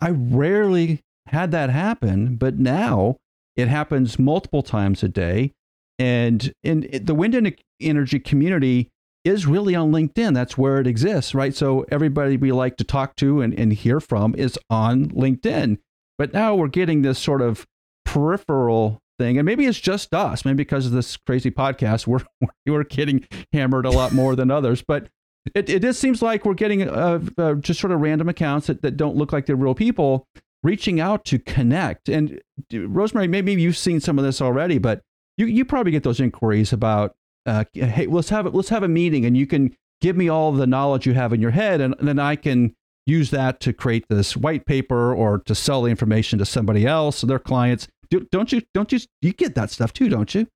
I 0.00 0.10
rarely 0.10 1.00
had 1.26 1.50
that 1.50 1.70
happen, 1.70 2.36
but 2.36 2.58
now 2.58 3.16
it 3.56 3.68
happens 3.68 4.18
multiple 4.18 4.62
times 4.62 5.02
a 5.02 5.08
day. 5.08 5.52
And 5.98 6.52
in 6.62 6.88
it- 6.90 7.06
the 7.06 7.14
wind 7.14 7.34
en- 7.34 7.54
energy 7.80 8.18
community 8.20 8.88
is 9.24 9.46
really 9.46 9.74
on 9.74 9.92
LinkedIn. 9.92 10.34
That's 10.34 10.56
where 10.56 10.80
it 10.80 10.86
exists, 10.86 11.34
right? 11.34 11.54
So 11.54 11.84
everybody 11.90 12.36
we 12.36 12.52
like 12.52 12.76
to 12.78 12.84
talk 12.84 13.16
to 13.16 13.40
and, 13.40 13.58
and 13.58 13.72
hear 13.72 14.00
from 14.00 14.34
is 14.34 14.58
on 14.70 15.06
LinkedIn. 15.10 15.78
But 16.18 16.32
now 16.32 16.54
we're 16.54 16.68
getting 16.68 17.02
this 17.02 17.18
sort 17.18 17.42
of 17.42 17.66
peripheral 18.04 19.00
thing, 19.18 19.38
and 19.38 19.46
maybe 19.46 19.66
it's 19.66 19.80
just 19.80 20.14
us. 20.14 20.44
Maybe 20.44 20.56
because 20.56 20.86
of 20.86 20.92
this 20.92 21.16
crazy 21.16 21.50
podcast, 21.50 22.06
we're 22.06 22.24
we're 22.66 22.84
getting 22.84 23.26
hammered 23.52 23.86
a 23.86 23.90
lot 23.90 24.12
more 24.12 24.36
than 24.36 24.50
others. 24.50 24.82
But 24.82 25.08
it, 25.54 25.68
it 25.68 25.82
just 25.82 26.00
seems 26.00 26.22
like 26.22 26.44
we're 26.44 26.54
getting 26.54 26.88
uh, 26.88 27.20
uh, 27.38 27.54
just 27.54 27.80
sort 27.80 27.92
of 27.92 28.00
random 28.00 28.28
accounts 28.28 28.66
that, 28.66 28.82
that 28.82 28.96
don't 28.96 29.16
look 29.16 29.32
like 29.32 29.46
they're 29.46 29.56
real 29.56 29.74
people 29.74 30.26
reaching 30.62 31.00
out 31.00 31.24
to 31.24 31.38
connect. 31.38 32.08
And 32.08 32.40
uh, 32.72 32.88
Rosemary, 32.88 33.28
maybe 33.28 33.52
you've 33.52 33.76
seen 33.76 34.00
some 34.00 34.18
of 34.18 34.24
this 34.24 34.40
already, 34.40 34.78
but 34.78 35.02
you 35.36 35.46
you 35.46 35.64
probably 35.64 35.92
get 35.92 36.02
those 36.02 36.20
inquiries 36.20 36.72
about, 36.72 37.14
uh, 37.50 37.64
hey, 37.74 38.06
let's 38.06 38.28
have 38.30 38.46
it, 38.46 38.54
let's 38.54 38.68
have 38.68 38.82
a 38.82 38.88
meeting, 38.88 39.24
and 39.24 39.36
you 39.36 39.46
can 39.46 39.74
give 40.00 40.16
me 40.16 40.28
all 40.28 40.52
the 40.52 40.66
knowledge 40.66 41.06
you 41.06 41.14
have 41.14 41.32
in 41.32 41.40
your 41.40 41.50
head, 41.50 41.80
and, 41.80 41.94
and 41.98 42.08
then 42.08 42.18
I 42.18 42.36
can 42.36 42.74
use 43.06 43.30
that 43.30 43.60
to 43.60 43.72
create 43.72 44.04
this 44.08 44.36
white 44.36 44.66
paper 44.66 45.12
or 45.12 45.38
to 45.46 45.54
sell 45.54 45.82
the 45.82 45.90
information 45.90 46.38
to 46.38 46.46
somebody 46.46 46.86
else, 46.86 47.22
their 47.22 47.38
clients. 47.38 47.88
Do, 48.10 48.26
don't 48.32 48.52
you? 48.52 48.62
Don't 48.74 48.92
you? 48.92 48.98
You 49.22 49.32
get 49.32 49.54
that 49.54 49.70
stuff 49.70 49.92
too, 49.92 50.08
don't 50.08 50.34
you? 50.34 50.46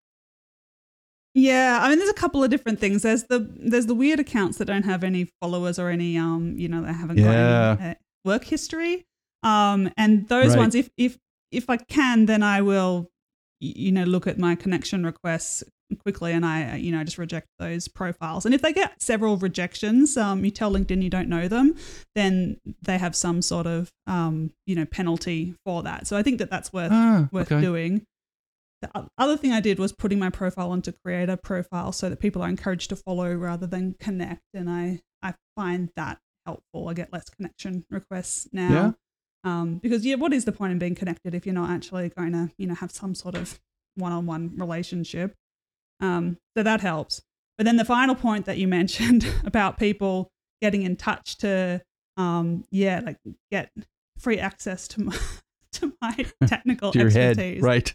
Yeah, 1.34 1.80
I 1.82 1.88
mean, 1.88 1.98
there's 1.98 2.10
a 2.10 2.14
couple 2.14 2.44
of 2.44 2.50
different 2.50 2.78
things. 2.78 3.02
There's 3.02 3.24
the 3.24 3.40
there's 3.56 3.86
the 3.86 3.94
weird 3.94 4.20
accounts 4.20 4.58
that 4.58 4.66
don't 4.66 4.84
have 4.84 5.02
any 5.02 5.28
followers 5.40 5.78
or 5.78 5.88
any 5.90 6.16
um, 6.16 6.54
you 6.56 6.68
know, 6.68 6.82
they 6.82 6.92
haven't 6.92 7.16
got 7.16 7.24
Yeah. 7.32 7.76
any 7.80 7.90
uh, 7.90 7.94
work 8.24 8.44
history. 8.44 9.04
Um, 9.42 9.90
and 9.96 10.28
those 10.28 10.50
Right. 10.50 10.58
ones, 10.58 10.74
if 10.74 10.90
if 10.96 11.18
if 11.50 11.68
I 11.68 11.76
can, 11.76 12.26
then 12.26 12.42
I 12.42 12.60
will, 12.62 13.10
you 13.60 13.90
know, 13.92 14.04
look 14.04 14.26
at 14.26 14.38
my 14.38 14.54
connection 14.54 15.04
requests 15.04 15.64
quickly, 16.02 16.32
and 16.32 16.44
I, 16.44 16.72
uh, 16.72 16.74
you 16.76 16.92
know, 16.92 17.04
just 17.04 17.18
reject 17.18 17.46
those 17.58 17.88
profiles. 17.88 18.44
And 18.44 18.54
if 18.54 18.62
they 18.62 18.72
get 18.72 19.02
several 19.02 19.36
rejections, 19.36 20.16
um, 20.16 20.44
you 20.44 20.50
tell 20.50 20.72
LinkedIn 20.72 21.02
you 21.02 21.10
don't 21.10 21.28
know 21.28 21.48
them, 21.48 21.74
then 22.14 22.58
they 22.82 22.98
have 22.98 23.14
some 23.14 23.42
sort 23.42 23.66
of, 23.66 23.90
um, 24.06 24.50
you 24.66 24.74
know, 24.74 24.84
penalty 24.86 25.54
for 25.64 25.82
that. 25.82 26.06
So 26.06 26.16
I 26.16 26.22
think 26.22 26.38
that 26.38 26.50
that's 26.50 26.72
worth 26.72 26.92
Ah, 26.92 27.28
worth 27.32 27.50
okay. 27.52 27.60
doing. 27.60 28.02
The 28.82 29.08
other 29.16 29.36
thing 29.36 29.52
I 29.52 29.60
did 29.60 29.78
was 29.78 29.92
putting 29.92 30.18
my 30.18 30.28
profile 30.30 30.70
onto 30.70 30.92
creator 31.04 31.36
profile 31.36 31.90
so 31.92 32.10
that 32.10 32.20
people 32.20 32.42
are 32.42 32.48
encouraged 32.48 32.90
to 32.90 32.96
follow 32.96 33.32
rather 33.34 33.66
than 33.66 33.94
connect, 33.98 34.42
and 34.52 34.68
I 34.68 35.00
I 35.22 35.34
find 35.56 35.90
that 35.96 36.18
helpful. 36.44 36.88
I 36.88 36.94
get 36.94 37.10
less 37.12 37.30
connection 37.30 37.84
requests 37.90 38.48
now. 38.52 38.70
Yeah. 38.70 38.92
Um, 39.46 39.78
because 39.78 40.04
yeah, 40.04 40.16
what 40.16 40.32
is 40.34 40.44
the 40.44 40.52
point 40.52 40.72
in 40.72 40.78
being 40.78 40.94
connected 40.94 41.34
if 41.34 41.46
you're 41.46 41.54
not 41.54 41.70
actually 41.70 42.08
going 42.10 42.32
to 42.32 42.50
you 42.58 42.66
know 42.66 42.74
have 42.74 42.90
some 42.90 43.14
sort 43.14 43.34
of 43.36 43.58
one-on-one 43.96 44.52
relationship? 44.56 45.34
Um, 46.04 46.38
so 46.56 46.62
that 46.62 46.80
helps. 46.80 47.22
But 47.56 47.64
then 47.64 47.76
the 47.76 47.84
final 47.84 48.14
point 48.14 48.46
that 48.46 48.58
you 48.58 48.68
mentioned 48.80 49.26
about 49.44 49.78
people 49.78 50.30
getting 50.62 50.82
in 50.82 50.96
touch 50.96 51.38
to 51.38 51.82
um, 52.16 52.64
yeah 52.70 53.00
like 53.04 53.18
get 53.50 53.70
free 54.18 54.38
access 54.38 54.86
to 54.88 55.02
my 55.02 55.18
to 55.72 55.92
my 56.00 56.26
technical 56.46 56.92
to 56.92 56.98
your 56.98 57.08
expertise. 57.08 57.56
head, 57.56 57.62
right? 57.62 57.94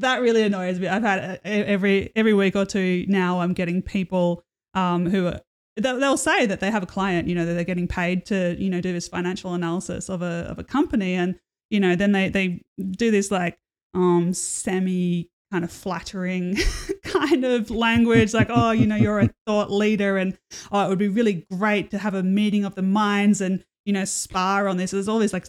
that 0.00 0.20
really 0.20 0.42
annoys 0.42 0.78
me. 0.78 0.86
I've 0.86 1.02
had 1.02 1.18
uh, 1.18 1.36
every 1.44 2.12
every 2.14 2.34
week 2.34 2.56
or 2.56 2.64
two 2.64 3.04
now. 3.08 3.40
I'm 3.40 3.52
getting 3.52 3.82
people 3.82 4.42
um, 4.74 5.06
who 5.10 5.26
are 5.26 5.40
they'll 5.76 5.98
they'll 5.98 6.16
say 6.16 6.46
that 6.46 6.60
they 6.60 6.70
have 6.70 6.82
a 6.82 6.86
client, 6.86 7.28
you 7.28 7.34
know, 7.34 7.44
that 7.44 7.54
they're 7.54 7.64
getting 7.64 7.88
paid 7.88 8.24
to 8.26 8.56
you 8.58 8.70
know 8.70 8.80
do 8.80 8.92
this 8.92 9.08
financial 9.08 9.54
analysis 9.54 10.08
of 10.08 10.22
a 10.22 10.46
of 10.48 10.58
a 10.58 10.64
company, 10.64 11.14
and 11.14 11.38
you 11.70 11.80
know 11.80 11.96
then 11.96 12.12
they 12.12 12.28
they 12.28 12.62
do 12.90 13.10
this 13.10 13.30
like 13.30 13.58
um 13.94 14.32
semi 14.32 15.30
kind 15.52 15.64
of 15.64 15.70
flattering 15.72 16.56
kind 17.04 17.44
of 17.44 17.70
language 17.70 18.34
like 18.34 18.48
oh 18.50 18.70
you 18.70 18.86
know 18.86 18.96
you're 18.96 19.20
a 19.20 19.30
thought 19.46 19.70
leader 19.70 20.16
and 20.18 20.36
oh 20.72 20.84
it 20.84 20.88
would 20.88 20.98
be 20.98 21.08
really 21.08 21.46
great 21.50 21.90
to 21.90 21.98
have 21.98 22.14
a 22.14 22.22
meeting 22.22 22.64
of 22.64 22.74
the 22.74 22.82
minds 22.82 23.40
and 23.40 23.64
you 23.86 23.92
know 23.92 24.04
spar 24.04 24.68
on 24.68 24.76
this 24.76 24.90
there's 24.90 25.08
all 25.08 25.18
these 25.18 25.32
like 25.32 25.46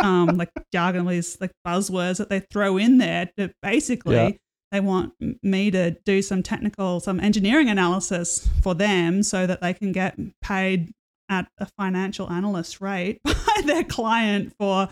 um 0.00 0.26
like 0.36 0.50
jargon 0.72 1.06
these 1.06 1.38
like 1.40 1.52
buzzwords 1.66 2.18
that 2.18 2.28
they 2.28 2.40
throw 2.40 2.76
in 2.76 2.98
there 2.98 3.30
to 3.38 3.50
basically 3.62 4.14
Yeah. 4.16 4.30
they 4.70 4.80
want 4.80 5.14
me 5.42 5.70
to 5.70 5.92
do 6.04 6.20
some 6.22 6.42
technical 6.42 7.00
some 7.00 7.18
engineering 7.20 7.68
analysis 7.70 8.48
for 8.62 8.74
them 8.74 9.22
so 9.22 9.46
that 9.46 9.60
they 9.62 9.72
can 9.74 9.92
get 9.92 10.18
paid 10.42 10.92
at 11.30 11.48
a 11.58 11.66
financial 11.78 12.28
analyst 12.30 12.80
rate 12.82 13.22
by 13.24 13.62
their 13.64 13.84
client 13.84 14.52
for 14.58 14.88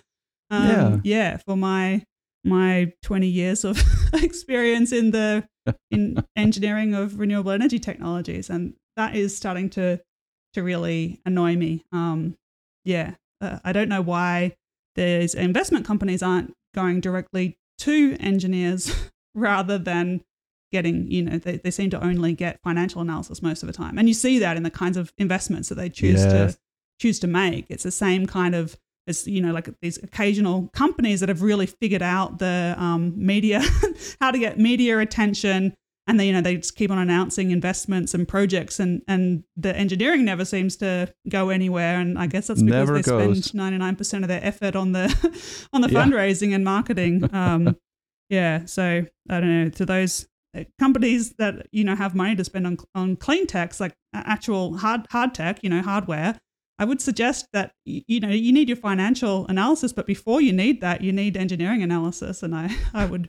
um, 0.51 0.69
Yeah. 0.69 0.97
yeah 1.05 1.37
for 1.39 1.57
my 1.57 2.05
my 2.45 2.93
20 3.03 3.27
years 3.27 3.65
of 3.65 3.83
experience 4.15 4.93
in 4.93 5.11
the 5.11 5.47
in 5.91 6.25
engineering 6.37 6.95
of 6.95 7.19
renewable 7.19 7.51
energy 7.51 7.79
technologies 7.79 8.49
and 8.51 8.75
that 8.97 9.15
is 9.15 9.37
starting 9.37 9.69
to 9.71 10.01
to 10.55 10.63
really 10.63 11.21
annoy 11.27 11.57
me. 11.57 11.85
Um 11.93 12.37
yeah 12.85 13.15
uh, 13.43 13.59
i 13.63 13.73
don't 13.73 13.91
know 13.91 14.01
why 14.01 14.57
these 14.97 15.35
investment 15.35 15.85
companies 15.87 16.23
aren't 16.23 16.53
going 16.75 17.01
directly 17.01 17.59
to 17.79 18.17
engineers 18.21 19.11
rather 19.35 19.77
than 19.79 20.23
getting 20.73 21.11
you 21.11 21.23
know 21.23 21.37
they, 21.39 21.57
they 21.59 21.71
seem 21.71 21.91
to 21.91 22.03
only 22.03 22.33
get 22.33 22.59
financial 22.63 23.01
analysis 23.03 23.43
most 23.43 23.63
of 23.63 23.67
the 23.67 23.73
time. 23.73 23.99
And 23.99 24.07
you 24.09 24.15
see 24.15 24.39
that 24.39 24.57
in 24.57 24.63
the 24.63 24.71
kinds 24.71 24.97
of 24.97 25.13
investments 25.19 25.69
that 25.69 25.75
they 25.75 25.89
choose 25.91 26.25
Yes. 26.25 26.33
to 26.55 26.59
choose 27.01 27.19
to 27.21 27.27
make. 27.27 27.67
It's 27.69 27.83
the 27.83 27.91
same 27.91 28.27
kind 28.27 28.55
of 28.55 28.77
as 29.11 29.27
you 29.27 29.43
know 29.43 29.53
like 29.53 29.69
these 29.83 29.99
occasional 30.03 30.69
companies 30.73 31.21
that 31.21 31.29
have 31.29 31.43
really 31.43 31.67
figured 31.67 32.01
out 32.03 32.39
the 32.39 32.75
um, 32.79 33.13
media 33.17 33.61
how 34.23 34.31
to 34.31 34.39
get 34.39 34.59
media 34.59 34.99
attention 34.99 35.75
and 36.07 36.19
they 36.19 36.27
you 36.29 36.33
know 36.33 36.41
they 36.41 36.57
just 36.57 36.75
keep 36.77 36.91
on 36.91 36.99
announcing 36.99 37.51
investments 37.51 38.15
and 38.15 38.27
projects 38.27 38.81
and 38.81 39.03
and 39.07 39.45
the 39.57 39.77
engineering 39.77 40.25
never 40.25 40.45
seems 40.45 40.77
to 40.77 41.13
go 41.29 41.51
anywhere 41.51 42.01
and 42.01 42.19
i 42.19 42.27
guess 42.27 42.47
that's 42.47 42.63
because 42.63 42.89
Never 42.89 42.95
they 42.95 43.03
goes. 43.03 43.45
spend 43.45 43.61
99% 43.99 44.23
of 44.23 44.29
their 44.29 44.43
effort 44.43 44.75
on 44.75 44.93
the 44.93 45.07
on 45.75 45.83
the 45.83 45.91
Yeah. 45.91 46.05
fundraising 46.05 46.55
and 46.55 46.65
marketing 46.65 47.29
um 47.35 47.77
yeah 48.31 48.65
so 48.65 49.05
i 49.29 49.41
don't 49.41 49.65
know 49.65 49.69
to 49.71 49.85
those 49.85 50.27
uh, 50.57 50.65
companies 50.81 51.35
that 51.39 51.67
you 51.71 51.85
know 51.85 51.95
have 51.95 52.15
money 52.15 52.35
to 52.35 52.45
spend 52.45 52.67
on 52.67 52.77
on 52.95 53.17
clean 53.17 53.47
techs 53.47 53.79
like 53.81 53.93
actual 54.15 54.79
hard 54.79 55.03
hard 55.11 55.35
tech 55.35 55.61
you 55.63 55.71
know 55.71 55.83
hardware 55.83 56.41
I 56.81 56.85
would 56.85 57.01
suggest 57.03 57.47
that 57.53 57.73
you 57.85 58.21
know 58.21 58.31
you 58.31 58.53
need 58.53 58.67
your 58.69 58.77
financial 58.77 59.47
analysis, 59.49 59.93
but 59.93 60.07
before 60.07 60.41
you 60.41 60.51
need 60.53 60.81
that, 60.81 61.03
you 61.03 61.13
need 61.13 61.37
engineering 61.37 61.83
analysis, 61.83 62.43
and 62.43 62.55
I, 62.55 62.75
I 62.95 63.05
would 63.05 63.29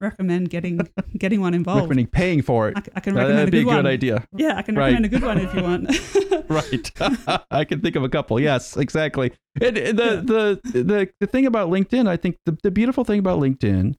recommend 0.00 0.50
getting 0.50 0.80
getting 1.18 1.40
one 1.40 1.52
involved. 1.52 1.80
Recommending 1.82 2.06
paying 2.06 2.42
for 2.42 2.68
it. 2.68 2.76
I, 2.78 2.82
I 2.94 3.00
can 3.00 3.14
recommend 3.16 3.38
that'd 3.38 3.48
a 3.48 3.50
be 3.50 3.64
good 3.64 3.70
a 3.70 3.70
good 3.72 3.76
one. 3.84 3.86
idea. 3.86 4.24
Yeah, 4.36 4.56
I 4.56 4.62
can 4.62 4.76
Right. 4.76 4.92
recommend 4.94 5.06
a 5.06 5.08
good 5.08 5.22
one 5.24 5.38
if 5.40 5.52
you 5.52 5.62
want. 5.62 6.48
right. 6.48 7.42
I 7.50 7.64
can 7.64 7.80
think 7.80 7.96
of 7.96 8.04
a 8.04 8.08
couple. 8.08 8.38
Yes, 8.38 8.76
exactly. 8.76 9.32
And 9.60 9.76
the, 9.76 10.60
the 10.62 10.80
the 10.82 11.10
the 11.20 11.26
thing 11.26 11.46
about 11.46 11.70
LinkedIn, 11.70 12.08
I 12.08 12.16
think 12.16 12.38
the, 12.46 12.56
the 12.62 12.70
beautiful 12.70 13.02
thing 13.04 13.18
about 13.18 13.40
LinkedIn 13.40 13.96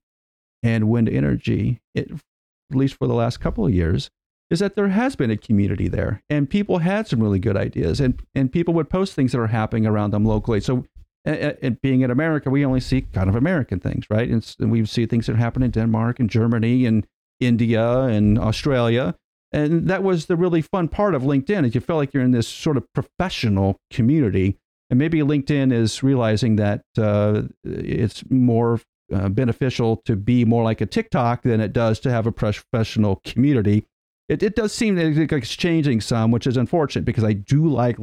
and 0.64 0.88
wind 0.90 1.10
energy, 1.10 1.82
it, 1.94 2.10
at 2.10 2.78
least 2.78 2.96
for 2.96 3.08
the 3.08 3.14
last 3.14 3.42
couple 3.42 3.66
of 3.66 3.74
years, 3.74 4.10
is 4.50 4.60
that 4.60 4.76
there 4.76 4.90
has 4.90 5.16
been 5.16 5.32
a 5.32 5.38
community 5.38 5.88
there, 5.88 6.22
and 6.30 6.50
people 6.50 6.80
had 6.80 7.08
some 7.08 7.22
really 7.22 7.40
good 7.40 7.58
ideas, 7.58 8.00
and 8.00 8.22
and 8.36 8.52
people 8.52 8.74
would 8.74 8.90
post 8.90 9.14
things 9.14 9.32
that 9.32 9.40
are 9.40 9.48
happening 9.48 9.86
around 9.86 10.12
them 10.12 10.26
locally. 10.26 10.62
So. 10.62 10.86
And 11.26 11.58
and 11.62 11.82
being 11.82 12.02
in 12.02 12.12
America, 12.12 12.50
we 12.50 12.66
only 12.66 12.82
see 12.82 13.04
kind 13.14 13.30
of 13.30 13.36
American 13.38 13.80
things, 13.80 14.06
right? 14.10 14.30
And, 14.30 14.56
and 14.60 14.70
we 14.70 14.86
see 14.86 15.06
things 15.06 15.28
that 15.28 15.38
happen 15.38 15.64
in 15.64 15.72
Denmark 15.72 16.20
and 16.20 16.30
Germany 16.30 16.86
and 16.86 17.08
India 17.40 18.02
and 18.02 18.38
Australia. 18.38 19.16
And 19.54 19.88
that 19.88 20.04
was 20.04 20.26
the 20.26 20.36
really 20.36 20.62
fun 20.62 20.88
part 20.88 21.14
of 21.14 21.22
LinkedIn 21.22 21.66
is 21.66 21.76
you 21.76 21.82
felt 21.82 22.00
like 22.00 22.14
you're 22.14 22.24
in 22.24 22.32
this 22.32 22.48
sort 22.48 22.76
of 22.76 22.92
professional 22.94 23.78
community. 23.92 24.58
And 24.90 25.00
maybe 25.00 25.20
LinkedIn 25.20 25.72
is 25.72 26.04
realizing 26.04 26.56
that 26.58 26.82
uh, 26.98 27.44
it's 27.64 28.30
more 28.30 28.82
uh, 29.14 29.30
beneficial 29.30 30.02
to 30.06 30.16
be 30.16 30.44
more 30.44 30.64
like 30.64 30.82
a 30.82 30.86
TikTok 30.86 31.44
than 31.44 31.62
it 31.62 31.72
does 31.72 32.00
to 32.02 32.12
have 32.12 32.26
a 32.26 32.32
professional 32.32 33.22
community. 33.24 33.86
It, 34.30 34.42
it 34.42 34.56
does 34.56 34.74
seem 34.74 34.96
that 34.96 35.18
it's 35.18 35.56
changing 35.56 36.02
some, 36.02 36.32
which 36.32 36.48
is 36.48 36.58
unfortunate 36.58 37.06
because 37.06 37.24
I 37.24 37.34
do 37.34 37.68
like 37.68 37.98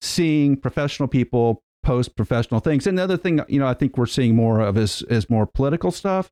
seeing 0.00 0.56
professional 0.56 1.08
people 1.08 1.62
post 1.82 2.16
professional 2.16 2.60
things. 2.60 2.86
And 2.86 2.98
the 2.98 3.02
other 3.02 3.16
thing, 3.16 3.40
you 3.48 3.58
know, 3.58 3.66
I 3.66 3.74
think 3.74 3.96
we're 3.96 4.06
seeing 4.06 4.34
more 4.34 4.60
of 4.60 4.76
is 4.76 5.02
is 5.02 5.30
more 5.30 5.46
political 5.46 5.90
stuff 5.90 6.30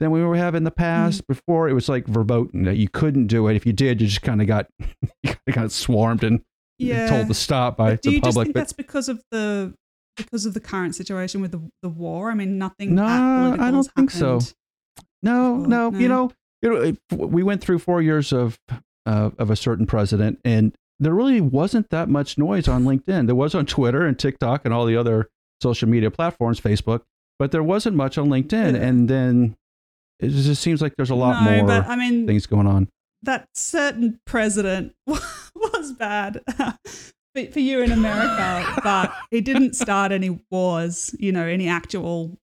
than 0.00 0.10
we 0.10 0.24
were 0.24 0.36
having 0.36 0.58
in 0.58 0.64
the 0.64 0.70
past. 0.70 1.22
Mm-hmm. 1.22 1.32
Before 1.32 1.68
it 1.68 1.72
was 1.72 1.88
like 1.88 2.06
verboten 2.06 2.64
that 2.64 2.76
you 2.76 2.88
couldn't 2.88 3.26
do 3.26 3.48
it. 3.48 3.56
If 3.56 3.66
you 3.66 3.72
did, 3.72 4.00
you 4.00 4.06
just 4.06 4.22
kind 4.22 4.40
of 4.40 4.46
got 4.46 4.66
you 5.22 5.34
kind 5.50 5.64
of 5.64 5.72
swarmed 5.72 6.22
and 6.22 6.42
yeah. 6.78 7.08
told 7.08 7.28
to 7.28 7.34
stop 7.34 7.76
by 7.76 7.92
But 7.92 8.02
do 8.02 8.10
the 8.10 8.14
you 8.16 8.20
just 8.20 8.28
public. 8.36 8.46
think 8.46 8.54
But 8.54 8.60
that's 8.60 8.72
because 8.72 9.08
of 9.08 9.22
the 9.30 9.74
because 10.16 10.46
of 10.46 10.54
the 10.54 10.60
current 10.60 10.94
situation 10.94 11.40
with 11.40 11.52
the 11.52 11.70
the 11.82 11.88
war? 11.88 12.30
I 12.30 12.34
mean, 12.34 12.58
nothing. 12.58 12.94
No, 12.94 13.56
I 13.58 13.70
don't 13.70 13.88
think 13.96 14.10
so. 14.10 14.40
no, 15.22 15.56
before, 15.56 15.68
no, 15.68 15.90
you 15.98 16.08
know, 16.08 16.32
you 16.62 16.96
know, 17.10 17.26
we 17.26 17.42
went 17.42 17.60
through 17.60 17.78
four 17.78 18.02
years 18.02 18.32
of 18.32 18.58
uh, 19.06 19.30
of 19.38 19.50
a 19.50 19.56
certain 19.56 19.86
president, 19.86 20.38
and 20.44 20.76
there 21.00 21.14
really 21.14 21.40
wasn't 21.40 21.90
that 21.90 22.08
much 22.08 22.38
noise 22.38 22.68
on 22.68 22.84
LinkedIn. 22.84 23.26
There 23.26 23.34
was 23.34 23.54
on 23.54 23.66
Twitter 23.66 24.04
and 24.04 24.18
TikTok 24.18 24.64
and 24.64 24.74
all 24.74 24.84
the 24.84 24.96
other 24.96 25.28
social 25.62 25.88
media 25.88 26.10
platforms, 26.10 26.60
Facebook, 26.60 27.02
but 27.38 27.52
there 27.52 27.62
wasn't 27.62 27.96
much 27.96 28.18
on 28.18 28.28
LinkedIn. 28.28 28.74
Yeah. 28.74 28.86
And 28.86 29.08
then 29.08 29.56
it 30.20 30.30
just 30.30 30.62
seems 30.62 30.82
like 30.82 30.94
there's 30.96 31.10
a 31.10 31.14
lot 31.14 31.44
no, 31.44 31.50
more 31.50 31.66
but 31.66 31.88
I 31.88 31.96
mean, 31.96 32.26
things 32.26 32.46
going 32.46 32.66
on. 32.66 32.88
that 33.22 33.48
certain 33.54 34.20
president 34.26 34.94
was 35.06 35.92
bad 35.92 36.40
for, 37.34 37.46
for 37.52 37.60
you 37.60 37.82
in 37.82 37.92
America, 37.92 38.80
but 38.84 39.14
he 39.30 39.40
didn't 39.40 39.74
start 39.74 40.12
any 40.12 40.40
wars, 40.50 41.14
you 41.18 41.30
know, 41.32 41.44
any 41.44 41.68
actual 41.68 42.36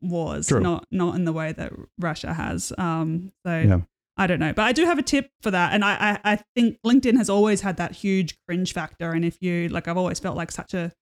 wars, 0.00 0.48
True. 0.48 0.60
not 0.60 0.86
not 0.90 1.14
in 1.14 1.24
the 1.24 1.32
way 1.32 1.52
that 1.52 1.72
Russia 1.98 2.32
has. 2.34 2.72
Um, 2.78 3.32
so 3.46 3.58
Yeah. 3.60 3.80
I 4.18 4.26
don't 4.26 4.40
know, 4.40 4.52
but 4.52 4.62
I 4.64 4.72
do 4.72 4.84
have 4.84 4.98
a 4.98 5.02
tip 5.02 5.30
for 5.40 5.50
that, 5.50 5.72
and 5.72 5.82
I, 5.84 6.18
I 6.24 6.32
I 6.32 6.38
think 6.54 6.76
LinkedIn 6.86 7.16
has 7.16 7.30
always 7.30 7.62
had 7.62 7.78
that 7.78 7.92
huge 7.92 8.36
cringe 8.46 8.72
factor, 8.74 9.10
and 9.12 9.24
if 9.24 9.38
you 9.40 9.68
like, 9.68 9.88
I've 9.88 9.96
always 9.96 10.20
felt 10.20 10.36
like 10.36 10.52
such 10.52 10.74
a 10.74 10.92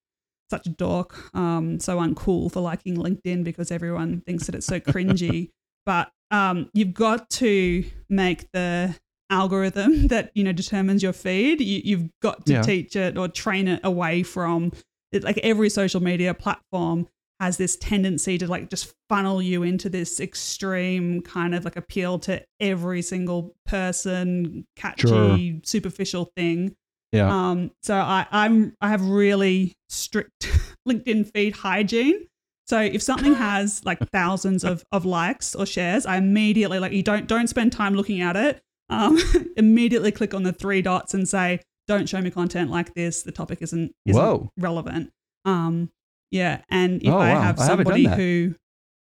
such 0.50 0.66
a 0.66 0.70
dork, 0.70 1.34
um, 1.34 1.78
so 1.80 1.98
uncool 1.98 2.50
for 2.52 2.60
liking 2.60 2.96
LinkedIn 2.96 3.44
because 3.44 3.70
everyone 3.70 4.20
thinks 4.26 4.46
that 4.46 4.54
it's 4.54 4.66
so 4.66 4.78
cringy. 4.80 5.50
but 5.86 6.10
um, 6.30 6.70
you've 6.72 6.94
got 6.94 7.28
to 7.30 7.84
make 8.08 8.50
the 8.52 8.96
algorithm 9.28 10.06
that 10.08 10.30
you 10.34 10.44
know 10.44 10.52
determines 10.52 11.02
your 11.02 11.12
feed. 11.12 11.60
You, 11.60 11.80
you've 11.84 12.10
got 12.22 12.46
to 12.46 12.52
Yeah. 12.54 12.62
teach 12.62 12.94
it 12.96 13.16
or 13.18 13.28
train 13.28 13.68
it 13.68 13.80
away 13.84 14.22
from 14.22 14.72
it. 15.12 15.24
Like 15.24 15.38
every 15.38 15.68
social 15.70 16.00
media 16.02 16.32
platform 16.34 17.08
has 17.40 17.56
this 17.56 17.76
tendency 17.76 18.36
to 18.38 18.46
like 18.46 18.68
just 18.68 18.92
funnel 19.08 19.40
you 19.40 19.62
into 19.62 19.88
this 19.88 20.20
extreme 20.20 21.22
kind 21.22 21.54
of 21.54 21.64
like 21.64 21.76
appeal 21.76 22.18
to 22.20 22.44
every 22.60 23.00
single 23.02 23.54
person, 23.66 24.66
catchy, 24.76 25.08
Sure. 25.08 25.38
superficial 25.64 26.30
thing. 26.36 26.76
Yeah. 27.12 27.28
Um, 27.50 27.70
so 27.82 27.94
I, 27.96 28.26
I'm 28.30 28.74
I 28.80 28.90
have 28.90 29.04
really 29.04 29.74
strict 29.88 30.48
LinkedIn 30.88 31.32
feed 31.32 31.56
hygiene. 31.56 32.26
So 32.68 32.78
if 32.80 33.02
something 33.02 33.34
has 33.34 33.84
like 33.84 33.98
thousands 34.12 34.62
of, 34.62 34.84
of 34.92 35.04
likes 35.04 35.56
or 35.56 35.66
shares, 35.66 36.06
I 36.06 36.18
immediately 36.18 36.78
like 36.78 36.92
you 36.92 37.02
don't 37.02 37.26
don't 37.26 37.48
spend 37.48 37.72
time 37.72 37.94
looking 37.94 38.20
at 38.20 38.36
it. 38.36 38.60
Um, 38.90 39.18
immediately 39.56 40.12
click 40.12 40.34
on 40.34 40.42
the 40.44 40.52
three 40.52 40.82
dots 40.82 41.14
and 41.14 41.28
say, 41.28 41.60
"Don't 41.88 42.08
show 42.08 42.20
me 42.20 42.30
content 42.30 42.70
like 42.70 42.94
this. 42.94 43.22
The 43.22 43.32
topic 43.32 43.58
isn't 43.62 43.92
isn't 44.06 44.22
Whoa. 44.22 44.50
relevant." 44.56 45.10
Um, 45.44 45.90
yeah, 46.30 46.62
and 46.68 47.02
if 47.02 47.08
Oh, 47.12 47.18
I 47.18 47.34
wow. 47.34 47.40
have 47.42 47.60
I 47.60 47.66
somebody 47.66 48.06
that. 48.06 48.16
who, 48.18 48.54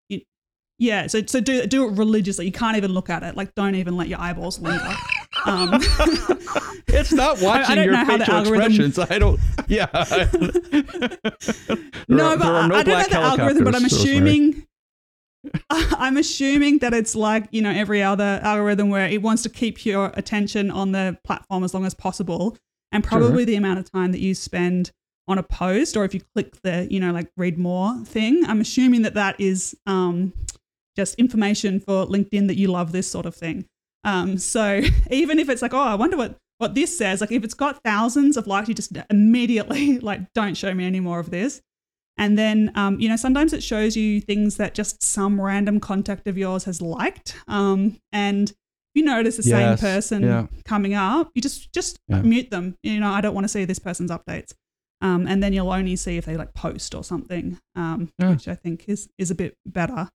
you- 0.09 0.21
yeah, 0.77 1.07
so 1.07 1.21
so 1.25 1.39
do 1.39 1.65
do 1.67 1.87
it 1.87 1.97
religiously. 1.97 2.45
You 2.45 2.51
can't 2.51 2.77
even 2.77 2.91
look 2.93 3.09
at 3.09 3.23
it. 3.23 3.35
Like, 3.37 3.53
don't 3.55 3.75
even 3.75 3.95
let 3.97 4.07
your 4.07 4.19
eyeballs 4.19 4.59
linger. 4.59 4.95
Um, 5.45 5.81
It's 6.87 7.11
not 7.11 7.37
watching 7.41 7.77
your 7.83 7.91
know 7.93 8.05
how 8.05 8.17
the 8.17 8.25
facial 8.25 8.53
expressions. 8.53 8.99
I 8.99 9.17
don't. 9.17 9.39
Yeah. 9.67 9.87
No, 12.07 12.25
are- 12.33 12.37
but 12.37 12.47
I, 12.47 12.67
no 12.67 12.75
I 12.75 12.83
don't 12.83 12.99
know 12.99 13.07
the 13.09 13.15
algorithm, 13.17 13.63
but 13.63 13.75
I'm 13.75 13.85
assuming 13.85 14.67
I'm 15.71 16.17
assuming 16.17 16.79
that 16.79 16.93
it's 16.93 17.15
like 17.15 17.47
you 17.51 17.61
know 17.61 17.71
every 17.71 18.01
other 18.03 18.39
algorithm 18.43 18.89
where 18.89 19.07
it 19.07 19.21
wants 19.21 19.43
to 19.43 19.49
keep 19.49 19.85
your 19.85 20.11
attention 20.15 20.69
on 20.71 20.91
the 20.91 21.17
platform 21.23 21.63
as 21.63 21.73
long 21.73 21.85
as 21.85 21.93
possible, 21.93 22.57
and 22.91 23.03
probably 23.03 23.45
the 23.45 23.55
amount 23.55 23.79
of 23.79 23.89
time 23.91 24.11
that 24.11 24.19
you 24.19 24.35
spend 24.35 24.91
on 25.27 25.37
a 25.37 25.43
post 25.43 25.95
or 25.95 26.03
if 26.03 26.13
you 26.13 26.21
click 26.35 26.61
the 26.63 26.87
you 26.91 26.99
know 26.99 27.11
like 27.11 27.29
read 27.37 27.57
more 27.57 27.95
thing 28.05 28.43
i'm 28.45 28.59
assuming 28.59 29.03
that 29.03 29.13
that 29.13 29.39
is 29.39 29.75
um, 29.87 30.33
just 30.97 31.15
information 31.15 31.79
for 31.79 32.05
linkedin 32.07 32.47
that 32.47 32.57
you 32.57 32.67
love 32.67 32.91
this 32.91 33.09
sort 33.09 33.25
of 33.25 33.33
thing 33.35 33.65
um, 34.03 34.37
so 34.37 34.81
even 35.11 35.39
if 35.39 35.47
it's 35.49 35.61
like 35.61 35.73
oh 35.73 35.79
i 35.79 35.95
wonder 35.95 36.17
what 36.17 36.37
what 36.57 36.75
this 36.75 36.97
says 36.97 37.21
like 37.21 37.31
if 37.31 37.43
it's 37.43 37.53
got 37.53 37.81
thousands 37.83 38.35
of 38.37 38.47
likes 38.47 38.67
you 38.67 38.73
just 38.75 38.91
immediately 39.09 39.97
like 39.99 40.19
don't 40.33 40.55
show 40.55 40.73
me 40.73 40.85
any 40.85 40.99
more 40.99 41.19
of 41.19 41.31
this 41.31 41.61
and 42.17 42.37
then 42.37 42.71
um, 42.75 42.99
you 42.99 43.07
know 43.09 43.15
sometimes 43.15 43.53
it 43.53 43.63
shows 43.63 43.95
you 43.97 44.19
things 44.21 44.57
that 44.57 44.73
just 44.75 45.01
some 45.01 45.39
random 45.41 45.79
contact 45.79 46.27
of 46.27 46.37
yours 46.37 46.65
has 46.65 46.81
liked 46.81 47.35
um, 47.47 47.97
and 48.11 48.53
you 48.93 49.03
notice 49.03 49.37
the 49.37 49.43
Yes, 49.49 49.79
same 49.79 49.89
person 49.89 50.23
yeah. 50.23 50.47
coming 50.65 50.93
up 50.93 51.31
you 51.33 51.41
just 51.41 51.73
just 51.73 51.97
Yeah. 52.09 52.21
mute 52.21 52.51
them 52.51 52.75
you 52.83 52.99
know 52.99 53.09
i 53.11 53.21
don't 53.21 53.33
want 53.33 53.45
to 53.45 53.49
see 53.49 53.65
this 53.65 53.79
person's 53.79 54.11
updates 54.11 54.53
um, 55.03 55.27
and 55.27 55.43
then 55.43 55.53
you'll 55.53 55.71
only 55.71 55.95
see 55.95 56.17
if 56.17 56.25
they 56.25 56.35
like 56.37 56.53
post 56.55 56.95
or 56.95 57.03
something, 57.03 57.59
um, 57.75 58.09
Yeah. 58.17 58.31
which 58.31 58.47
I 58.47 58.55
think 58.55 58.85
is 58.87 59.07
is 59.19 59.29
a 59.29 59.35
bit 59.35 59.53
better. 59.65 60.09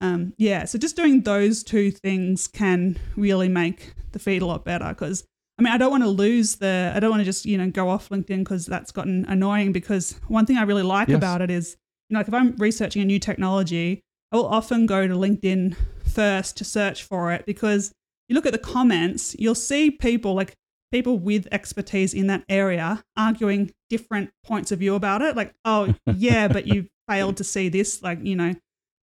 Um, 0.00 0.32
yeah, 0.38 0.64
so 0.64 0.78
just 0.78 0.94
doing 0.96 1.22
those 1.22 1.64
two 1.64 1.90
things 1.90 2.46
can 2.46 2.96
really 3.16 3.48
make 3.48 3.94
the 4.12 4.18
feed 4.20 4.42
a 4.42 4.46
lot 4.46 4.64
better 4.64 4.88
because 4.90 5.24
I 5.58 5.62
mean 5.62 5.72
I 5.72 5.76
don't 5.76 5.90
want 5.90 6.04
to 6.04 6.08
lose 6.08 6.56
the 6.56 6.92
I 6.94 7.00
don't 7.00 7.10
want 7.10 7.20
to 7.20 7.24
just 7.24 7.44
you 7.44 7.58
know 7.58 7.68
go 7.68 7.88
off 7.90 8.08
LinkedIn 8.10 8.38
because 8.38 8.64
that's 8.64 8.92
gotten 8.92 9.24
annoying 9.28 9.72
because 9.72 10.18
one 10.28 10.46
thing 10.46 10.56
I 10.56 10.62
really 10.62 10.84
like 10.84 11.08
Yes. 11.08 11.16
about 11.18 11.42
it 11.42 11.50
is 11.50 11.76
you 12.08 12.14
know 12.14 12.20
like 12.20 12.28
if 12.28 12.34
I'm 12.34 12.54
researching 12.56 13.02
a 13.02 13.04
new 13.04 13.18
technology 13.18 14.00
I 14.30 14.36
will 14.36 14.46
often 14.46 14.86
go 14.86 15.06
to 15.08 15.14
LinkedIn 15.14 15.74
first 16.06 16.56
to 16.58 16.64
search 16.64 17.02
for 17.02 17.32
it 17.32 17.44
because 17.44 17.90
you 18.28 18.34
look 18.36 18.46
at 18.46 18.52
the 18.52 18.58
comments 18.58 19.34
you'll 19.38 19.54
see 19.56 19.90
people 19.90 20.32
like 20.34 20.54
people 20.90 21.18
with 21.18 21.46
expertise 21.52 22.14
in 22.14 22.26
that 22.28 22.44
area 22.48 23.02
arguing 23.16 23.70
different 23.90 24.30
points 24.44 24.72
of 24.72 24.78
view 24.78 24.94
about 24.94 25.22
it. 25.22 25.36
Like, 25.36 25.54
oh, 25.64 25.94
yeah, 26.06 26.48
but 26.48 26.66
you 26.66 26.86
failed 27.08 27.36
to 27.38 27.44
see 27.44 27.68
this, 27.68 28.02
like, 28.02 28.18
you 28.22 28.36
know, 28.36 28.54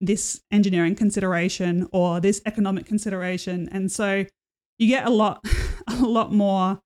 this 0.01 0.41
engineering 0.51 0.95
consideration 0.95 1.87
or 1.91 2.19
this 2.19 2.41
economic 2.45 2.85
consideration. 2.85 3.69
And 3.71 3.91
so 3.91 4.25
you 4.77 4.87
get 4.87 5.05
a 5.05 5.09
lot, 5.09 5.43
a 5.87 6.05
lot 6.05 6.31
more. 6.33 6.79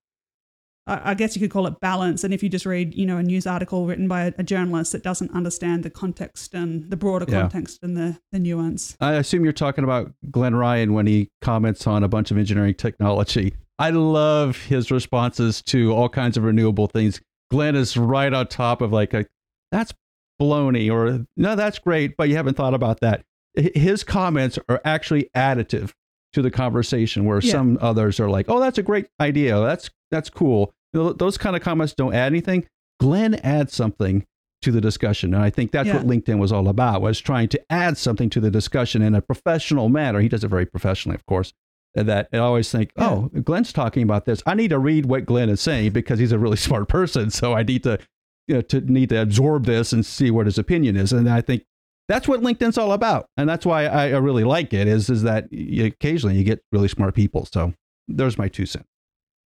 I 0.92 1.14
guess 1.14 1.36
you 1.36 1.40
could 1.40 1.52
call 1.52 1.68
it 1.68 1.80
balance. 1.82 2.24
And 2.24 2.34
if 2.34 2.42
you 2.42 2.50
just 2.50 2.66
read, 2.66 2.96
you 2.96 3.06
know, 3.06 3.18
a 3.18 3.24
news 3.24 3.46
article 3.46 3.86
written 3.86 4.08
by 4.08 4.24
a, 4.24 4.34
a 4.40 4.44
journalist 4.44 4.92
that 4.94 5.04
doesn't 5.04 5.30
understand 5.36 5.84
the 5.84 5.92
context 5.92 6.56
and 6.56 6.90
the 6.90 6.98
broader 6.98 7.26
Yeah. 7.30 7.42
context 7.42 7.84
and 7.84 7.96
the, 7.96 8.18
the 8.32 8.40
nuance. 8.40 8.98
I 9.00 9.14
assume 9.14 9.44
you're 9.44 9.54
talking 9.54 9.84
about 9.84 10.12
Glenn 10.32 10.56
Ryan 10.56 10.94
when 10.94 11.06
he 11.06 11.30
comments 11.42 11.86
on 11.86 12.04
a 12.04 12.08
bunch 12.08 12.32
of 12.32 12.40
engineering 12.40 12.74
technology. 12.74 13.54
I 13.80 13.90
love 13.92 14.58
his 14.66 14.92
responses 14.92 15.62
to 15.64 15.94
all 15.94 16.10
kinds 16.10 16.38
of 16.38 16.44
renewable 16.44 16.88
things. 16.88 17.22
Glenn 17.50 17.76
is 17.76 17.96
right 17.98 18.32
on 18.34 18.46
top 18.48 18.82
of 18.82 18.92
like, 18.92 19.14
a, 19.14 19.26
that's 19.72 19.94
baloney, 20.40 20.92
or 20.92 21.26
no, 21.38 21.56
that's 21.56 21.80
great, 21.80 22.16
but 22.18 22.30
you 22.30 22.36
haven't 22.36 22.56
thought 22.56 22.74
about 22.74 23.00
that. 23.00 23.24
His 23.56 24.04
comments 24.04 24.60
are 24.70 24.82
actually 24.86 25.30
additive 25.36 25.92
to 26.34 26.42
the 26.42 26.52
conversation, 26.52 27.26
where 27.26 27.40
Yeah. 27.42 27.52
some 27.52 27.78
others 27.82 28.20
are 28.20 28.30
like, 28.30 28.46
oh, 28.50 28.60
that's 28.60 28.78
a 28.78 28.84
great 28.84 29.08
idea. 29.20 29.60
That's 29.60 29.90
that's 30.12 30.30
cool. 30.30 30.72
Those 30.94 31.38
kind 31.38 31.56
of 31.56 31.62
comments 31.62 31.94
don't 31.94 32.14
add 32.14 32.28
anything. 32.32 32.66
Glenn 33.00 33.36
adds 33.36 33.74
something 33.76 34.26
to 34.62 34.72
the 34.72 34.82
discussion, 34.82 35.34
and 35.34 35.42
I 35.44 35.50
think 35.50 35.72
that's 35.72 35.88
Yeah. 35.88 35.98
what 35.98 36.06
LinkedIn 36.08 36.38
was 36.40 36.52
all 36.52 36.68
about 36.68 37.02
was 37.02 37.20
trying 37.20 37.48
to 37.50 37.62
add 37.72 37.98
something 37.98 38.30
to 38.32 38.40
the 38.40 38.52
discussion 38.52 39.02
in 39.02 39.16
a 39.16 39.22
professional 39.22 39.88
manner. 39.90 40.20
He 40.20 40.28
does 40.30 40.44
it 40.44 40.50
very 40.50 40.66
professionally, 40.66 41.16
of 41.16 41.26
course. 41.26 41.54
That 41.96 42.30
I 42.32 42.38
always 42.38 42.72
think, 42.72 42.92
oh, 42.98 43.30
Glenn's 43.44 43.74
talking 43.74 44.04
about 44.04 44.26
this. 44.26 44.44
I 44.46 44.54
need 44.54 44.70
to 44.70 44.80
read 44.80 45.08
what 45.08 45.26
Glenn 45.26 45.50
is 45.50 45.60
saying 45.60 45.92
because 45.92 46.20
he's 46.20 46.32
a 46.32 46.40
really 46.40 46.58
smart 46.68 46.88
person. 46.88 47.32
So 47.32 47.54
I 47.54 47.64
need 47.64 47.84
to, 47.84 48.00
you 48.48 48.56
know, 48.56 48.62
to 48.62 48.82
need 48.82 49.10
to 49.10 49.22
absorb 49.22 49.66
this 49.66 49.92
and 49.92 50.06
see 50.06 50.30
what 50.32 50.46
his 50.46 50.58
opinion 50.58 50.96
is. 50.96 51.12
And 51.12 51.30
I 51.30 51.42
think 51.42 51.64
that's 52.08 52.28
what 52.28 52.42
LinkedIn's 52.42 52.78
all 52.78 52.92
about, 52.92 53.28
and 53.38 53.48
that's 53.48 53.66
why 53.66 53.86
I, 53.86 54.08
I 54.08 54.18
really 54.18 54.44
like 54.44 54.74
it. 54.74 54.88
Is 54.88 55.10
is 55.10 55.24
that 55.24 55.52
you, 55.54 55.86
occasionally 55.86 56.36
you 56.36 56.44
get 56.44 56.62
really 56.72 56.88
smart 56.88 57.14
people. 57.16 57.46
So 57.46 57.74
there's 58.08 58.38
my 58.38 58.48
two 58.48 58.66
cents. 58.66 58.88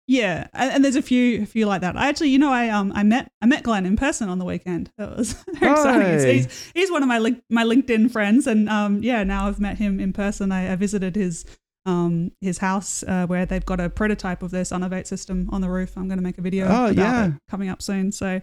Yeah, 0.09 0.47
and, 0.55 0.73
and 0.73 0.85
there's 0.85 0.97
a 0.97 1.03
few, 1.03 1.43
a 1.43 1.47
few 1.47 1.67
like 1.67 1.81
that. 1.81 1.97
I 1.97 2.09
actually, 2.09 2.29
you 2.31 2.39
know, 2.39 2.53
I 2.53 2.69
um, 2.69 2.93
I 2.95 3.03
met, 3.03 3.31
I 3.43 3.47
met 3.47 3.65
Glenn 3.65 3.85
in 3.87 3.97
person 3.97 4.29
on 4.29 4.39
the 4.39 4.45
weekend. 4.45 4.91
That 4.99 5.17
was 5.17 5.33
very 5.53 5.73
exciting. 5.73 6.35
He's, 6.35 6.73
he's, 6.75 6.91
one 6.91 7.03
of 7.03 7.09
my 7.09 7.19
link, 7.19 7.43
my 7.51 7.65
LinkedIn 7.65 8.11
friends, 8.11 8.47
and 8.47 8.69
um, 8.69 9.03
yeah, 9.03 9.25
now 9.25 9.49
I've 9.49 9.61
met 9.61 9.79
him 9.79 9.99
in 9.99 10.13
person. 10.13 10.53
I, 10.53 10.73
I 10.73 10.77
visited 10.77 11.17
his 11.17 11.45
um 11.87 12.33
his 12.41 12.59
house 12.59 13.03
uh, 13.05 13.27
where 13.27 13.47
they've 13.47 13.65
got 13.65 13.81
a 13.81 13.89
prototype 13.89 14.43
of 14.43 14.51
their 14.51 14.65
Sonovate 14.65 15.07
system 15.07 15.49
on 15.51 15.61
the 15.61 15.71
roof. 15.71 15.97
I'm 15.97 16.09
going 16.09 16.19
to 16.19 16.25
make 16.25 16.39
a 16.39 16.43
video. 16.43 16.67
Oh, 16.67 16.87
about 16.87 16.97
yeah. 16.97 17.27
it 17.29 17.33
coming 17.49 17.69
up 17.69 17.83
soon. 17.83 18.13
So. 18.13 18.43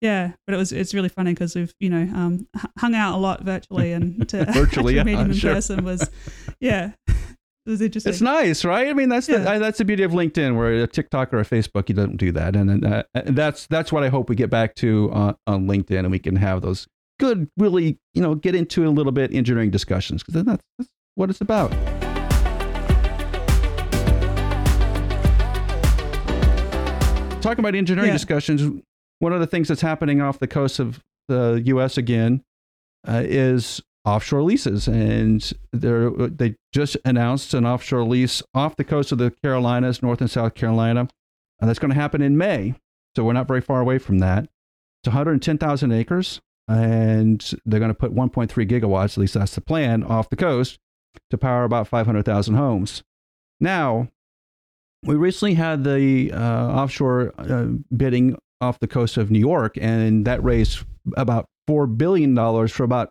Yeah, 0.00 0.32
but 0.48 0.54
it 0.54 0.56
was 0.56 0.72
it's 0.72 0.94
really 0.94 1.08
funny 1.08 1.32
because 1.32 1.54
we've 1.54 1.72
you 1.78 1.88
know 1.88 2.02
um, 2.12 2.48
hung 2.76 2.96
out 2.96 3.14
a 3.14 3.18
lot 3.18 3.44
virtually 3.44 3.92
and 3.92 4.28
to 4.30 4.46
Virtually, 4.46 4.94
meet 5.04 5.16
him 5.16 5.30
in 5.30 5.32
sure. 5.32 5.54
person 5.54 5.84
was 5.84 6.10
yeah 6.60 6.90
it 7.64 7.70
was 7.70 7.80
interesting. 7.80 8.10
It's 8.10 8.20
nice, 8.20 8.64
right? 8.64 8.88
I 8.88 8.92
mean, 8.92 9.08
that's 9.08 9.28
the 9.28 9.34
Yeah. 9.34 9.52
uh, 9.52 9.58
that's 9.60 9.78
the 9.78 9.84
beauty 9.84 10.02
of 10.02 10.10
LinkedIn. 10.10 10.56
Where 10.56 10.82
a 10.82 10.86
TikTok 10.88 11.32
or 11.32 11.38
a 11.38 11.44
Facebook, 11.44 11.88
you 11.88 11.94
don't 11.94 12.16
do 12.16 12.32
that, 12.32 12.56
and 12.56 12.84
uh, 12.84 13.04
and 13.14 13.36
that's 13.36 13.68
that's 13.68 13.92
what 13.92 14.02
I 14.02 14.08
hope 14.08 14.28
we 14.28 14.34
get 14.34 14.50
back 14.50 14.74
to 14.76 15.10
uh, 15.12 15.32
on 15.46 15.68
LinkedIn, 15.68 16.00
and 16.00 16.10
we 16.10 16.18
can 16.18 16.34
have 16.34 16.62
those 16.62 16.88
good, 17.20 17.48
really, 17.56 17.98
you 18.14 18.22
know, 18.22 18.34
get 18.34 18.56
into 18.56 18.84
a 18.84 18.90
little 18.90 19.12
bit 19.12 19.32
engineering 19.32 19.70
discussions 19.70 20.24
because 20.24 20.42
that's, 20.42 20.64
that's 20.78 20.90
what 21.14 21.30
it's 21.30 21.40
about. 21.40 21.72
Talking 27.42 27.60
about 27.60 27.74
engineering 27.74 28.08
Yeah. 28.08 28.14
discussions, 28.14 28.82
one 29.18 29.32
of 29.32 29.40
the 29.40 29.46
things 29.46 29.68
that's 29.68 29.80
happening 29.80 30.20
off 30.20 30.38
the 30.38 30.46
coast 30.48 30.78
of 30.78 31.00
the 31.28 31.60
U.S. 31.66 31.96
again 31.98 32.42
uh, 33.06 33.22
is 33.24 33.80
offshore 34.04 34.42
leases, 34.42 34.88
and 34.88 35.52
they're, 35.72 36.10
they 36.10 36.54
just 36.72 36.96
announced 37.04 37.52
an 37.54 37.66
offshore 37.66 38.04
lease 38.04 38.42
off 38.54 38.76
the 38.76 38.84
coast 38.84 39.12
of 39.12 39.18
the 39.18 39.32
Carolinas, 39.42 40.02
North 40.02 40.20
and 40.20 40.30
South 40.30 40.54
Carolina, 40.54 41.08
and 41.60 41.68
that's 41.68 41.78
going 41.78 41.90
to 41.92 42.00
happen 42.00 42.22
in 42.22 42.36
May. 42.36 42.74
So 43.16 43.24
we're 43.24 43.32
not 43.32 43.48
very 43.48 43.60
far 43.60 43.80
away 43.80 43.98
from 43.98 44.18
that. 44.20 44.44
It's 45.02 45.08
110,000 45.08 45.92
acres, 45.92 46.40
and 46.68 47.52
they're 47.64 47.80
going 47.80 47.90
to 47.90 47.94
put 47.94 48.14
1.3 48.14 48.50
gigawatts, 48.68 49.12
at 49.14 49.18
least 49.18 49.34
that's 49.34 49.54
the 49.54 49.60
plan, 49.60 50.02
off 50.04 50.30
the 50.30 50.36
coast 50.36 50.78
to 51.30 51.36
power 51.38 51.64
about 51.64 51.88
500,000 51.88 52.54
homes. 52.54 53.02
Now, 53.60 54.08
we 55.04 55.14
recently 55.14 55.54
had 55.54 55.84
the 55.84 56.32
uh, 56.32 56.38
offshore 56.68 57.32
uh, 57.38 57.64
bidding 57.96 58.36
off 58.60 58.78
the 58.78 58.86
coast 58.88 59.16
of 59.16 59.30
New 59.30 59.38
York, 59.40 59.76
and 59.80 60.24
that 60.26 60.42
raised 60.44 60.84
about 61.16 61.46
four 61.66 61.86
billion 61.86 62.34
dollars 62.34 62.70
for 62.72 62.84
about 62.84 63.10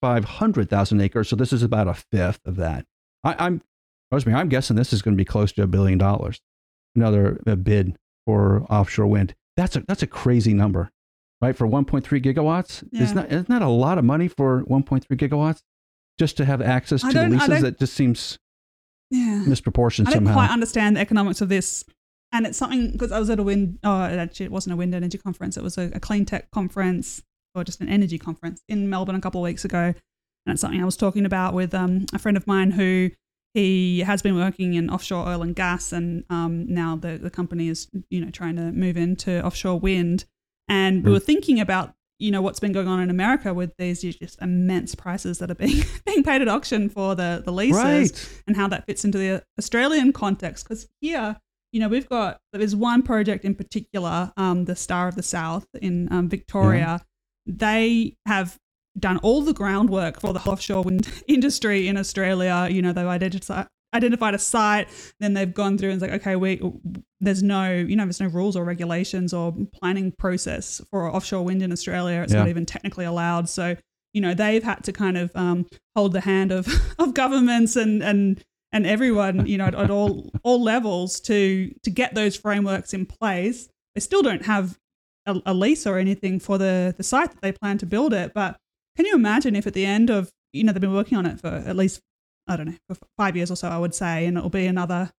five 0.00 0.24
hundred 0.24 0.68
thousand 0.68 1.00
acres. 1.00 1.28
So 1.28 1.36
this 1.36 1.52
is 1.52 1.62
about 1.62 1.88
a 1.88 1.94
fifth 1.94 2.40
of 2.44 2.56
that. 2.56 2.84
I, 3.24 3.34
I'm, 3.38 3.62
Rosemary, 4.10 4.38
I'm 4.40 4.48
guessing 4.48 4.76
this 4.76 4.92
is 4.92 5.00
going 5.02 5.14
to 5.16 5.20
be 5.20 5.24
close 5.24 5.52
to 5.52 5.62
a 5.62 5.66
billion 5.66 5.98
dollars. 5.98 6.40
Another 6.94 7.40
uh, 7.46 7.54
bid 7.54 7.96
for 8.26 8.62
offshore 8.68 9.06
wind. 9.06 9.34
That's 9.56 9.76
a 9.76 9.84
that's 9.88 10.02
a 10.02 10.06
crazy 10.06 10.52
number, 10.52 10.90
right? 11.40 11.56
For 11.56 11.66
1.3 11.66 12.02
gigawatts, 12.22 12.86
Yeah. 12.92 13.02
isn't 13.02 13.16
that 13.16 13.32
isn't 13.32 13.48
that 13.48 13.62
a 13.62 13.68
lot 13.68 13.96
of 13.98 14.04
money 14.04 14.28
for 14.28 14.62
1.3 14.64 15.04
gigawatts? 15.16 15.60
Just 16.18 16.36
to 16.36 16.44
have 16.44 16.60
access 16.60 17.00
to 17.00 17.08
the 17.12 17.28
leases, 17.28 17.62
that 17.62 17.78
just 17.78 17.94
seems 17.94 18.38
yeah. 19.12 19.44
misproportioned 19.46 20.08
I 20.08 20.12
don't 20.12 20.24
somehow. 20.24 20.34
quite 20.34 20.50
understand 20.50 20.96
the 20.96 21.00
economics 21.00 21.40
of 21.40 21.48
this. 21.48 21.84
And 22.34 22.46
it's 22.46 22.56
something 22.58 22.92
because 22.92 23.12
I 23.12 23.18
was 23.18 23.28
at 23.28 23.38
a 23.38 23.42
wind, 23.42 23.78
oh, 23.84 24.02
actually, 24.04 24.46
it 24.46 24.52
wasn't 24.52 24.72
a 24.72 24.76
wind 24.76 24.94
energy 24.94 25.18
conference. 25.18 25.56
It 25.58 25.62
was 25.62 25.76
a, 25.76 25.90
a 25.94 26.00
clean 26.00 26.24
tech 26.24 26.50
conference 26.50 27.22
or 27.54 27.62
just 27.62 27.80
an 27.82 27.88
energy 27.90 28.18
conference 28.18 28.62
in 28.68 28.88
Melbourne 28.88 29.14
a 29.16 29.20
couple 29.20 29.40
of 29.42 29.44
weeks 29.44 29.64
ago. 29.66 29.84
And 30.46 30.52
it's 30.54 30.60
something 30.62 30.80
I 30.80 30.84
was 30.86 30.96
talking 30.96 31.26
about 31.26 31.52
with 31.52 31.74
um, 31.74 32.06
a 32.14 32.18
friend 32.18 32.36
of 32.38 32.46
mine 32.46 32.70
who 32.72 33.10
he 33.54 34.00
has 34.00 34.22
been 34.22 34.34
working 34.34 34.72
in 34.74 34.88
offshore 34.88 35.28
oil 35.28 35.42
and 35.42 35.54
gas. 35.54 35.92
And 35.92 36.24
um, 36.30 36.66
now 36.72 36.96
the, 36.96 37.18
the 37.18 37.28
company 37.30 37.68
is, 37.68 37.88
you 38.08 38.20
know, 38.24 38.30
trying 38.30 38.56
to 38.56 38.72
move 38.72 38.96
into 38.96 39.44
offshore 39.44 39.78
wind. 39.78 40.24
And 40.68 41.04
we 41.04 41.10
Mm. 41.10 41.12
were 41.12 41.20
thinking 41.20 41.60
about, 41.60 41.94
you 42.22 42.30
know, 42.30 42.40
what's 42.40 42.60
been 42.60 42.72
going 42.72 42.86
on 42.86 43.00
in 43.00 43.10
America 43.10 43.52
with 43.52 43.76
these 43.78 44.00
just 44.00 44.40
immense 44.40 44.94
prices 44.94 45.38
that 45.38 45.50
are 45.50 45.56
being, 45.56 45.82
being 46.06 46.22
paid 46.22 46.40
at 46.40 46.48
auction 46.48 46.88
for 46.88 47.14
the, 47.16 47.42
the 47.44 47.52
leases 47.52 47.82
right. 47.82 48.42
and 48.46 48.56
how 48.56 48.68
that 48.68 48.86
fits 48.86 49.04
into 49.04 49.18
the 49.18 49.42
Australian 49.58 50.12
context. 50.12 50.64
Because 50.64 50.88
here, 51.00 51.36
you 51.72 51.80
know, 51.80 51.88
we've 51.88 52.08
got 52.08 52.40
there's 52.52 52.76
one 52.76 53.02
project 53.02 53.44
in 53.44 53.56
particular, 53.56 54.32
um, 54.36 54.66
the 54.66 54.76
Star 54.76 55.08
of 55.08 55.16
the 55.16 55.22
South 55.22 55.66
in 55.80 56.10
um, 56.12 56.28
Victoria. 56.28 57.04
They 57.44 58.16
have 58.26 58.56
done 58.96 59.16
all 59.18 59.42
the 59.42 59.54
groundwork 59.54 60.20
for 60.20 60.32
the 60.32 60.40
offshore 60.40 60.84
wind 60.84 61.08
industry 61.26 61.88
in 61.88 61.96
Australia. 61.96 62.68
You 62.70 62.82
know, 62.82 62.92
they've 62.92 63.04
identified 63.04 63.66
identified 63.94 64.34
a 64.34 64.38
site, 64.38 64.88
then 65.20 65.34
they've 65.34 65.52
gone 65.52 65.76
through 65.78 65.90
and 65.90 66.02
it's 66.02 66.10
like, 66.10 66.20
okay, 66.20 66.36
we 66.36 66.60
there's 67.20 67.42
no, 67.42 67.72
you 67.72 67.94
know, 67.94 68.04
there's 68.04 68.20
no 68.20 68.26
rules 68.28 68.56
or 68.56 68.64
regulations 68.64 69.32
or 69.32 69.54
planning 69.80 70.12
process 70.18 70.80
for 70.90 71.08
offshore 71.14 71.44
wind 71.44 71.62
in 71.62 71.70
Australia. 71.72 72.20
It's 72.22 72.32
Yeah. 72.32 72.40
not 72.40 72.48
even 72.48 72.66
technically 72.66 73.04
allowed. 73.04 73.48
So, 73.48 73.76
you 74.12 74.20
know, 74.20 74.34
they've 74.34 74.62
had 74.62 74.82
to 74.84 74.92
kind 74.92 75.16
of 75.16 75.30
um, 75.34 75.66
hold 75.96 76.12
the 76.12 76.20
hand 76.22 76.52
of 76.52 76.66
of 76.98 77.14
governments 77.14 77.76
and 77.76 78.02
and 78.02 78.42
and 78.72 78.86
everyone, 78.86 79.46
you 79.46 79.58
know, 79.58 79.66
at, 79.66 79.74
at 79.74 79.90
all 79.90 80.30
all 80.42 80.62
levels 80.62 81.20
to 81.20 81.72
to 81.82 81.90
get 81.90 82.14
those 82.14 82.36
frameworks 82.36 82.92
in 82.94 83.06
place. 83.06 83.68
They 83.94 84.00
still 84.00 84.22
don't 84.22 84.46
have 84.46 84.78
a, 85.26 85.40
a 85.46 85.54
lease 85.54 85.86
or 85.86 85.98
anything 85.98 86.40
for 86.40 86.58
the 86.58 86.94
the 86.96 87.02
site 87.04 87.30
that 87.30 87.40
they 87.42 87.52
plan 87.52 87.78
to 87.78 87.86
build 87.86 88.12
it. 88.14 88.32
But 88.34 88.56
can 88.96 89.06
you 89.06 89.14
imagine 89.14 89.54
if 89.54 89.66
at 89.66 89.74
the 89.74 89.84
end 89.86 90.10
of 90.10 90.30
you 90.52 90.64
know 90.64 90.72
they've 90.72 90.80
been 90.80 90.92
working 90.94 91.16
on 91.18 91.26
it 91.26 91.40
for 91.40 91.48
at 91.48 91.76
least 91.76 92.00
I 92.48 92.56
don't 92.56 92.66
know 92.66 92.74
for 92.88 92.96
five 93.16 93.36
years 93.36 93.50
or 93.50 93.56
so, 93.56 93.68
I 93.68 93.78
would 93.78 93.94
say, 93.94 94.26
and 94.26 94.36
it'll 94.36 94.50
be 94.50 94.66
another 94.66 95.10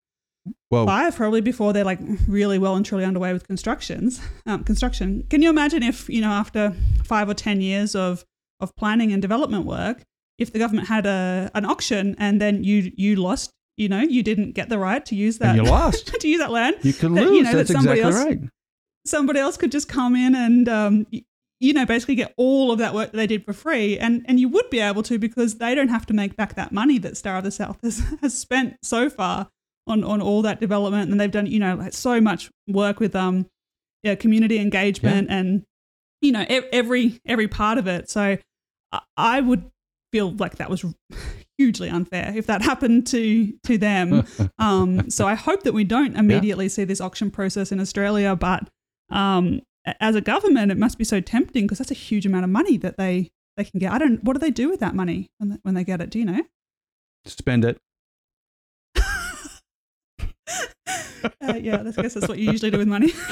Well, 0.70 0.86
five 0.86 1.14
probably 1.16 1.40
before 1.40 1.72
they're 1.72 1.84
like 1.84 2.00
really 2.26 2.58
well 2.58 2.74
and 2.76 2.84
truly 2.84 3.04
underway 3.04 3.32
with 3.32 3.46
constructions 3.46 4.20
um, 4.46 4.64
construction 4.64 5.24
can 5.30 5.40
you 5.42 5.48
imagine 5.50 5.82
if 5.84 6.08
you 6.08 6.20
know 6.20 6.30
after 6.30 6.74
five 7.04 7.28
or 7.28 7.34
ten 7.34 7.60
years 7.60 7.94
of 7.94 8.24
of 8.58 8.74
planning 8.76 9.12
and 9.12 9.22
development 9.22 9.64
work 9.66 10.02
if 10.38 10.52
the 10.52 10.58
government 10.58 10.88
had 10.88 11.06
a 11.06 11.48
an 11.54 11.64
auction 11.64 12.16
and 12.18 12.40
then 12.40 12.64
you 12.64 12.90
you 12.96 13.14
lost 13.16 13.50
you 13.76 13.88
know 13.88 14.00
you 14.00 14.22
didn't 14.24 14.52
get 14.52 14.68
the 14.68 14.78
right 14.78 15.06
to 15.06 15.14
use 15.14 15.38
that 15.38 15.56
and 15.56 15.64
you 15.66 15.70
lost. 15.72 16.06
to 16.20 16.28
use 16.28 16.40
that 16.40 16.50
land 16.50 16.74
You 16.82 16.92
could 16.92 17.14
that, 17.14 17.24
lose. 17.24 17.36
you 17.36 17.42
know, 17.44 17.52
that 17.52 17.56
That's 17.58 17.72
somebody 17.72 18.00
exactly 18.00 18.32
else- 18.32 18.40
right. 18.42 18.50
somebody 19.06 19.38
else 19.38 19.56
could 19.56 19.70
just 19.72 19.88
come 19.88 20.16
in 20.16 20.34
and 20.34 20.68
um, 20.68 21.06
you 21.62 21.72
know 21.72 21.86
basically 21.86 22.16
get 22.16 22.34
all 22.36 22.72
of 22.72 22.78
that 22.78 22.92
work 22.92 23.12
that 23.12 23.16
they 23.16 23.26
did 23.26 23.44
for 23.44 23.52
free 23.52 23.96
and 23.96 24.26
and 24.26 24.40
you 24.40 24.48
would 24.48 24.68
be 24.68 24.80
able 24.80 25.02
to 25.02 25.16
because 25.16 25.58
they 25.58 25.74
don't 25.74 25.88
have 25.88 26.04
to 26.04 26.12
make 26.12 26.36
back 26.36 26.56
that 26.56 26.72
money 26.72 26.98
that 26.98 27.16
Star 27.16 27.38
of 27.38 27.44
the 27.44 27.52
South 27.52 27.78
has, 27.82 28.02
has 28.20 28.36
spent 28.36 28.76
so 28.82 29.08
far 29.08 29.48
on 29.86 30.04
on 30.04 30.20
all 30.20 30.42
that 30.42 30.60
development. 30.60 31.10
And 31.10 31.20
they've 31.20 31.30
done 31.30 31.46
you 31.46 31.60
know 31.60 31.76
like 31.76 31.92
so 31.92 32.20
much 32.20 32.50
work 32.68 33.00
with 33.00 33.14
um 33.14 33.46
yeah 34.02 34.16
community 34.16 34.58
engagement 34.58 35.28
and 35.30 35.62
you 36.20 36.32
know 36.32 36.44
every 36.48 37.20
every 37.26 37.48
part 37.48 37.78
of 37.78 37.86
it. 37.86 38.10
So 38.10 38.38
I, 39.16 39.40
would 39.40 39.70
feel 40.12 40.32
like 40.32 40.56
that 40.56 40.68
was 40.68 40.84
hugely 41.56 41.88
unfair 41.88 42.32
if 42.36 42.46
that 42.46 42.60
happened 42.62 43.06
to 43.08 43.52
to 43.64 43.78
them. 43.78 44.26
Um, 44.58 45.10
so 45.10 45.26
I 45.26 45.34
hope 45.34 45.64
that 45.64 45.72
we 45.72 45.82
don't 45.82 46.16
immediately 46.16 46.68
see 46.68 46.84
this 46.84 47.00
auction 47.00 47.30
process 47.30 47.72
in 47.72 47.80
Australia. 47.80 48.36
But 48.36 48.68
um, 49.10 49.60
as 50.00 50.14
a 50.14 50.20
government, 50.20 50.70
it 50.70 50.78
must 50.78 50.98
be 50.98 51.04
so 51.04 51.20
tempting 51.20 51.64
because 51.64 51.78
that's 51.78 51.90
a 51.90 51.94
huge 51.94 52.24
amount 52.26 52.44
of 52.44 52.50
money 52.50 52.76
that 52.78 52.96
they 52.96 53.30
they 53.56 53.64
can 53.64 53.78
get. 53.80 53.92
I 53.92 53.98
don't. 53.98 54.22
What 54.24 54.34
do 54.34 54.38
they 54.38 54.50
do 54.50 54.68
with 54.70 54.80
that 54.80 54.94
money 54.94 55.30
when 55.38 55.50
they, 55.50 55.56
when 55.62 55.74
they 55.74 55.84
get 55.84 56.00
it? 56.00 56.10
Do 56.10 56.18
you 56.18 56.24
know? 56.24 56.42
Spend 57.26 57.64
it. 57.64 57.78
Uh, 61.40 61.54
yeah, 61.54 61.80
I 61.80 62.02
guess 62.02 62.14
that's 62.14 62.26
what 62.26 62.38
you 62.38 62.50
usually 62.50 62.70
do 62.72 62.78
with 62.78 62.88
money. 62.88 63.12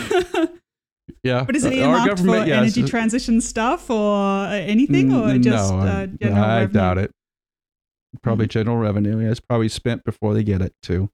Yeah. 1.24 1.42
but 1.42 1.56
is 1.56 1.64
it 1.64 1.72
Uh, 1.72 1.76
earmarked 1.76 2.20
for 2.20 2.36
yes. 2.46 2.48
energy 2.48 2.82
transition 2.84 3.40
stuff 3.40 3.90
or 3.90 4.44
uh, 4.46 4.50
anything, 4.52 5.12
or 5.12 5.26
Mm, 5.26 5.42
just 5.42 5.72
no, 5.72 5.78
uh, 5.80 6.06
general 6.06 6.44
I 6.44 6.58
revenue? 6.60 6.72
Doubt 6.72 6.98
it. 6.98 7.10
Probably 8.22 8.46
general 8.46 8.76
revenue. 8.76 9.18
Yeah, 9.18 9.30
it's 9.30 9.40
probably 9.40 9.68
spent 9.68 10.04
before 10.04 10.34
they 10.34 10.44
get 10.44 10.62
it 10.62 10.72
too. 10.82 11.10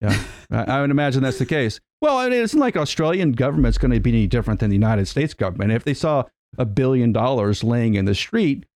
Yeah, 0.00 0.22
I, 0.50 0.64
I 0.64 0.80
would 0.80 0.90
imagine 0.90 1.22
that's 1.22 1.38
the 1.38 1.46
case. 1.46 1.80
Well, 2.00 2.18
I 2.18 2.28
mean, 2.28 2.42
it's 2.42 2.54
not 2.54 2.60
like 2.60 2.76
Australian 2.76 3.32
government's 3.32 3.78
going 3.78 3.92
to 3.92 4.00
be 4.00 4.10
any 4.10 4.26
different 4.26 4.60
than 4.60 4.70
the 4.70 4.76
United 4.76 5.06
States 5.06 5.34
government. 5.34 5.72
If 5.72 5.84
they 5.84 5.94
saw 5.94 6.24
a 6.58 6.64
billion 6.64 7.12
dollars 7.12 7.64
laying 7.64 7.94
in 7.94 8.04
the 8.04 8.14
street, 8.14 8.66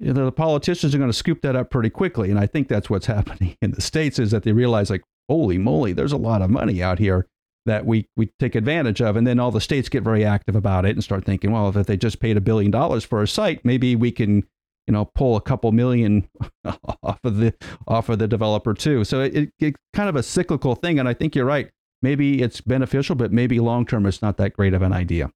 you 0.00 0.12
know, 0.12 0.24
the 0.24 0.32
politicians 0.32 0.94
are 0.94 0.98
going 0.98 1.10
to 1.10 1.16
scoop 1.16 1.40
that 1.42 1.56
up 1.56 1.70
pretty 1.70 1.90
quickly. 1.90 2.30
And 2.30 2.38
I 2.38 2.46
think 2.46 2.68
that's 2.68 2.90
what's 2.90 3.06
happening 3.06 3.56
in 3.62 3.70
the 3.70 3.80
states 3.80 4.18
is 4.18 4.30
that 4.32 4.42
they 4.42 4.52
realize, 4.52 4.90
like, 4.90 5.02
holy 5.28 5.58
moly, 5.58 5.92
there's 5.92 6.12
a 6.12 6.16
lot 6.16 6.42
of 6.42 6.50
money 6.50 6.82
out 6.82 6.98
here 6.98 7.26
that 7.66 7.86
we 7.86 8.06
we 8.16 8.30
take 8.38 8.54
advantage 8.54 9.00
of, 9.00 9.16
and 9.16 9.26
then 9.26 9.40
all 9.40 9.50
the 9.50 9.60
states 9.60 9.88
get 9.88 10.02
very 10.02 10.24
active 10.24 10.54
about 10.54 10.84
it 10.84 10.90
and 10.90 11.02
start 11.02 11.24
thinking, 11.24 11.50
well, 11.50 11.74
if 11.74 11.86
they 11.86 11.96
just 11.96 12.20
paid 12.20 12.36
a 12.36 12.40
billion 12.40 12.70
dollars 12.70 13.04
for 13.04 13.22
a 13.22 13.28
site, 13.28 13.64
maybe 13.64 13.96
we 13.96 14.12
can 14.12 14.44
you 14.86 14.92
know 14.92 15.04
pull 15.14 15.36
a 15.36 15.40
couple 15.40 15.72
million 15.72 16.28
off 17.02 17.18
of 17.24 17.36
the 17.38 17.54
off 17.88 18.08
of 18.08 18.18
the 18.18 18.28
developer 18.28 18.74
too 18.74 19.04
so 19.04 19.20
it, 19.20 19.34
it, 19.34 19.50
it's 19.58 19.76
kind 19.94 20.08
of 20.08 20.16
a 20.16 20.22
cyclical 20.22 20.74
thing 20.74 20.98
and 20.98 21.08
i 21.08 21.14
think 21.14 21.34
you're 21.34 21.44
right 21.46 21.70
maybe 22.02 22.42
it's 22.42 22.60
beneficial 22.60 23.14
but 23.16 23.32
maybe 23.32 23.58
long 23.60 23.86
term 23.86 24.04
it's 24.06 24.20
not 24.22 24.36
that 24.36 24.52
great 24.52 24.74
of 24.74 24.82
an 24.82 24.92
idea 24.92 25.30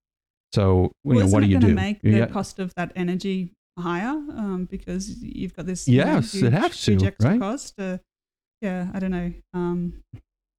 so 0.55 0.93
you 1.05 1.15
Well, 1.15 1.21
know 1.21 1.33
what 1.33 1.41
do 1.43 1.47
you 1.47 1.59
do 1.59 1.75
make 1.75 2.03
the 2.03 2.11
Yeah. 2.11 2.27
cost 2.27 2.59
of 2.59 2.75
that 2.77 2.93
energy 2.97 3.53
higher 3.79 4.09
um, 4.09 4.67
because 4.71 5.23
you've 5.23 5.55
got 5.55 5.67
this 5.67 5.87
Yes, 5.87 6.35
it 6.35 6.53
has 6.53 6.83
to, 6.85 7.13
right? 7.21 7.39
cost. 7.41 7.79
Uh, 7.79 7.99
yeah, 8.61 8.89
I 8.93 8.99
don't 8.99 9.13
know. 9.13 9.33
Um, 9.55 10.03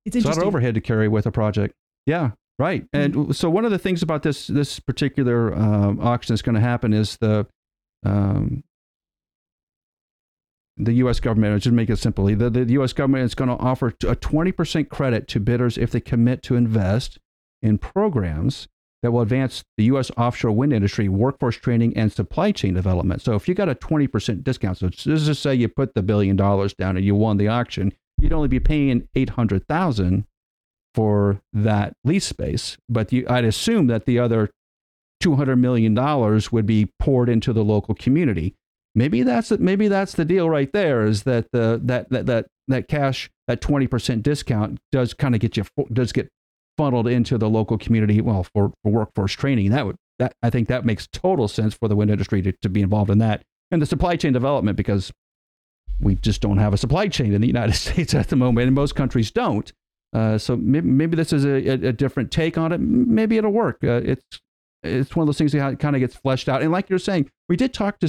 it's 0.06 0.24
a 0.24 0.28
lot 0.28 0.38
of 0.38 0.44
overhead 0.44 0.74
to 0.76 0.82
carry 0.82 1.08
with 1.08 1.26
a 1.26 1.32
project 1.32 1.74
yeah 2.06 2.32
right 2.58 2.86
and 2.94 3.36
so 3.36 3.50
one 3.50 3.66
of 3.66 3.72
the 3.72 3.78
things 3.78 4.02
about 4.02 4.24
this 4.24 4.48
this 4.48 4.80
particular 4.80 5.54
um, 5.54 6.00
auction 6.00 6.34
that's 6.34 6.42
going 6.42 6.56
to 6.56 6.62
happen 6.62 6.94
is 6.94 7.18
the 7.18 7.46
um, 8.06 8.64
the 10.80 10.94
U.S. 10.94 11.20
government, 11.20 11.62
just 11.62 11.74
make 11.74 11.90
it 11.90 11.98
simply, 11.98 12.34
the, 12.34 12.50
the 12.50 12.72
U.S. 12.74 12.94
government 12.94 13.26
is 13.26 13.36
going 13.36 13.50
to 13.50 13.62
offer 13.64 13.88
a 13.88 14.16
20% 14.16 14.90
credit 14.90 15.28
to 15.28 15.40
bidders 15.40 15.78
if 15.78 15.92
they 15.92 16.00
commit 16.00 16.42
to 16.44 16.56
invest 16.56 17.20
in 17.62 17.78
programs 17.78 18.68
that 19.04 19.12
will 19.12 19.22
advance 19.22 19.64
the 19.78 19.86
U.S. 19.86 20.10
offshore 20.18 20.52
wind 20.52 20.74
industry, 20.74 21.10
workforce 21.10 21.58
training, 21.58 21.96
and 21.98 22.12
supply 22.12 22.52
chain 22.52 22.74
development. 22.74 23.22
So 23.22 23.36
if 23.36 23.48
you 23.48 23.54
got 23.54 23.70
a 23.70 23.76
20% 23.76 24.44
discount, 24.44 24.78
so 24.78 24.88
let's 24.88 25.04
just 25.04 25.42
say 25.42 25.54
you 25.54 25.68
put 25.68 25.94
the 25.96 26.02
billion 26.02 26.36
dollars 26.36 26.74
down 26.74 26.96
and 26.96 27.06
you 27.06 27.16
won 27.16 27.38
the 27.38 27.48
auction, 27.48 27.94
you'd 28.20 28.34
only 28.34 28.48
be 28.48 28.60
paying 28.60 29.08
800000 29.16 30.26
for 30.96 31.42
that 31.54 31.94
lease 32.04 32.26
space. 32.26 32.78
But 32.90 33.12
you, 33.12 33.26
I'd 33.30 33.46
assume 33.46 33.88
that 33.88 34.06
the 34.06 34.20
other 34.20 34.50
$200 35.22 35.60
million 35.60 35.94
would 36.52 36.66
be 36.66 36.92
poured 37.00 37.30
into 37.30 37.54
the 37.54 37.64
local 37.64 37.96
community 37.96 38.56
maybe 38.96 39.24
that's. 39.24 39.52
Maybe 39.52 39.88
that's 39.88 40.14
the 40.14 40.26
deal 40.26 40.50
right 40.50 40.72
there. 40.74 41.06
Is 41.06 41.24
that 41.24 41.48
the 41.52 41.80
that 41.84 42.10
that 42.10 42.26
that 42.26 42.48
that 42.68 42.88
cash 42.88 43.30
that 43.48 43.62
twenty 43.62 43.88
percent 43.88 44.24
discount 44.24 44.80
does 44.92 45.14
kind 45.14 45.36
of 45.36 45.42
get 45.42 45.58
you 45.58 45.66
does 45.92 46.12
get 46.12 46.30
funneled 46.78 47.08
into 47.08 47.38
the 47.38 47.50
local 47.50 47.78
community. 47.78 48.22
Well, 48.22 48.44
for, 48.44 48.72
for 48.84 48.92
workforce 48.92 49.34
training, 49.34 49.72
that 49.72 49.86
would 49.86 49.98
that 50.18 50.34
I 50.42 50.50
think 50.50 50.68
that 50.68 50.86
makes 50.86 51.08
total 51.08 51.48
sense 51.48 51.74
for 51.74 51.88
the 51.88 51.96
wind 51.96 52.10
industry 52.12 52.42
to, 52.42 52.54
to 52.62 52.70
be 52.70 52.82
involved 52.82 53.10
in 53.10 53.18
that 53.18 53.44
and 53.72 53.82
the 53.82 53.86
supply 53.86 54.16
chain 54.16 54.34
development 54.34 54.78
because 54.78 55.12
we 56.00 56.16
just 56.16 56.42
don't 56.42 56.58
have 56.58 56.74
a 56.74 56.78
supply 56.78 57.08
chain 57.08 57.34
in 57.34 57.42
the 57.42 57.48
United 57.48 57.74
States 57.76 58.14
at 58.14 58.30
the 58.30 58.36
moment, 58.36 58.68
and 58.68 58.76
most 58.76 58.96
countries 58.96 59.32
don't. 59.32 59.72
Uh, 60.14 60.38
so 60.38 60.56
maybe, 60.56 60.88
maybe 60.88 61.16
this 61.16 61.34
is 61.34 61.46
a, 61.46 61.70
a, 61.70 61.90
a 61.90 61.94
different 61.94 62.32
take 62.32 62.58
on 62.58 62.72
it. 62.72 62.80
Maybe 62.80 63.38
it'll 63.38 63.52
work. 63.52 63.80
Uh, 63.84 64.02
it's 64.04 64.40
it's 64.82 65.16
one 65.16 65.24
of 65.24 65.28
those 65.28 65.38
things 65.38 65.52
that 65.52 65.80
kind 65.80 65.96
of 65.96 66.00
gets 66.00 66.16
fleshed 66.16 66.48
out. 66.48 66.62
And 66.62 66.72
like 66.72 66.90
you're 66.90 67.00
saying, 67.00 67.30
we 67.50 67.58
did 67.58 67.74
talk 67.74 68.00
to 68.00 68.08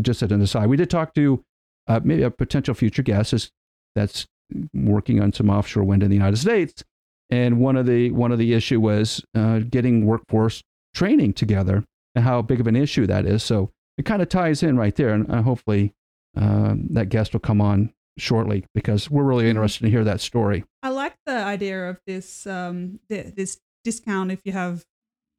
just 0.00 0.22
as 0.22 0.30
an 0.30 0.40
aside, 0.40 0.66
we 0.68 0.76
did 0.76 0.90
talk 0.90 1.14
to 1.14 1.44
uh, 1.86 2.00
maybe 2.02 2.22
a 2.22 2.30
potential 2.30 2.74
future 2.74 3.02
guest 3.02 3.50
that's 3.94 4.26
working 4.72 5.20
on 5.20 5.32
some 5.32 5.50
offshore 5.50 5.84
wind 5.84 6.02
in 6.02 6.10
the 6.10 6.16
United 6.16 6.36
States, 6.36 6.82
and 7.30 7.60
one 7.60 7.76
of 7.76 7.86
the 7.86 8.10
one 8.10 8.32
of 8.32 8.38
the 8.38 8.54
issue 8.54 8.80
was 8.80 9.24
uh, 9.34 9.60
getting 9.60 10.06
workforce 10.06 10.62
training 10.94 11.32
together 11.32 11.84
and 12.14 12.24
how 12.24 12.42
big 12.42 12.60
of 12.60 12.66
an 12.66 12.76
issue 12.76 13.06
that 13.06 13.26
is. 13.26 13.42
So 13.42 13.70
it 13.98 14.04
kind 14.04 14.22
of 14.22 14.28
ties 14.28 14.62
in 14.62 14.76
right 14.76 14.94
there, 14.94 15.10
and 15.10 15.30
uh, 15.30 15.42
hopefully 15.42 15.92
um, 16.36 16.88
that 16.90 17.08
guest 17.08 17.32
will 17.32 17.40
come 17.40 17.60
on 17.60 17.92
shortly 18.18 18.64
because 18.74 19.10
we're 19.10 19.24
really 19.24 19.48
interested 19.48 19.84
to 19.84 19.90
hear 19.90 20.04
that 20.04 20.20
story. 20.20 20.64
I 20.82 20.90
like 20.90 21.16
the 21.26 21.36
idea 21.36 21.88
of 21.88 22.00
this 22.06 22.46
um, 22.46 23.00
th- 23.08 23.34
this 23.34 23.60
discount 23.82 24.32
if 24.32 24.40
you 24.44 24.52
have 24.52 24.84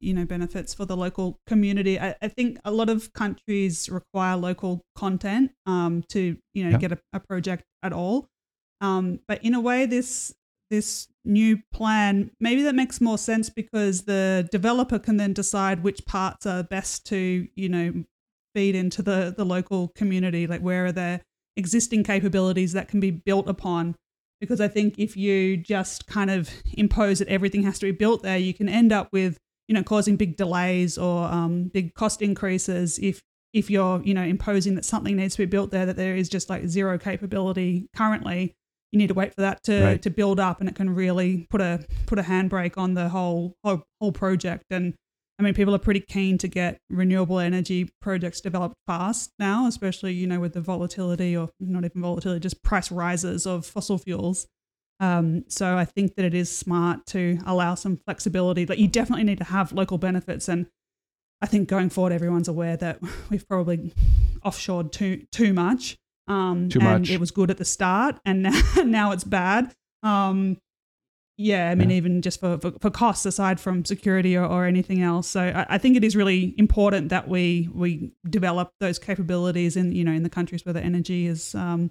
you 0.00 0.12
know 0.14 0.24
benefits 0.24 0.74
for 0.74 0.84
the 0.84 0.96
local 0.96 1.38
community. 1.46 1.98
I, 1.98 2.14
I 2.22 2.28
think 2.28 2.58
a 2.64 2.70
lot 2.70 2.88
of 2.88 3.12
countries 3.12 3.88
require 3.88 4.36
local 4.36 4.82
content 4.96 5.52
um, 5.66 6.02
to 6.10 6.36
you 6.54 6.64
know 6.64 6.70
Yeah. 6.70 6.78
get 6.78 6.92
a, 6.92 6.98
a 7.12 7.20
project 7.20 7.64
at 7.82 7.92
all. 7.92 8.28
Um, 8.80 9.20
but 9.26 9.42
in 9.44 9.54
a 9.54 9.60
way, 9.60 9.86
this 9.86 10.34
this 10.70 11.08
new 11.24 11.58
plan 11.72 12.30
maybe 12.40 12.62
that 12.62 12.74
makes 12.74 13.00
more 13.00 13.18
sense 13.18 13.48
because 13.48 14.02
the 14.02 14.48
developer 14.50 14.98
can 14.98 15.16
then 15.16 15.32
decide 15.32 15.82
which 15.84 16.04
parts 16.06 16.44
are 16.46 16.62
best 16.64 17.06
to 17.06 17.46
you 17.54 17.68
know 17.68 18.04
feed 18.54 18.74
into 18.74 19.02
the 19.02 19.32
the 19.36 19.44
local 19.44 19.92
community. 19.94 20.46
Like 20.46 20.60
where 20.60 20.86
are 20.86 20.92
there 20.92 21.20
existing 21.56 22.04
capabilities 22.04 22.72
that 22.74 22.88
can 22.88 23.00
be 23.00 23.10
built 23.10 23.48
upon 23.48 23.94
because 24.40 24.60
I 24.60 24.68
think 24.68 24.98
if 24.98 25.16
you 25.16 25.56
just 25.56 26.06
kind 26.06 26.30
of 26.30 26.50
impose 26.74 27.20
that 27.20 27.28
everything 27.28 27.62
has 27.62 27.78
to 27.78 27.86
be 27.86 27.92
built 27.92 28.22
there, 28.22 28.36
you 28.36 28.52
can 28.52 28.68
end 28.68 28.92
up 28.92 29.08
with 29.12 29.38
you 29.68 29.74
know 29.74 29.82
causing 29.82 30.16
big 30.16 30.36
delays 30.36 30.96
or 30.98 31.24
um, 31.24 31.64
big 31.64 31.94
cost 31.94 32.22
increases 32.22 32.98
if 32.98 33.20
if 33.52 33.70
you're 33.70 34.02
you 34.02 34.14
know 34.14 34.22
imposing 34.22 34.74
that 34.74 34.84
something 34.84 35.16
needs 35.16 35.34
to 35.34 35.42
be 35.42 35.46
built 35.46 35.70
there 35.70 35.86
that 35.86 35.96
there 35.96 36.14
is 36.14 36.28
just 36.28 36.48
like 36.50 36.66
zero 36.68 36.98
capability 36.98 37.88
currently. 37.96 38.54
You 38.92 38.98
need 38.98 39.08
to 39.08 39.14
wait 39.14 39.34
for 39.34 39.40
that 39.40 39.62
to, 39.64 39.82
Right. 39.82 40.02
to 40.02 40.10
build 40.10 40.38
up, 40.38 40.60
and 40.60 40.68
it 40.68 40.74
can 40.76 40.94
really 40.94 41.46
put 41.50 41.60
a 41.60 41.84
put 42.06 42.18
a 42.18 42.22
handbrake 42.22 42.78
on 42.78 42.94
the 42.94 43.08
whole 43.08 43.54
whole, 43.64 43.82
whole 44.00 44.12
project. 44.12 44.64
And 44.70 44.94
I 45.38 45.42
mean, 45.42 45.52
people 45.54 45.74
are 45.74 45.78
pretty 45.78 46.00
keen 46.00 46.38
to 46.38 46.48
get 46.48 46.78
renewable 46.88 47.38
energy 47.40 47.90
projects 48.00 48.40
developed 48.40 48.76
fast 48.86 49.32
now, 49.38 49.66
especially 49.66 50.12
you 50.14 50.26
know 50.26 50.40
with 50.40 50.54
the 50.54 50.60
volatility 50.60 51.36
or 51.36 51.50
not 51.60 51.84
even 51.84 52.00
volatility, 52.00 52.40
just 52.40 52.62
price 52.62 52.90
rises 52.92 53.46
of 53.46 53.66
fossil 53.66 53.98
fuels. 53.98 54.46
Um, 55.00 55.44
so 55.48 55.76
I 55.76 55.84
think 55.84 56.14
that 56.16 56.24
it 56.24 56.34
is 56.34 56.54
smart 56.54 57.04
to 57.06 57.38
allow 57.46 57.74
some 57.74 57.98
flexibility. 57.98 58.64
Like 58.66 58.78
you 58.78 58.88
definitely 58.88 59.24
need 59.24 59.38
to 59.38 59.44
have 59.44 59.72
local 59.72 59.98
benefits, 59.98 60.48
and 60.48 60.66
I 61.42 61.46
think 61.46 61.68
going 61.68 61.90
forward, 61.90 62.12
everyone's 62.12 62.48
aware 62.48 62.76
that 62.78 63.00
we've 63.30 63.46
probably 63.48 63.92
offshored 64.44 64.92
too 64.92 65.26
too 65.32 65.52
much. 65.52 65.96
Um, 66.28 66.68
Too 66.70 66.80
and 66.80 67.02
much. 67.02 67.10
It 67.10 67.20
was 67.20 67.30
good 67.30 67.50
at 67.52 67.58
the 67.58 67.64
start, 67.64 68.18
and 68.24 68.42
now, 68.44 68.62
now 68.84 69.12
it's 69.12 69.22
bad. 69.22 69.72
Um, 70.02 70.58
yeah, 71.38 71.70
I 71.70 71.74
mean, 71.74 71.90
Yeah. 71.90 71.96
even 71.96 72.22
just 72.22 72.40
for, 72.40 72.58
for, 72.58 72.72
for 72.80 72.90
costs 72.90 73.26
aside 73.26 73.60
from 73.60 73.84
security 73.84 74.36
or, 74.36 74.44
or 74.44 74.64
anything 74.64 75.02
else. 75.02 75.28
So 75.28 75.40
I, 75.42 75.66
I 75.74 75.78
think 75.78 75.96
it 75.96 76.02
is 76.02 76.16
really 76.16 76.54
important 76.58 77.10
that 77.10 77.28
we 77.28 77.68
we 77.74 78.12
develop 78.28 78.70
those 78.80 78.98
capabilities 78.98 79.76
in 79.76 79.92
you 79.92 80.02
know 80.02 80.12
in 80.12 80.22
the 80.24 80.30
countries 80.30 80.64
where 80.64 80.72
the 80.72 80.82
energy 80.82 81.26
is 81.26 81.54
um 81.54 81.90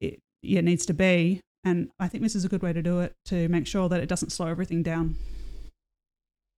it 0.00 0.20
yeah 0.42 0.60
needs 0.62 0.86
to 0.86 0.94
be. 0.94 1.40
And 1.64 1.90
I 1.98 2.08
think 2.08 2.22
this 2.22 2.34
is 2.34 2.44
a 2.44 2.48
good 2.48 2.62
way 2.62 2.72
to 2.72 2.82
do 2.82 3.00
it 3.00 3.14
to 3.26 3.48
make 3.48 3.66
sure 3.66 3.88
that 3.88 4.00
it 4.00 4.08
doesn't 4.08 4.30
slow 4.30 4.46
everything 4.46 4.82
down. 4.82 5.16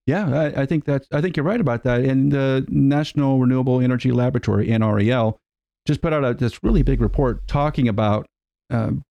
Yeah, 0.06 0.28
I, 0.28 0.62
I 0.62 0.66
think 0.66 0.84
that 0.86 1.06
I 1.12 1.20
think 1.20 1.36
you're 1.36 1.46
right 1.46 1.60
about 1.60 1.84
that. 1.84 2.00
And 2.00 2.32
the 2.32 2.66
National 2.68 3.38
Renewable 3.38 3.80
Energy 3.80 4.10
Laboratory 4.10 4.68
(NREL) 4.68 5.36
just 5.86 6.02
put 6.02 6.12
out 6.12 6.24
a, 6.24 6.34
this 6.34 6.62
really 6.62 6.82
big 6.82 7.00
report 7.00 7.46
talking 7.46 7.88
about 7.88 8.26
um, 8.70 9.02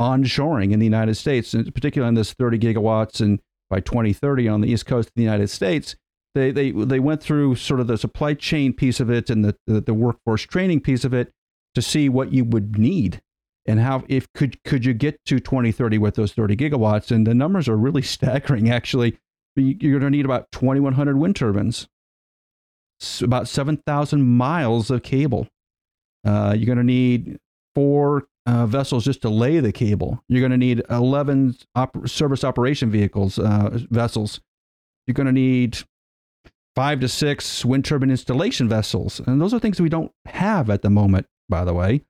onshoring 0.00 0.72
in 0.72 0.78
the 0.78 0.86
United 0.86 1.16
States, 1.16 1.52
and 1.52 1.72
particularly 1.74 2.08
on 2.08 2.14
this 2.14 2.32
30 2.32 2.58
gigawatts, 2.58 3.20
and 3.20 3.40
by 3.68 3.80
2030 3.80 4.48
on 4.48 4.60
the 4.60 4.68
east 4.68 4.86
coast 4.86 5.08
of 5.08 5.14
the 5.16 5.22
United 5.22 5.48
States. 5.48 5.96
They 6.34 6.50
they 6.50 6.70
they 6.70 7.00
went 7.00 7.22
through 7.22 7.56
sort 7.56 7.80
of 7.80 7.86
the 7.86 7.96
supply 7.96 8.34
chain 8.34 8.72
piece 8.72 9.00
of 9.00 9.10
it 9.10 9.30
and 9.30 9.44
the 9.44 9.56
the, 9.66 9.80
the 9.80 9.94
workforce 9.94 10.42
training 10.42 10.80
piece 10.80 11.04
of 11.04 11.14
it 11.14 11.32
to 11.74 11.82
see 11.82 12.08
what 12.08 12.32
you 12.32 12.44
would 12.44 12.78
need 12.78 13.20
and 13.66 13.80
how 13.80 14.04
if 14.08 14.32
could 14.32 14.62
could 14.64 14.84
you 14.84 14.94
get 14.94 15.24
to 15.26 15.38
2030 15.40 15.98
with 15.98 16.14
those 16.14 16.32
30 16.32 16.56
gigawatts? 16.56 17.10
And 17.10 17.26
the 17.26 17.34
numbers 17.34 17.68
are 17.68 17.76
really 17.76 18.02
staggering 18.16 18.70
actually. 18.70 19.18
You- 19.56 19.76
you're 19.80 19.98
going 20.00 20.12
to 20.12 20.16
need 20.16 20.24
about 20.24 20.50
2100 20.52 21.16
wind 21.18 21.36
turbines. 21.36 21.88
About 23.22 23.46
7000 23.46 24.22
miles 24.22 24.90
of 24.90 25.02
cable. 25.02 25.48
Uh, 26.24 26.54
you're 26.56 26.66
going 26.66 26.78
to 26.78 26.84
need 26.84 27.38
four 27.74 28.26
uh, 28.46 28.64
vessels 28.66 29.04
just 29.04 29.20
to 29.22 29.28
lay 29.28 29.60
the 29.60 29.72
cable. 29.72 30.22
You're 30.28 30.40
going 30.40 30.52
to 30.52 30.56
need 30.56 30.82
11 30.88 31.56
op- 31.74 32.08
service 32.08 32.42
operation 32.42 32.90
vehicles 32.90 33.38
uh, 33.38 33.78
vessels. 33.90 34.40
You're 35.06 35.14
going 35.14 35.26
to 35.26 35.32
need 35.32 35.78
five 36.74 37.00
to 37.00 37.08
six 37.08 37.64
wind 37.64 37.84
turbine 37.84 38.10
installation 38.10 38.68
vessels. 38.68 39.20
And 39.26 39.40
those 39.40 39.52
are 39.52 39.58
things 39.58 39.80
we 39.80 39.88
don't 39.90 40.12
have 40.26 40.70
at 40.70 40.82
the 40.82 40.90
moment 40.90 41.26
by 41.48 41.64
the 41.64 41.74
way 41.74 42.02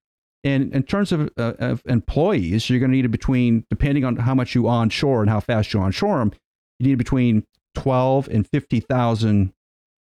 and 0.45 0.73
in 0.73 0.83
terms 0.83 1.13
of, 1.13 1.31
uh, 1.37 1.55
of 1.59 1.83
employees, 1.87 2.71
you're 2.71 2.79
going 2.79 2.93
to 2.93 2.97
need 2.97 3.11
between, 3.11 3.65
depending 3.69 4.05
on 4.05 4.17
how 4.17 4.35
much 4.35 4.55
you 4.55 4.69
onshore 4.69 5.21
and 5.21 5.31
how 5.31 5.41
fast 5.41 5.73
you 5.73 5.81
onshore 5.81 6.19
them, 6.19 6.33
you 6.79 6.89
need 6.89 6.99
between 6.99 7.45
12 7.75 8.29
and 8.29 8.47
50,000 8.47 9.53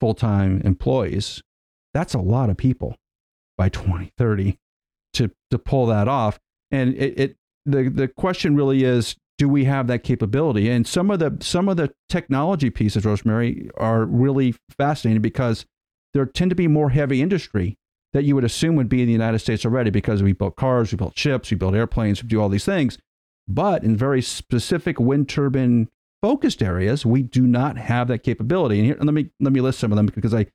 full 0.01 0.15
time 0.15 0.61
employees. 0.63 1.43
That's 1.95 2.15
a 2.15 2.19
lot 2.19 2.51
of 2.51 2.57
people 2.57 2.97
by 3.57 3.69
2030 3.69 4.59
to, 5.15 5.31
to 5.51 5.59
pull 5.59 5.87
that 5.87 6.09
off. 6.09 6.39
And 6.71 6.95
it, 6.95 7.19
it 7.19 7.37
the, 7.65 7.89
the 7.89 8.09
question 8.09 8.57
really 8.57 8.85
is 8.85 9.17
do 9.39 9.49
we 9.49 9.65
have 9.65 9.87
that 9.87 10.05
capability? 10.05 10.71
And 10.71 10.87
some 10.87 11.11
of 11.11 11.19
the 11.19 11.37
some 11.41 11.69
of 11.69 11.77
the 11.77 11.93
technology 12.09 12.71
pieces, 12.71 13.05
Rosemary, 13.05 13.69
are 13.77 14.05
really 14.05 14.55
fascinating 14.77 15.23
because 15.23 15.67
there 16.13 16.25
tend 16.27 16.51
to 16.51 16.55
be 16.55 16.69
more 16.69 16.91
heavy 16.91 17.21
industry 17.21 17.77
that 18.15 18.25
you 18.25 18.35
would 18.37 18.45
assume 18.45 18.77
would 18.77 18.89
be 18.89 19.03
in 19.03 19.07
the 19.07 19.13
United 19.13 19.41
States 19.41 19.67
already 19.67 19.91
because 19.91 20.23
we 20.23 20.33
built 20.33 20.57
cars, 20.57 20.93
we 20.93 20.97
built 20.97 21.19
ships, 21.19 21.51
we 21.51 21.57
built 21.57 21.75
airplanes, 21.75 22.23
we 22.23 22.29
do 22.29 22.41
all 22.41 22.49
these 22.49 22.65
things. 22.65 22.97
But 23.47 23.83
in 23.83 23.97
very 23.97 24.23
specific 24.23 24.99
wind 24.99 25.29
turbine 25.29 25.89
focused 26.23 26.63
areas, 26.63 27.05
we 27.05 27.23
do 27.23 27.43
not 27.43 27.77
have 27.77 28.09
that 28.09 28.23
capability. 28.23 28.79
And 28.79 28.87
here, 28.87 28.97
let 28.99 29.13
me 29.13 29.31
let 29.41 29.53
me 29.53 29.61
list 29.61 29.81
some 29.81 29.93
of 29.93 29.97
them 29.97 30.07
because 30.07 30.33
I, 30.33 30.47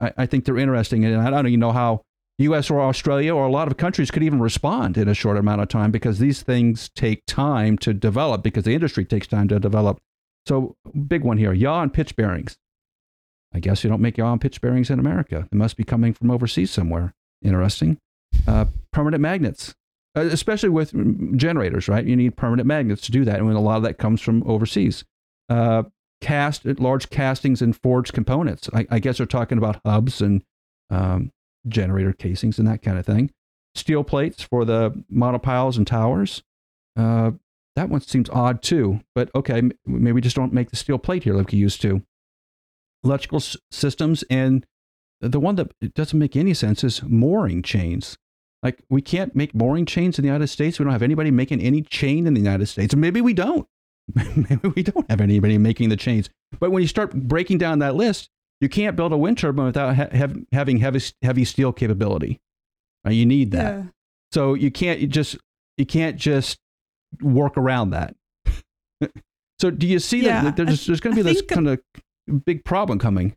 I, 0.00 0.12
I 0.16 0.26
think 0.26 0.44
they're 0.44 0.58
interesting, 0.58 1.04
and 1.04 1.20
I 1.20 1.30
don't 1.30 1.46
even 1.46 1.60
know 1.60 1.72
how 1.72 2.02
U.S. 2.38 2.70
or 2.70 2.80
Australia 2.80 3.34
or 3.34 3.46
a 3.46 3.50
lot 3.50 3.68
of 3.68 3.76
countries 3.76 4.10
could 4.10 4.22
even 4.22 4.40
respond 4.40 4.96
in 4.96 5.06
a 5.06 5.14
short 5.14 5.36
amount 5.36 5.60
of 5.60 5.68
time 5.68 5.90
because 5.90 6.18
these 6.18 6.42
things 6.42 6.88
take 6.88 7.24
time 7.26 7.78
to 7.78 7.94
develop 7.94 8.42
because 8.42 8.64
the 8.64 8.74
industry 8.74 9.04
takes 9.04 9.26
time 9.26 9.48
to 9.48 9.60
develop. 9.60 9.98
So 10.46 10.76
big 11.06 11.24
one 11.24 11.38
here, 11.38 11.52
yaw 11.52 11.82
and 11.82 11.92
pitch 11.92 12.16
bearings. 12.16 12.56
I 13.56 13.58
guess 13.58 13.82
you 13.82 13.88
don't 13.88 14.02
make 14.02 14.18
yaw 14.18 14.32
and 14.32 14.40
pitch 14.40 14.60
bearings 14.60 14.90
in 14.90 14.98
America. 14.98 15.48
They 15.50 15.56
must 15.56 15.78
be 15.78 15.82
coming 15.82 16.12
from 16.12 16.30
overseas 16.30 16.70
somewhere. 16.70 17.14
Interesting. 17.42 17.96
Uh, 18.46 18.66
permanent 18.92 19.22
magnets, 19.22 19.74
uh, 20.14 20.20
especially 20.20 20.68
with 20.68 21.38
generators, 21.38 21.88
right? 21.88 22.04
You 22.04 22.16
need 22.16 22.36
permanent 22.36 22.66
magnets 22.66 23.00
to 23.02 23.12
do 23.12 23.24
that, 23.24 23.40
and 23.40 23.50
a 23.50 23.58
lot 23.58 23.78
of 23.78 23.82
that 23.84 23.96
comes 23.96 24.20
from 24.20 24.42
overseas. 24.46 25.04
Uh, 25.48 25.84
cast 26.20 26.66
large 26.66 27.08
castings 27.08 27.62
and 27.62 27.74
forged 27.74 28.12
components. 28.12 28.68
I, 28.74 28.86
I 28.90 28.98
guess 28.98 29.16
they're 29.16 29.26
talking 29.26 29.56
about 29.56 29.80
hubs 29.86 30.20
and 30.20 30.42
um, 30.90 31.32
generator 31.66 32.12
casings 32.12 32.58
and 32.58 32.68
that 32.68 32.82
kind 32.82 32.98
of 32.98 33.06
thing. 33.06 33.30
Steel 33.74 34.04
plates 34.04 34.42
for 34.42 34.66
the 34.66 35.02
monopiles 35.10 35.78
and 35.78 35.86
towers. 35.86 36.42
Uh, 36.94 37.32
that 37.74 37.88
one 37.88 38.02
seems 38.02 38.28
odd 38.28 38.62
too, 38.62 39.00
but 39.14 39.30
okay, 39.34 39.62
maybe 39.86 40.12
we 40.12 40.20
just 40.20 40.36
don't 40.36 40.52
make 40.52 40.68
the 40.68 40.76
steel 40.76 40.98
plate 40.98 41.24
here 41.24 41.34
like 41.34 41.52
we 41.52 41.58
used 41.58 41.80
to. 41.82 42.02
Electrical 43.06 43.38
s- 43.38 43.56
systems 43.70 44.24
and 44.30 44.66
the 45.20 45.40
one 45.40 45.56
that 45.56 45.72
doesn't 45.94 46.18
make 46.18 46.36
any 46.36 46.52
sense 46.54 46.84
is 46.84 47.02
mooring 47.02 47.62
chains. 47.62 48.18
Like 48.62 48.82
we 48.90 49.00
can't 49.00 49.34
make 49.34 49.54
mooring 49.54 49.86
chains 49.86 50.18
in 50.18 50.22
the 50.22 50.26
United 50.28 50.48
States. 50.48 50.78
We 50.78 50.84
don't 50.84 50.92
have 50.92 51.02
anybody 51.02 51.30
making 51.30 51.60
any 51.60 51.82
chain 51.82 52.26
in 52.26 52.34
the 52.34 52.40
United 52.40 52.66
States. 52.66 52.94
Maybe 52.94 53.20
we 53.20 53.32
don't. 53.32 53.66
Maybe 54.14 54.68
we 54.74 54.82
don't 54.82 55.08
have 55.10 55.20
anybody 55.20 55.58
making 55.58 55.88
the 55.88 55.96
chains. 55.96 56.28
But 56.60 56.70
when 56.70 56.82
you 56.82 56.88
start 56.88 57.12
breaking 57.14 57.58
down 57.58 57.78
that 57.80 57.94
list, 57.94 58.28
you 58.60 58.68
can't 58.68 58.96
build 58.96 59.12
a 59.12 59.16
wind 59.16 59.38
turbine 59.38 59.66
without 59.66 59.96
ha- 59.96 60.08
have, 60.12 60.36
having 60.52 60.78
heavy 60.78 61.00
heavy 61.22 61.44
steel 61.44 61.72
capability. 61.72 62.40
Uh, 63.06 63.10
you 63.10 63.26
need 63.26 63.50
that. 63.52 63.74
Yeah. 63.74 63.82
So 64.32 64.54
you 64.54 64.70
can't 64.70 65.00
you 65.00 65.06
just 65.06 65.36
you 65.76 65.86
can't 65.86 66.16
just 66.16 66.58
work 67.20 67.56
around 67.56 67.90
that. 67.90 68.14
so 69.60 69.70
do 69.70 69.86
you 69.86 69.98
see 69.98 70.24
Yeah, 70.24 70.42
that 70.50 70.56
there's 70.56 70.86
there's 70.86 71.00
going 71.00 71.14
to 71.16 71.20
I 71.20 71.24
be 71.24 71.32
this 71.32 71.42
kind 71.42 71.68
of 71.68 71.80
big 72.44 72.64
problem 72.64 72.98
coming? 72.98 73.34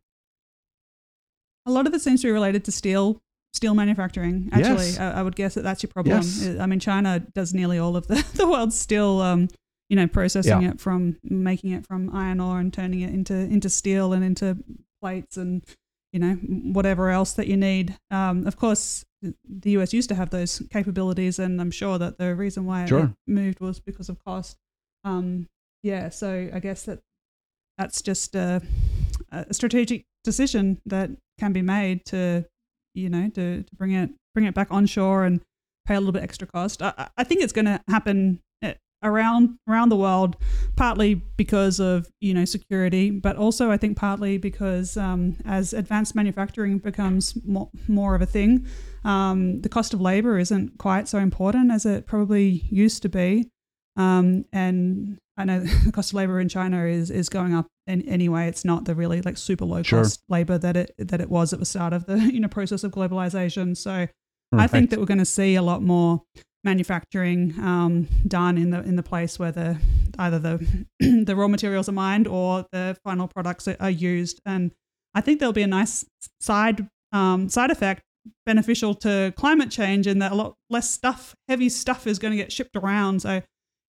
A 1.65 1.71
lot 1.71 1.87
of 1.87 1.93
it 1.93 2.01
seems 2.01 2.21
to 2.21 2.27
be 2.27 2.31
related 2.31 2.63
to 2.65 2.71
steel 2.71 3.21
steel 3.53 3.73
manufacturing. 3.73 4.47
Actually, 4.51 4.87
Yes. 4.89 4.99
I, 4.99 5.11
I 5.11 5.23
would 5.23 5.35
guess 5.35 5.55
that 5.55 5.63
that's 5.63 5.81
your 5.81 5.89
problem. 5.91 6.17
Yes. 6.17 6.47
I 6.59 6.65
mean, 6.67 6.79
China 6.79 7.19
does 7.33 7.51
nearly 7.53 7.79
all 7.79 7.95
of 7.95 8.07
the, 8.07 8.23
the 8.35 8.47
world's 8.47 8.79
steel. 8.79 9.21
Um, 9.21 9.47
you 9.89 9.95
know, 9.95 10.05
processing 10.07 10.61
Yeah. 10.61 10.69
it 10.71 10.79
from 10.79 11.17
making 11.23 11.71
it 11.71 11.85
from 11.87 12.15
iron 12.15 12.39
ore 12.39 12.59
and 12.59 12.71
turning 12.71 13.01
it 13.01 13.11
into 13.11 13.33
into 13.33 13.69
steel 13.69 14.13
and 14.13 14.23
into 14.23 14.57
plates 15.01 15.35
and 15.35 15.63
you 16.13 16.19
know 16.19 16.33
whatever 16.35 17.09
else 17.09 17.33
that 17.33 17.47
you 17.47 17.57
need. 17.57 17.97
Um, 18.11 18.45
of 18.45 18.55
course, 18.55 19.03
the 19.21 19.71
US 19.71 19.91
used 19.91 20.09
to 20.09 20.15
have 20.15 20.29
those 20.29 20.61
capabilities, 20.71 21.39
and 21.39 21.59
I'm 21.59 21.71
sure 21.71 21.97
that 21.97 22.19
the 22.19 22.35
reason 22.35 22.65
why 22.65 22.85
Sure. 22.85 23.05
it 23.05 23.09
moved 23.25 23.59
was 23.61 23.79
because 23.79 24.09
of 24.09 24.23
cost. 24.23 24.57
Um, 25.03 25.47
yeah, 25.81 26.09
so 26.09 26.49
I 26.53 26.59
guess 26.59 26.83
that 26.83 26.99
that's 27.79 28.01
just 28.01 28.35
a, 28.35 28.61
a 29.31 29.53
strategic 29.53 30.03
decision 30.23 30.79
that 30.85 31.09
can 31.39 31.53
be 31.53 31.61
made 31.61 32.05
to 32.05 32.45
you 32.93 33.09
know 33.09 33.29
to, 33.29 33.63
to 33.63 33.75
bring 33.75 33.93
it 33.93 34.09
bring 34.35 34.45
it 34.45 34.53
back 34.53 34.67
onshore 34.69 35.23
and 35.23 35.41
pay 35.87 35.95
a 35.95 35.99
little 35.99 36.11
bit 36.11 36.21
extra 36.21 36.45
cost. 36.45 36.81
I, 36.83 37.09
I- 37.17 37.23
think 37.23 37.41
it's 37.41 37.53
going 37.53 37.65
to 37.65 37.81
happen 37.87 38.39
uh, 38.63 38.73
around 39.01 39.57
around 39.67 39.89
the 39.89 39.95
world, 39.95 40.35
partly 40.75 41.15
because 41.15 41.79
of 41.79 42.07
you 42.19 42.33
know 42.33 42.45
security, 42.45 43.09
but 43.11 43.37
also 43.37 43.71
I 43.71 43.77
think 43.77 43.97
partly 43.97 44.37
because 44.37 44.97
um, 44.97 45.37
as 45.45 45.71
advanced 45.73 46.15
manufacturing 46.15 46.79
becomes 46.79 47.33
more, 47.45 47.69
more 47.87 48.13
of 48.13 48.21
a 48.21 48.25
thing, 48.25 48.67
um, 49.05 49.61
the 49.61 49.69
cost 49.69 49.93
of 49.93 50.01
labor 50.01 50.37
isn't 50.37 50.77
quite 50.77 51.07
so 51.07 51.17
important 51.17 51.71
as 51.71 51.85
it 51.85 52.05
probably 52.05 52.65
used 52.69 53.01
to 53.03 53.09
be. 53.09 53.49
Um, 53.95 54.45
and 54.53 55.17
I 55.39 55.45
know 55.45 55.59
the 55.85 55.91
cost 55.91 56.11
of 56.11 56.15
labor 56.15 56.39
in 56.39 56.49
China 56.49 56.85
is 56.85 57.09
is 57.09 57.29
going 57.29 57.55
up 57.55 57.67
in, 57.87 58.07
anyway. 58.07 58.47
It's 58.47 58.65
not 58.65 58.85
the 58.85 58.93
really 58.93 59.21
like 59.21 59.37
super 59.37 59.65
low 59.65 59.81
Sure. 59.81 60.03
cost 60.03 60.21
labor 60.29 60.57
that 60.57 60.75
it 60.77 60.93
that 60.99 61.21
it 61.21 61.29
was 61.29 61.53
at 61.53 61.59
the 61.59 61.65
start 61.65 61.93
of 61.93 62.05
the 62.05 62.17
you 62.33 62.39
know 62.39 62.49
process 62.49 62.83
of 62.83 62.91
globalization. 62.91 63.75
So 63.75 64.07
I 64.51 64.67
think 64.67 64.89
that 64.89 64.99
we're 64.99 65.05
going 65.05 65.19
to 65.19 65.25
see 65.25 65.55
a 65.55 65.61
lot 65.61 65.81
more 65.81 66.23
manufacturing 66.63 67.53
um, 67.59 68.07
done 68.27 68.57
in 68.57 68.69
the 68.71 68.81
in 68.83 68.95
the 68.95 69.03
place 69.03 69.39
where 69.39 69.51
the 69.51 69.77
either 70.17 70.39
the 70.39 70.85
the 71.25 71.35
raw 71.35 71.47
materials 71.47 71.87
are 71.87 71.93
mined 71.93 72.27
or 72.27 72.65
the 72.71 72.97
final 73.03 73.27
products 73.27 73.67
are, 73.67 73.77
are 73.79 73.89
used. 73.89 74.41
And 74.45 74.71
I 75.15 75.21
think 75.21 75.39
there'll 75.39 75.53
be 75.53 75.61
a 75.63 75.67
nice 75.67 76.05
side 76.41 76.87
um, 77.13 77.49
side 77.49 77.71
effect 77.71 78.03
beneficial 78.45 78.93
to 78.93 79.33
climate 79.37 79.71
change 79.71 80.05
in 80.05 80.19
that 80.19 80.31
a 80.31 80.35
lot 80.35 80.53
less 80.69 80.89
stuff, 80.89 81.35
heavy 81.47 81.69
stuff, 81.69 82.05
is 82.05 82.19
going 82.19 82.31
to 82.31 82.37
get 82.37 82.51
shipped 82.51 82.75
around. 82.75 83.21
So 83.21 83.41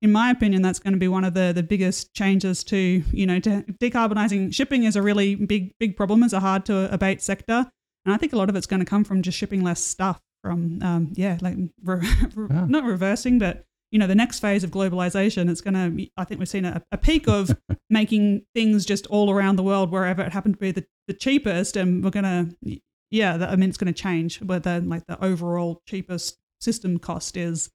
in 0.02 0.12
my 0.12 0.30
opinion, 0.30 0.62
that's 0.62 0.78
going 0.78 0.92
to 0.94 0.98
be 0.98 1.08
one 1.08 1.24
of 1.24 1.34
the, 1.34 1.52
the 1.54 1.62
biggest 1.62 2.14
changes 2.14 2.64
to, 2.64 2.76
you 3.12 3.26
know, 3.26 3.38
to 3.40 3.62
decarbonizing 3.80 4.54
shipping 4.54 4.84
is 4.84 4.96
a 4.96 5.02
really 5.02 5.34
big, 5.34 5.74
big 5.78 5.96
problem. 5.96 6.22
It's 6.22 6.32
a 6.32 6.40
hard 6.40 6.64
to 6.66 6.92
abate 6.92 7.20
sector. 7.20 7.70
And 8.06 8.14
I 8.14 8.16
think 8.16 8.32
a 8.32 8.36
lot 8.36 8.48
of 8.48 8.56
it's 8.56 8.66
going 8.66 8.80
to 8.80 8.86
come 8.86 9.04
from 9.04 9.20
just 9.22 9.36
shipping 9.36 9.62
less 9.62 9.82
stuff 9.84 10.20
from, 10.42 10.82
um, 10.82 11.12
yeah, 11.14 11.36
like 11.42 11.56
re- 11.84 12.00
Yeah. 12.34 12.64
not 12.66 12.84
reversing, 12.84 13.38
but, 13.38 13.66
you 13.90 13.98
know, 13.98 14.06
the 14.06 14.14
next 14.14 14.40
phase 14.40 14.64
of 14.64 14.70
globalization, 14.70 15.50
it's 15.50 15.60
going 15.60 15.74
to 15.74 16.06
I 16.16 16.24
think 16.24 16.38
we've 16.38 16.48
seen 16.48 16.64
a, 16.64 16.82
a 16.92 16.96
peak 16.96 17.28
of 17.28 17.50
making 17.90 18.46
things 18.54 18.86
just 18.86 19.06
all 19.08 19.30
around 19.30 19.56
the 19.56 19.62
world, 19.62 19.90
wherever 19.90 20.22
it 20.22 20.32
happened 20.32 20.54
to 20.54 20.60
be 20.60 20.72
the, 20.72 20.86
the 21.08 21.12
cheapest. 21.14 21.76
And 21.76 22.02
we're 22.02 22.10
going 22.10 22.24
to, 22.64 22.80
yeah, 23.10 23.46
I 23.50 23.56
mean, 23.56 23.68
it's 23.68 23.76
going 23.78 23.92
to 23.92 24.02
change 24.02 24.40
whether 24.40 24.80
like 24.80 25.06
the 25.08 25.22
overall 25.22 25.82
cheapest 25.86 26.38
system 26.60 26.98
cost 26.98 27.36
is 27.36 27.68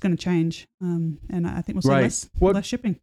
going 0.00 0.16
to 0.16 0.22
change. 0.22 0.66
Um, 0.80 1.18
and 1.28 1.46
I 1.46 1.60
think 1.62 1.76
we'll 1.76 1.82
see 1.82 1.88
Right. 1.90 2.02
less, 2.02 2.28
What- 2.38 2.54
less 2.54 2.66
shipping. 2.66 2.96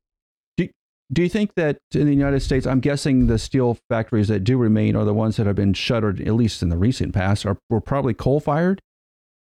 Do, 0.58 0.68
do 1.14 1.22
you 1.24 1.30
think 1.30 1.54
that 1.56 1.78
in 1.94 2.06
the 2.06 2.14
United 2.14 2.42
States, 2.42 2.66
I'm 2.68 2.80
guessing 2.80 3.28
the 3.28 3.38
steel 3.40 3.78
factories 3.90 4.28
that 4.28 4.42
do 4.44 4.58
remain 4.58 4.96
are 4.96 5.06
the 5.06 5.14
ones 5.14 5.38
that 5.38 5.48
have 5.48 5.56
been 5.56 5.74
shuttered, 5.74 6.20
at 6.22 6.34
least 6.34 6.62
in 6.62 6.70
the 6.70 6.78
recent 6.78 7.14
past, 7.14 7.46
are 7.46 7.58
were 7.70 7.82
probably 7.82 8.14
coal 8.14 8.40
fired? 8.40 8.82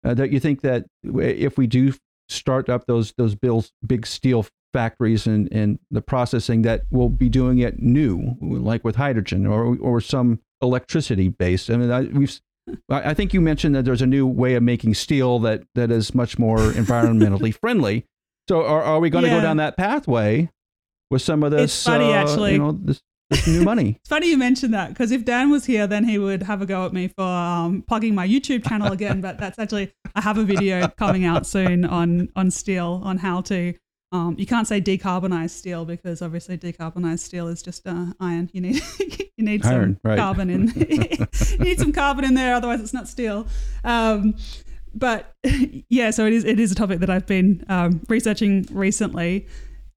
Uh, 0.05 0.15
that 0.15 0.31
you 0.31 0.39
think 0.39 0.61
that 0.61 0.87
if 1.03 1.59
we 1.59 1.67
do 1.67 1.93
start 2.29 2.69
up 2.69 2.87
those 2.87 3.13
those 3.19 3.35
bills, 3.35 3.73
big 3.85 4.07
steel 4.07 4.47
factories 4.73 5.27
and, 5.27 5.49
and 5.51 5.79
the 5.91 6.03
processing, 6.03 6.63
that 6.63 6.83
we'll 6.91 7.09
be 7.09 7.29
doing 7.29 7.59
it 7.59 7.81
new, 7.83 8.37
like 8.41 8.85
with 8.85 8.95
hydrogen 8.97 9.47
or 9.47 9.77
or 9.79 10.01
some 10.01 10.39
electricity 10.63 11.29
based. 11.29 11.71
I 11.71 11.77
mean, 11.77 11.91
I, 11.91 12.03
we've 12.03 12.39
I 12.89 13.15
think 13.15 13.33
you 13.35 13.41
mentioned 13.41 13.75
that 13.75 13.85
there's 13.85 14.03
a 14.03 14.07
new 14.07 14.27
way 14.27 14.55
of 14.55 14.63
making 14.63 14.95
steel 14.95 15.39
that 15.41 15.63
that 15.75 15.91
is 15.91 16.15
much 16.15 16.39
more 16.39 16.59
environmentally 16.73 17.55
friendly. 17.55 18.05
So 18.49 18.65
are, 18.65 18.83
are 18.83 19.01
we 19.01 19.11
going 19.11 19.25
to 19.25 19.31
Yeah. 19.31 19.37
go 19.39 19.43
down 19.43 19.57
that 19.59 19.77
pathway 19.77 20.51
with 21.11 21.23
some 21.23 21.43
of 21.43 21.51
this? 21.51 21.65
It's 21.65 21.85
funny, 21.85 22.13
uh, 22.13 22.17
actually. 22.23 22.53
You 22.53 22.59
know, 22.59 22.73
this, 22.73 23.03
this 23.31 23.47
new 23.47 23.63
money. 23.63 23.97
It's 24.01 24.09
funny 24.09 24.31
you 24.31 24.39
mentioned 24.39 24.73
that 24.73 24.89
because 24.89 25.11
if 25.13 25.25
Dan 25.25 25.51
was 25.51 25.67
here, 25.67 25.87
then 25.87 26.05
he 26.05 26.19
would 26.19 26.43
have 26.45 26.63
a 26.63 26.67
go 26.67 26.87
at 26.87 26.93
me 26.95 27.09
for 27.09 27.25
um, 27.25 27.83
plugging 27.87 28.15
my 28.15 28.27
YouTube 28.27 28.67
channel 28.67 28.91
again. 28.93 29.21
but 29.21 29.39
that's 29.39 29.59
actually 29.59 29.93
I 30.15 30.23
have 30.23 30.39
a 30.39 30.45
video 30.45 30.89
coming 30.89 31.27
out 31.27 31.47
soon 31.47 31.85
on 31.85 32.29
on 32.37 32.51
steel 32.51 33.03
on 33.05 33.19
how 33.19 33.43
to. 33.43 33.75
Um, 34.11 34.37
you 34.39 34.47
can't 34.47 34.67
say 34.67 34.81
decarbonized 34.81 35.51
steel 35.51 35.85
because 35.85 36.23
obviously 36.23 36.57
decarbonized 36.57 37.19
steel 37.21 37.49
is 37.49 37.63
just 37.63 37.87
uh, 37.87 38.07
iron. 38.21 38.49
You 38.53 38.63
need 38.63 38.83
you 39.37 39.45
need 39.45 39.63
some 39.63 39.75
Iron, 39.75 40.01
right. 40.03 40.19
carbon 40.19 40.49
in. 40.51 40.69
you 40.69 41.59
need 41.59 41.79
some 41.79 41.93
carbon 41.93 42.25
in 42.25 42.35
there, 42.35 42.55
otherwise 42.55 42.81
it's 42.81 42.95
not 42.95 43.07
steel. 43.09 43.47
Um, 43.85 44.35
but 44.95 45.35
yeah, 45.91 46.11
so 46.11 46.25
it 46.27 46.33
is 46.33 46.45
it 46.45 46.59
is 46.59 46.73
a 46.73 46.75
topic 46.75 47.01
that 47.01 47.11
I've 47.11 47.27
been 47.27 47.65
um, 47.69 48.01
researching 48.09 48.67
recently. 48.71 49.47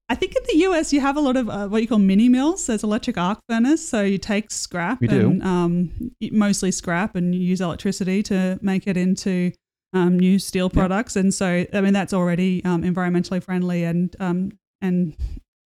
I 0.08 0.14
think 0.14 0.34
in 0.36 0.42
the 0.46 0.64
US 0.66 0.92
you 0.92 1.00
have 1.00 1.16
a 1.16 1.20
lot 1.20 1.36
of 1.38 1.48
uh, 1.48 1.68
what 1.68 1.80
you 1.80 1.88
call 1.88 1.98
mini 1.98 2.28
mills. 2.28 2.66
There's 2.66 2.82
electric 2.84 3.16
arc 3.16 3.38
furnace, 3.48 3.88
so 3.88 4.02
you 4.02 4.18
take 4.18 4.50
scrap 4.50 5.00
We 5.00 5.06
do. 5.08 5.30
and 5.30 5.42
um, 5.42 6.12
mostly 6.32 6.70
scrap, 6.70 7.16
and 7.16 7.34
you 7.34 7.40
use 7.40 7.62
electricity 7.62 8.22
to 8.24 8.58
make 8.60 8.86
it 8.86 8.98
into 8.98 9.52
um, 9.92 10.18
new 10.18 10.38
steel 10.38 10.70
Yeah. 10.72 10.80
products. 10.80 11.16
And 11.16 11.32
so 11.34 11.64
I 11.72 11.80
mean 11.80 11.92
that's 11.92 12.12
already 12.12 12.64
um, 12.64 12.82
environmentally 12.82 13.42
friendly 13.42 13.84
and 13.84 14.14
um, 14.20 14.52
and 14.80 15.16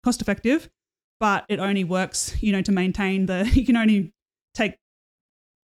cost 0.05 0.21
effective, 0.21 0.68
but 1.18 1.45
it 1.49 1.59
only 1.59 1.85
works 1.85 2.37
you 2.43 2.53
know 2.53 2.62
to 2.62 2.73
maintain 2.73 3.27
the. 3.27 3.51
You 3.55 3.64
can 3.66 3.77
only 3.77 4.12
take 4.55 4.77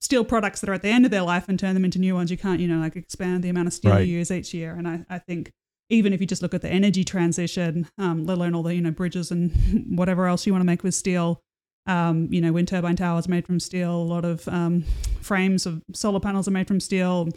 steel 0.00 0.24
products 0.24 0.60
that 0.60 0.68
are 0.70 0.74
at 0.74 0.82
the 0.82 0.88
end 0.88 1.04
of 1.04 1.10
their 1.10 1.22
life 1.22 1.48
and 1.48 1.58
turn 1.58 1.74
them 1.74 1.84
into 1.84 1.98
new 1.98 2.14
ones. 2.14 2.30
You 2.30 2.36
can't, 2.36 2.60
you 2.60 2.68
know, 2.68 2.78
like 2.78 2.96
expand 2.96 3.42
the 3.42 3.48
amount 3.48 3.66
of 3.68 3.72
steel 3.74 3.92
Right. 3.92 4.06
you 4.06 4.18
use 4.18 4.30
each 4.30 4.52
year. 4.54 4.72
And 4.74 4.86
I, 4.86 5.04
I 5.08 5.18
think 5.18 5.52
even 5.88 6.12
if 6.12 6.20
you 6.20 6.26
just 6.26 6.42
look 6.42 6.54
at 6.54 6.62
the 6.62 6.68
energy 6.68 7.02
transition, 7.02 7.88
um, 7.98 8.24
let 8.26 8.36
alone 8.36 8.54
all 8.54 8.62
the, 8.62 8.74
you 8.74 8.80
know, 8.82 8.90
bridges 8.90 9.30
and 9.30 9.50
whatever 9.98 10.26
else 10.26 10.46
you 10.46 10.52
want 10.52 10.60
to 10.60 10.66
make 10.66 10.82
with 10.82 10.94
steel, 10.94 11.40
um, 11.86 12.28
you 12.30 12.40
know, 12.40 12.52
wind 12.52 12.68
turbine 12.68 12.94
towers 12.96 13.26
made 13.26 13.46
from 13.46 13.58
steel, 13.58 13.92
a 13.94 14.08
lot 14.14 14.24
of 14.24 14.46
um, 14.48 14.84
frames 15.20 15.66
of 15.66 15.82
solar 15.92 16.20
panels 16.20 16.46
are 16.46 16.52
made 16.52 16.68
from 16.68 16.78
steel, 16.80 17.28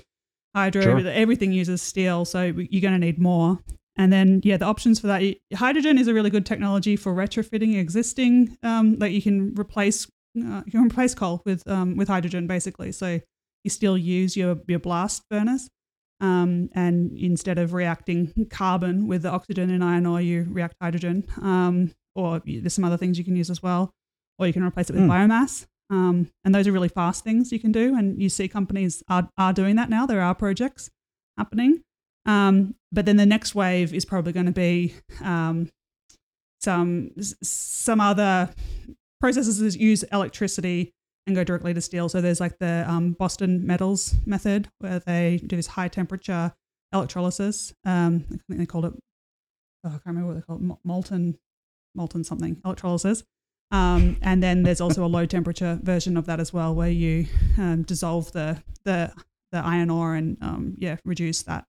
hydro, 0.56 0.82
Sure. 0.82 1.08
everything 1.08 1.52
uses 1.52 1.82
steel. 1.82 2.26
So 2.26 2.44
you're 2.44 2.82
going 2.82 2.94
to 3.00 3.06
need 3.06 3.20
more. 3.20 3.60
And 3.98 4.14
then, 4.14 4.40
yeah, 4.44 4.56
the 4.58 4.66
options 4.66 5.00
for 5.00 5.08
that, 5.08 5.22
hydrogen 5.54 5.98
is 5.98 6.08
a 6.08 6.14
really 6.14 6.30
good 6.30 6.46
technology 6.46 6.96
for 6.96 7.14
retrofitting 7.14 7.78
existing, 7.78 8.58
um, 8.64 8.98
like 8.98 9.12
you 9.12 9.22
can 9.22 9.54
replace 9.56 10.08
uh, 10.38 10.62
you 10.66 10.72
can 10.72 10.86
replace 10.86 11.14
coal 11.16 11.42
with 11.44 11.68
um, 11.68 11.98
with 11.98 12.08
hydrogen 12.08 12.46
basically. 12.48 12.92
So 12.94 13.20
you 13.64 13.70
still 13.70 13.98
use 13.98 14.38
your 14.38 14.58
your 14.68 14.80
blast 14.80 15.24
furnace, 15.30 15.68
um, 16.22 16.70
and 16.74 17.12
instead 17.18 17.58
of 17.58 17.74
reacting 17.74 18.46
carbon 18.50 19.08
with 19.08 19.24
the 19.24 19.30
oxygen 19.32 19.70
and 19.70 19.84
iron 19.84 20.06
ore, 20.06 20.22
you 20.22 20.46
react 20.50 20.76
hydrogen. 20.82 21.26
Um, 21.42 21.92
or 22.16 22.42
there's 22.46 22.74
some 22.74 22.86
other 22.86 22.96
things 22.98 23.18
you 23.18 23.24
can 23.26 23.36
use 23.36 23.50
as 23.50 23.62
well, 23.64 23.92
or 24.38 24.48
you 24.48 24.54
can 24.54 24.64
replace 24.64 24.90
it 24.90 24.94
with 24.94 25.04
Hmm. 25.06 25.12
biomass. 25.12 25.66
Um, 25.90 26.30
and 26.46 26.54
those 26.54 26.68
are 26.68 26.72
really 26.72 26.90
fast 26.90 27.24
things 27.24 27.52
you 27.52 27.60
can 27.60 27.72
do, 27.72 27.96
and 27.96 28.22
you 28.22 28.30
see 28.30 28.48
companies 28.48 29.04
are 29.08 29.30
are 29.38 29.54
doing 29.54 29.76
that 29.78 29.90
now. 29.90 30.06
There 30.06 30.22
are 30.22 30.36
projects 30.36 30.90
happening. 31.38 31.82
Um, 32.26 32.76
but 32.92 33.06
then 33.06 33.18
the 33.18 33.26
next 33.26 33.56
wave 33.56 33.94
is 33.94 34.06
probably 34.06 34.34
going 34.34 34.46
to 34.46 34.52
be 34.52 34.94
um, 35.24 35.70
some 36.62 37.12
some 37.42 38.00
other 38.02 38.50
processes 39.20 39.58
that 39.60 39.80
use 39.80 40.04
electricity 40.04 40.94
and 41.26 41.36
go 41.36 41.44
directly 41.44 41.74
to 41.74 41.82
steel. 41.82 42.10
So 42.10 42.22
there's 42.22 42.40
like 42.40 42.60
the 42.60 42.86
um, 42.88 43.14
Boston 43.14 43.66
Metals 43.66 44.16
method 44.26 44.70
where 44.80 45.00
they 45.00 45.42
do 45.46 45.56
this 45.56 45.68
high 45.68 45.88
temperature 45.88 46.54
electrolysis. 46.94 47.74
Um, 47.86 48.26
I 48.28 48.38
think 48.48 48.60
they 48.60 48.66
called 48.66 48.86
it. 48.86 48.94
Oh, 49.84 49.90
I 49.90 49.92
can't 49.92 50.02
remember 50.08 50.28
what 50.28 50.36
they 50.36 50.42
call 50.42 50.58
it. 50.58 50.78
Molten, 50.84 51.38
molten 51.96 52.24
something 52.24 52.62
electrolysis. 52.66 53.24
Um, 53.72 54.18
and 54.22 54.42
then 54.42 54.64
there's 54.64 54.82
also 54.82 55.06
a 55.06 55.08
low 55.08 55.26
temperature 55.26 55.80
version 55.84 56.18
of 56.18 56.26
that 56.26 56.40
as 56.40 56.52
well, 56.52 56.74
where 56.74 56.90
you 56.90 57.28
um, 57.58 57.84
dissolve 57.84 58.32
the 58.32 58.62
the 58.86 59.14
the 59.52 59.60
iron 59.60 59.90
ore 59.90 60.16
and 60.16 60.38
um, 60.42 60.76
yeah 60.78 60.98
reduce 61.06 61.44
that 61.44 61.66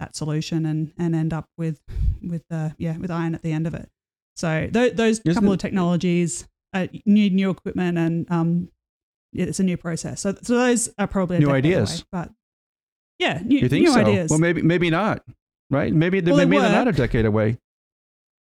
that 0.00 0.14
solution 0.16 0.66
and 0.66 0.92
and 0.98 1.14
end 1.14 1.32
up 1.32 1.46
with 1.58 1.80
with 2.22 2.44
uh, 2.50 2.70
yeah 2.78 2.96
with 2.98 3.10
iron 3.10 3.34
at 3.34 3.42
the 3.42 3.52
end 3.52 3.66
of 3.66 3.74
it. 3.74 3.88
So 4.36 4.68
th- 4.72 4.94
those 4.94 5.20
Isn't 5.20 5.34
couple 5.34 5.50
it- 5.50 5.54
of 5.54 5.60
technologies 5.60 6.46
uh, 6.72 6.86
need 7.06 7.32
new 7.34 7.50
equipment 7.50 7.98
and 7.98 8.30
um, 8.30 8.68
yeah, 9.32 9.46
it's 9.46 9.60
a 9.60 9.64
new 9.64 9.76
process. 9.76 10.20
So 10.20 10.36
so 10.42 10.56
those 10.56 10.88
are 10.98 11.06
probably 11.08 11.36
a 11.38 11.40
New 11.40 11.50
ideas. 11.50 12.00
away, 12.00 12.02
but 12.12 12.30
yeah, 13.18 13.40
new, 13.44 13.58
You 13.58 13.68
think 13.68 13.84
new 13.86 13.92
so? 13.92 14.00
ideas. 14.00 14.30
Well, 14.30 14.38
maybe 14.40 14.62
maybe 14.62 14.90
not. 14.90 15.24
Right? 15.70 15.92
Maybe 15.92 16.20
Well, 16.20 16.36
they 16.36 16.44
maybe 16.46 16.60
they're 16.62 16.70
not 16.72 16.88
a 16.88 16.92
decade 16.92 17.24
away. 17.26 17.58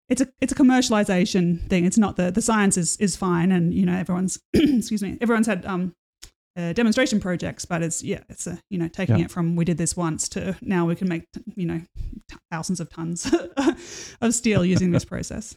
It's 0.09 0.21
a 0.21 0.27
it's 0.41 0.53
a 0.53 0.55
commercialization 0.55 1.67
thing. 1.69 1.85
It's 1.85 1.97
not 1.97 2.15
the 2.15 2.31
the 2.31 2.41
science 2.41 2.77
is 2.77 2.97
is 2.97 3.15
fine, 3.15 3.51
and 3.51 3.73
you 3.73 3.85
know 3.85 3.95
everyone's 3.97 4.39
excuse 4.53 5.01
me 5.03 5.17
everyone's 5.21 5.47
had 5.47 5.65
um 5.65 5.93
uh, 6.57 6.73
demonstration 6.73 7.19
projects, 7.19 7.65
but 7.65 7.83
it's 7.83 8.03
yeah 8.03 8.21
it's 8.29 8.47
a 8.47 8.59
you 8.69 8.77
know 8.79 8.87
taking 8.87 9.17
Yeah. 9.17 9.25
it 9.25 9.31
from 9.31 9.55
we 9.55 9.63
did 9.65 9.77
this 9.77 9.95
once 9.97 10.27
to 10.29 10.55
now 10.61 10.85
we 10.85 10.95
can 10.95 11.07
make 11.07 11.25
you 11.55 11.65
know 11.67 11.81
t- 12.29 12.37
thousands 12.51 12.79
of 12.79 12.89
tons 12.89 13.31
of 14.21 14.33
steel 14.33 14.65
using 14.65 14.91
this 14.91 15.05
process. 15.13 15.55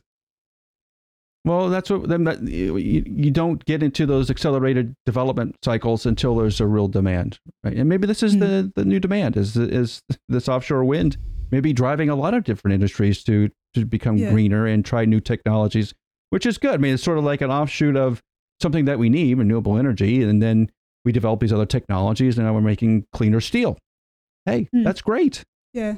Well, 1.46 1.70
that's 1.70 1.88
what 1.88 2.06
then 2.06 2.24
that, 2.24 2.42
you, 2.42 2.76
you 2.76 3.30
don't 3.30 3.64
get 3.64 3.82
into 3.82 4.04
those 4.04 4.30
accelerated 4.30 4.94
development 5.06 5.56
cycles 5.64 6.04
until 6.04 6.36
there's 6.36 6.60
a 6.60 6.66
real 6.66 6.86
demand, 6.86 7.38
right? 7.64 7.74
And 7.74 7.88
maybe 7.88 8.06
this 8.06 8.22
is 8.22 8.36
Mm. 8.36 8.40
the 8.40 8.72
the 8.76 8.84
new 8.84 9.00
demand 9.00 9.38
is 9.38 9.56
is 9.56 10.02
this 10.28 10.48
offshore 10.48 10.84
wind 10.84 11.16
maybe 11.50 11.72
driving 11.72 12.10
a 12.10 12.14
lot 12.14 12.34
of 12.34 12.44
different 12.44 12.74
industries 12.74 13.24
to 13.24 13.48
to 13.74 13.84
become 13.84 14.16
Yeah. 14.16 14.30
greener 14.32 14.66
and 14.66 14.84
try 14.84 15.04
new 15.04 15.20
technologies, 15.20 15.94
which 16.30 16.46
is 16.46 16.58
good. 16.58 16.74
I 16.74 16.76
mean, 16.78 16.94
it's 16.94 17.02
sort 17.02 17.18
of 17.18 17.24
like 17.24 17.40
an 17.40 17.50
offshoot 17.50 17.96
of 17.96 18.20
something 18.60 18.84
that 18.86 18.98
we 18.98 19.08
need, 19.08 19.38
renewable 19.38 19.78
energy, 19.78 20.22
and 20.22 20.42
then 20.42 20.70
we 21.04 21.12
develop 21.12 21.40
these 21.40 21.52
other 21.52 21.66
technologies, 21.66 22.36
and 22.36 22.46
now 22.46 22.52
we're 22.54 22.60
making 22.60 23.04
cleaner 23.12 23.40
steel. 23.40 23.78
Hey, 24.44 24.68
Mm. 24.74 24.84
that's 24.84 25.00
great. 25.02 25.42
Yeah. 25.72 25.96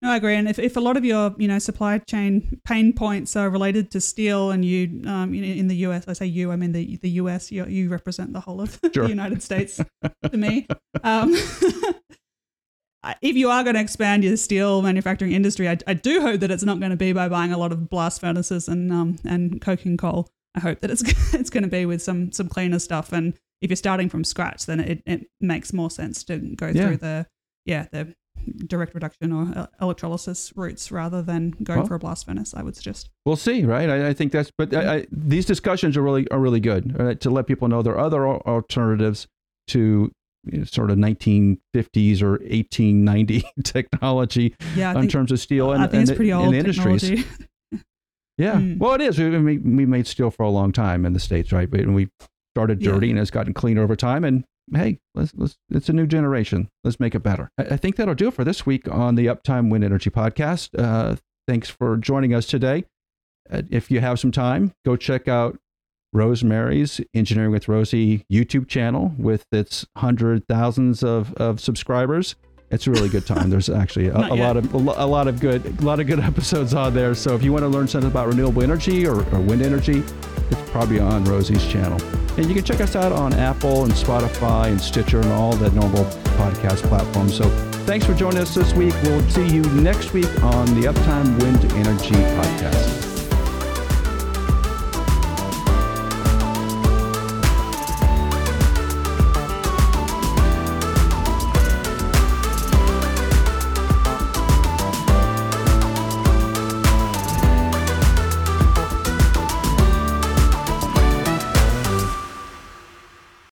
No, 0.00 0.12
I 0.12 0.16
agree. 0.16 0.36
And 0.36 0.48
if, 0.48 0.60
if 0.60 0.76
a 0.76 0.80
lot 0.80 0.96
of 0.96 1.04
your, 1.04 1.34
you 1.38 1.48
know, 1.48 1.58
supply 1.58 1.98
chain 1.98 2.60
pain 2.64 2.92
points 2.92 3.34
are 3.34 3.50
related 3.50 3.90
to 3.90 4.00
steel 4.00 4.52
and 4.52 4.64
you, 4.64 5.02
um, 5.06 5.34
in, 5.34 5.42
in 5.42 5.66
the 5.66 5.74
US, 5.88 6.06
I 6.06 6.12
say 6.12 6.24
you, 6.26 6.52
I 6.52 6.56
mean 6.56 6.70
the, 6.70 6.96
the 6.98 7.10
US, 7.22 7.50
you, 7.50 7.66
you 7.66 7.88
represent 7.88 8.32
the 8.32 8.38
whole 8.40 8.60
of 8.60 8.78
Sure. 8.94 9.02
the 9.04 9.08
United 9.10 9.42
States 9.42 9.80
to 10.30 10.36
me. 10.36 10.68
Um, 11.02 11.34
if 13.22 13.36
you 13.36 13.50
are 13.50 13.62
going 13.62 13.74
to 13.74 13.80
expand 13.80 14.24
your 14.24 14.36
steel 14.36 14.82
manufacturing 14.82 15.32
industry, 15.32 15.68
I, 15.68 15.78
I 15.86 15.94
do 15.94 16.20
hope 16.20 16.40
that 16.40 16.50
it's 16.50 16.64
not 16.64 16.78
going 16.80 16.90
to 16.90 16.96
be 16.96 17.12
by 17.12 17.28
buying 17.28 17.52
a 17.52 17.58
lot 17.58 17.72
of 17.72 17.88
blast 17.88 18.20
furnaces 18.20 18.68
and, 18.68 18.92
um, 18.92 19.18
and 19.24 19.60
coking 19.60 19.96
coal. 19.96 20.28
I 20.54 20.60
hope 20.60 20.80
that 20.80 20.90
it's, 20.90 21.02
it's 21.34 21.50
going 21.50 21.62
to 21.64 21.68
be 21.70 21.86
with 21.86 22.02
some, 22.02 22.32
some 22.32 22.48
cleaner 22.48 22.78
stuff. 22.78 23.12
And 23.12 23.34
if 23.62 23.70
you're 23.70 23.76
starting 23.76 24.08
from 24.08 24.24
scratch, 24.24 24.66
then 24.66 24.80
it, 24.80 25.02
it 25.06 25.26
makes 25.40 25.72
more 25.72 25.90
sense 25.90 26.24
to 26.24 26.38
go 26.38 26.68
Yeah. 26.68 26.86
through 26.86 26.96
the, 26.98 27.26
yeah, 27.64 27.86
the 27.92 28.14
direct 28.66 28.94
reduction 28.94 29.32
or 29.32 29.68
electrolysis 29.80 30.52
routes 30.56 30.90
rather 30.92 31.22
than 31.22 31.50
going 31.62 31.80
Well- 31.80 31.88
for 31.88 31.94
a 31.96 31.98
blast 31.98 32.26
furnace. 32.26 32.54
I 32.54 32.62
would 32.62 32.76
suggest. 32.76 33.10
We'll 33.26 33.36
see, 33.36 33.64
right? 33.64 33.88
I, 33.90 34.08
I 34.08 34.12
think 34.14 34.32
that's, 34.32 34.50
but 34.56 34.72
I, 34.74 34.96
I, 34.98 35.06
these 35.10 35.44
discussions 35.44 35.96
are 35.96 36.02
really 36.02 36.28
are 36.30 36.38
really 36.38 36.60
good 36.60 36.98
right? 36.98 37.20
to 37.20 37.30
let 37.30 37.46
people 37.46 37.68
know 37.68 37.82
there 37.82 37.94
are 37.94 38.04
other 38.04 38.26
alternatives 38.26 39.26
to 39.68 40.10
sort 40.66 40.90
of 40.90 40.98
1950s 40.98 42.22
or 42.22 42.30
1890 42.32 43.44
technology 43.64 44.54
Yeah, 44.74 44.92
in 44.92 45.00
think, 45.00 45.12
terms 45.12 45.32
of 45.32 45.40
steel 45.40 45.72
and, 45.72 45.82
I 45.82 45.86
think 45.86 46.02
it's 46.08 46.12
pretty 46.12 46.32
old 46.32 46.54
industries. 46.54 47.10
Yeah, 48.36 48.54
Mm. 48.54 48.78
well, 48.78 48.94
it 48.94 49.00
is. 49.00 49.18
We, 49.18 49.30
we 49.36 49.58
we 49.58 49.84
made 49.84 50.06
steel 50.06 50.30
for 50.30 50.44
a 50.44 50.48
long 50.50 50.70
time 50.70 51.04
in 51.04 51.12
the 51.12 51.18
states, 51.18 51.50
right? 51.50 51.68
And 51.72 51.92
we 51.92 52.08
started 52.54 52.80
Yeah. 52.80 52.92
dirty, 52.92 53.10
and 53.10 53.18
it's 53.18 53.32
gotten 53.32 53.52
cleaner 53.52 53.82
over 53.82 53.96
time. 53.96 54.22
And 54.22 54.44
hey, 54.72 55.00
let's 55.16 55.32
let's 55.34 55.56
it's 55.70 55.88
a 55.88 55.92
new 55.92 56.06
generation. 56.06 56.68
Let's 56.84 57.00
make 57.00 57.16
it 57.16 57.24
better. 57.24 57.50
I, 57.58 57.62
I 57.74 57.76
think 57.76 57.96
that'll 57.96 58.14
do 58.14 58.28
it 58.28 58.34
for 58.34 58.44
this 58.44 58.64
week 58.64 58.86
on 58.88 59.16
the 59.16 59.26
Uptime 59.26 59.70
Wind 59.70 59.82
Energy 59.82 60.10
Podcast. 60.10 60.70
Uh, 60.78 61.16
thanks 61.48 61.68
for 61.68 61.96
joining 61.96 62.32
us 62.32 62.46
today. 62.46 62.84
Uh, 63.50 63.62
if 63.70 63.90
you 63.90 63.98
have 64.00 64.20
some 64.20 64.30
time, 64.30 64.72
go 64.86 64.94
check 64.94 65.26
out 65.26 65.58
Rosemary's 66.12 67.00
Engineering 67.14 67.50
with 67.50 67.68
Rosie 67.68 68.24
YouTube 68.30 68.68
channel 68.68 69.12
with 69.18 69.46
its 69.52 69.86
hundred 69.96 70.46
thousands 70.48 71.02
of, 71.02 71.32
of 71.34 71.60
subscribers. 71.60 72.36
It's 72.70 72.86
a 72.86 72.90
really 72.90 73.08
good 73.08 73.26
time. 73.26 73.50
There's 73.50 73.70
actually 73.70 74.08
a, 74.08 74.16
a 74.16 74.34
lot 74.34 74.56
of 74.56 74.74
a, 74.74 74.78
lot 74.78 75.28
of 75.28 75.40
good 75.40 75.64
a 75.80 75.84
lot 75.84 76.00
of 76.00 76.06
good 76.06 76.20
episodes 76.32 76.74
on 76.74 76.94
there. 76.94 77.14
So 77.14 77.34
if 77.34 77.42
you 77.42 77.52
want 77.52 77.62
to 77.62 77.68
learn 77.68 77.88
something 77.88 78.10
about 78.10 78.28
renewable 78.28 78.62
energy 78.62 79.06
or, 79.06 79.16
or 79.34 79.40
wind 79.40 79.62
energy, 79.62 80.02
it's 80.50 80.70
probably 80.70 81.00
on 81.00 81.24
Rosie's 81.24 81.66
channel. 81.66 82.00
And 82.36 82.46
you 82.46 82.54
can 82.54 82.64
check 82.64 82.80
us 82.80 82.94
out 82.94 83.10
on 83.10 83.32
Apple 83.34 83.84
and 83.84 83.92
Spotify 83.92 84.66
and 84.66 84.80
Stitcher 84.80 85.20
and 85.20 85.32
all 85.32 85.54
the 85.56 85.70
normal 85.70 86.04
podcast 86.38 86.86
platforms. 86.88 87.36
So 87.36 87.48
thanks 87.84 88.06
for 88.06 88.14
joining 88.14 88.38
us 88.38 88.54
this 88.54 88.72
week. 88.74 88.94
We'll 89.02 89.28
see 89.28 89.48
you 89.48 89.62
next 89.62 90.12
week 90.12 90.30
on 90.44 90.66
the 90.80 90.86
Uptime 90.86 91.42
Wind 91.42 91.64
Energy 91.72 92.14
Podcast. 92.14 93.07